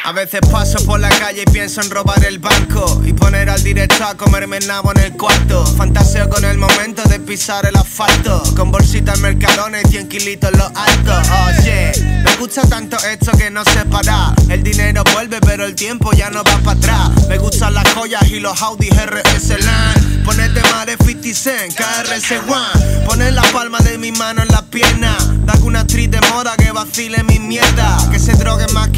A 0.05 0.11
veces 0.11 0.41
paso 0.51 0.85
por 0.85 0.99
la 0.99 1.09
calle 1.09 1.43
y 1.47 1.51
pienso 1.53 1.81
en 1.81 1.89
robar 1.89 2.25
el 2.25 2.41
banco 2.41 3.01
y 3.05 3.13
poner 3.13 3.49
al 3.49 3.63
directo 3.63 4.05
a 4.05 4.17
comerme 4.17 4.57
el 4.57 4.67
nabo 4.67 4.91
en 4.91 4.99
el 4.99 5.13
cuarto. 5.13 5.65
Fantaseo 5.65 6.29
con 6.29 6.45
el 6.45 6.59
momento 6.59 7.05
de 7.05 7.21
pisar 7.21 7.67
el 7.67 7.77
asfalto, 7.77 8.43
con 8.57 8.73
bolsitas 8.73 9.21
Mercadona 9.21 9.81
y 9.81 9.89
100 9.89 10.09
kilitos 10.09 10.51
en 10.51 10.59
lo 10.59 10.65
alto. 10.65 11.13
Oye, 11.47 11.93
me 12.25 12.35
gusta 12.35 12.63
tanto 12.63 12.97
esto 12.97 13.31
que 13.39 13.49
no 13.49 13.65
se 13.65 13.85
para. 13.85 14.35
El 14.49 14.65
dinero 14.65 15.05
vuelve, 15.13 15.41
pero 15.41 15.65
el 15.65 15.77
tiempo 15.77 16.11
ya 16.13 16.31
no 16.31 16.43
va 16.43 16.59
para 16.59 16.79
atrás. 16.79 17.29
Me 17.29 17.39
gustan 17.39 17.73
las 17.75 17.89
joyas 17.95 18.29
y 18.29 18.41
los 18.41 18.61
Audi 18.61 18.91
RS 18.91 19.51
Land. 19.65 20.25
Ponete 20.25 20.63
de 20.87 20.97
50 20.97 21.35
Cent, 21.35 21.75
KRS 21.75 22.33
One. 22.49 23.05
Poner 23.07 23.33
la 23.33 23.43
palma 23.53 23.79
de 23.79 23.99
mi 23.99 24.11
mano 24.11 24.43
en 24.43 24.49
la 24.49 24.63
pierna. 24.63 25.17
Da 25.45 25.55
una 25.63 25.81
actriz 25.81 26.11
de 26.11 26.21
moda 26.33 26.57
que 26.57 26.73
vacile 26.73 27.23
mi 27.23 27.39
mierda. 27.39 27.99
Que 28.11 28.19
se 28.19 28.33
drogue 28.33 28.67
más 28.73 28.89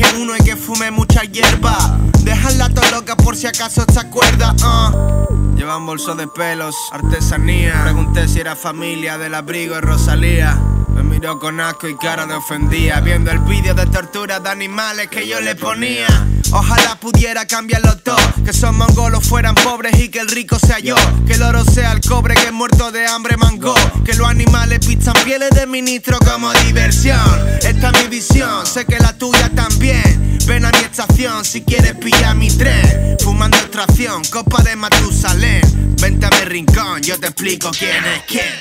mucha 1.14 1.30
hierba. 1.30 1.98
Dejarla 2.22 2.68
toda 2.70 2.90
loca 2.90 3.16
por 3.16 3.36
si 3.36 3.46
acaso 3.46 3.84
te 3.86 4.00
acuerdas. 4.00 4.54
Uh. 4.62 5.56
Lleva 5.56 5.76
un 5.76 5.86
bolso 5.86 6.14
de 6.14 6.26
pelos, 6.26 6.74
artesanía. 6.92 7.82
Pregunté 7.84 8.26
si 8.26 8.40
era 8.40 8.56
familia 8.56 9.16
del 9.18 9.34
abrigo 9.34 9.76
de 9.76 9.80
Rosalía. 9.80 10.58
Me 10.94 11.02
miró 11.02 11.38
con 11.38 11.60
asco 11.60 11.88
y 11.88 11.96
cara 11.96 12.26
de 12.26 12.34
ofendía. 12.34 13.00
Viendo 13.00 13.30
el 13.30 13.38
vídeo 13.40 13.74
de 13.74 13.86
tortura 13.86 14.40
de 14.40 14.48
animales 14.48 15.08
que 15.08 15.28
yo 15.28 15.40
le 15.40 15.54
ponía. 15.54 16.06
Ojalá 16.54 16.94
pudiera 17.00 17.46
cambiarlo 17.46 17.96
todo. 17.98 18.16
Que 18.44 18.52
esos 18.52 18.72
mongolos 18.72 19.26
fueran 19.26 19.56
pobres 19.56 19.98
y 19.98 20.08
que 20.08 20.20
el 20.20 20.28
rico 20.28 20.56
sea 20.56 20.78
yo. 20.78 20.94
Que 21.26 21.32
el 21.32 21.42
oro 21.42 21.64
sea 21.64 21.90
el 21.90 22.00
cobre, 22.00 22.36
que 22.36 22.52
muerto 22.52 22.92
de 22.92 23.08
hambre 23.08 23.36
mango. 23.36 23.74
Que 24.04 24.14
los 24.14 24.28
animales 24.28 24.78
pistan 24.78 25.14
pieles 25.24 25.50
de 25.50 25.66
ministro 25.66 26.16
como 26.20 26.52
diversión. 26.52 27.18
Esta 27.60 27.90
es 27.90 28.02
mi 28.02 28.08
visión, 28.08 28.64
sé 28.66 28.84
que 28.84 29.00
la 29.00 29.12
tuya 29.18 29.50
también. 29.50 30.38
Ven 30.46 30.64
a 30.64 30.70
mi 30.70 30.78
estación 30.78 31.44
si 31.44 31.62
quieres 31.62 31.96
pillar 31.96 32.36
mi 32.36 32.48
tren. 32.48 33.16
Fumando 33.18 33.56
extracción, 33.56 34.22
copa 34.26 34.62
de 34.62 34.76
Matusalén. 34.76 35.96
Vente 36.00 36.26
a 36.26 36.30
mi 36.30 36.44
rincón, 36.44 37.02
yo 37.02 37.18
te 37.18 37.26
explico 37.26 37.72
quién 37.76 38.04
es 38.04 38.22
quién. 38.28 38.54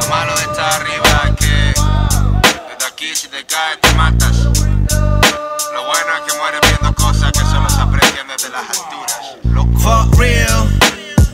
Lo 0.00 0.08
malo 0.08 0.36
de 0.36 0.42
estar 0.42 0.82
arriba 0.82 1.22
es 1.30 1.46
que 1.46 1.80
desde 2.74 2.86
aquí 2.92 3.06
si 3.14 3.28
te 3.28 3.42
caes 3.46 3.80
te 3.80 3.94
matas. 3.94 4.73
Lo 5.72 5.84
bueno 5.84 6.10
es 6.16 6.32
que 6.32 6.38
mueres 6.38 6.60
viendo 6.62 6.94
cosas 6.94 7.32
que 7.32 7.40
solo 7.40 7.68
se 7.68 7.80
aprecian 7.80 8.26
desde 8.28 8.50
las 8.50 8.68
alturas. 8.70 9.20
For 9.78 10.18
real, 10.18 10.66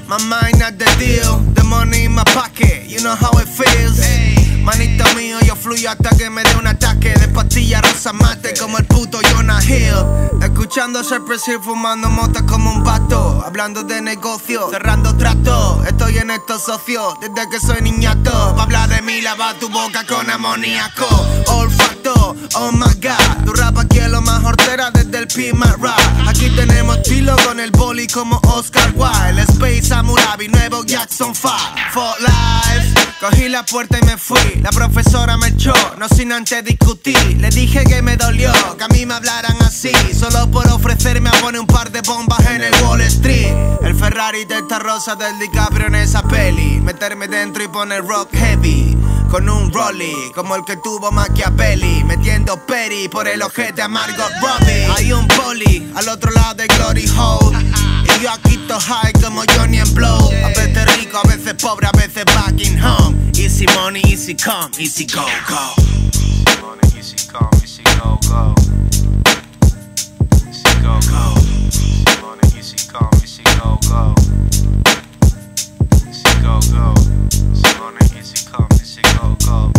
my 0.09 0.19
mind 0.19 0.59
not 0.59 0.77
the 0.79 0.85
deal. 0.99 1.39
The 1.55 1.63
money 1.63 2.05
in 2.05 2.13
my 2.13 2.25
pocket, 2.35 2.89
you 2.89 3.01
know 3.01 3.15
how 3.15 3.39
it 3.39 3.49
feels. 3.49 4.01
Manito 4.63 5.05
mío, 5.17 5.39
yo 5.41 5.57
fluyo 5.57 5.91
hasta 5.91 6.11
que 6.17 6.29
me 6.29 6.43
dé 6.43 6.55
un 6.57 6.67
ataque 6.67 7.15
de 7.15 7.29
pastilla 7.29 7.81
rosa 7.81 8.13
mate 8.13 8.53
como 8.59 8.79
el 8.79 8.85
puto 8.85 9.19
Jonah 9.33 9.63
Hill. 9.65 9.95
Escuchando 10.43 11.03
Cypress 11.03 11.45
fumando 11.63 12.11
motas 12.11 12.43
como 12.43 12.71
un 12.71 12.85
pato. 12.85 13.43
Hablando 13.45 13.83
de 13.85 14.03
negocio, 14.03 14.69
cerrando 14.71 15.17
trato. 15.17 15.83
Estoy 15.87 16.19
en 16.19 16.31
estos 16.31 16.63
socios 16.63 17.15
desde 17.21 17.49
que 17.49 17.59
soy 17.59 17.81
niñato. 17.81 18.55
Pa' 18.55 18.65
hablar 18.65 18.89
de 18.91 19.01
mí, 19.03 19.23
lava 19.23 19.55
tu 19.55 19.69
boca 19.71 20.05
con 20.07 20.29
amoníaco. 20.29 21.07
Oh 22.07 22.73
my 22.73 22.95
god. 23.01 23.45
Tu 23.45 23.53
rap 23.53 23.79
aquí 23.79 23.99
es 23.99 24.09
lo 24.09 24.21
más 24.23 24.43
hortera 24.45 24.91
desde 24.91 25.19
el 25.19 25.27
Pima 25.27 25.77
Rap. 25.81 26.29
Aquí 26.29 26.51
tenemos 26.51 26.97
estilo 26.99 27.37
con 27.47 27.61
el 27.61 27.71
boli 27.71 28.07
como 28.07 28.41
Oscar 28.45 28.93
Wilde. 28.95 29.43
Space 29.43 29.85
Samurabi, 29.85 30.49
nuevo 30.49 30.85
Jackson 30.85 31.35
5. 31.35 31.51
For 31.93 32.15
life. 32.21 32.90
Cogí 33.21 33.51
la 33.51 33.67
puerta 33.67 33.99
y 33.99 34.07
me 34.07 34.17
fui. 34.17 34.61
La 34.63 34.71
profesora 34.71 35.37
me 35.37 35.49
echó, 35.49 35.75
no 35.99 36.09
sin 36.09 36.33
antes 36.33 36.65
discutir. 36.65 37.37
Le 37.39 37.51
dije 37.51 37.85
que 37.85 38.01
me 38.01 38.17
dolió, 38.17 38.51
que 38.79 38.85
a 38.85 38.89
mí 38.89 39.05
me 39.05 39.13
hablaran 39.13 39.61
así. 39.61 39.93
Solo 40.19 40.51
por 40.51 40.67
ofrecerme 40.69 41.29
a 41.29 41.33
poner 41.33 41.61
un 41.61 41.67
par 41.67 41.93
de 41.93 42.01
bombas 42.01 42.41
en 42.47 42.63
el 42.63 42.73
Wall 42.83 43.03
Street. 43.03 43.53
El 43.83 43.95
Ferrari 43.95 44.47
de 44.47 44.57
esta 44.57 44.79
rosa 44.79 45.17
del 45.17 45.39
DiCaprio 45.39 45.89
en 45.89 45.97
esa 45.97 46.23
peli. 46.23 46.81
Meterme 46.81 47.29
dentro 47.29 47.63
y 47.63 47.69
poner 47.69 48.03
rock 48.07 48.31
heavy. 48.33 48.97
Con 49.31 49.51
un 49.51 49.71
rolly, 49.71 50.33
como 50.35 50.57
el 50.57 50.65
que 50.65 50.79
tuvo 50.79 51.13
Machiavelli. 51.13 52.03
Metiendo 52.05 52.57
peri 52.65 53.11
por 53.11 53.29
el 53.29 53.43
ojete 53.43 53.83
a 53.83 53.89
Margot 53.89 54.33
Robbie. 54.41 54.87
Hay 54.97 55.13
un 55.13 55.29
poli 55.29 55.93
al 55.95 56.09
otro 56.09 56.31
lado 56.33 56.55
de 56.55 56.67
Glory 56.69 57.07
Hole. 57.19 57.59
Yo 58.19 58.31
aquí 58.31 58.57
to 58.69 58.79
high 58.79 59.13
como 59.23 59.45
Johnny 59.47 59.79
and 59.79 59.95
Blow. 59.95 60.31
A 60.45 60.49
veces 60.49 60.97
rico, 60.97 61.19
a 61.19 61.27
veces 61.29 61.55
pobre, 61.55 61.87
a 61.87 61.93
veces 61.93 62.25
back 62.27 62.61
in 62.61 62.77
home. 62.79 63.17
Easy 63.35 63.65
money, 63.77 64.03
easy 64.07 64.35
come, 64.35 64.71
easy 64.79 65.07
go, 65.07 65.25
go. 65.49 65.75
Money, 66.61 66.99
easy 66.99 67.17
come, 67.29 67.49
easy 67.63 67.83
go, 67.97 68.19
go. 68.29 68.55
Easy 70.51 70.75
go, 70.83 71.01
go. 71.09 71.35
Money, 72.21 72.59
easy 72.59 72.77
come, 72.89 73.09
easy 73.23 73.43
go, 73.57 73.79
go. 73.89 74.15
Easy 76.07 76.35
go, 76.43 76.61
go. 76.73 76.95
Money, 77.81 78.05
easy 78.19 78.45
come, 78.51 78.69
easy 78.75 79.03
go, 79.17 79.35
go. 79.47 79.73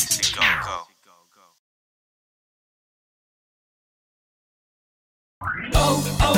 Easy 0.00 0.32
go, 0.34 0.42
go. 0.64 0.74
Oh, 5.74 6.16
oh. 6.20 6.37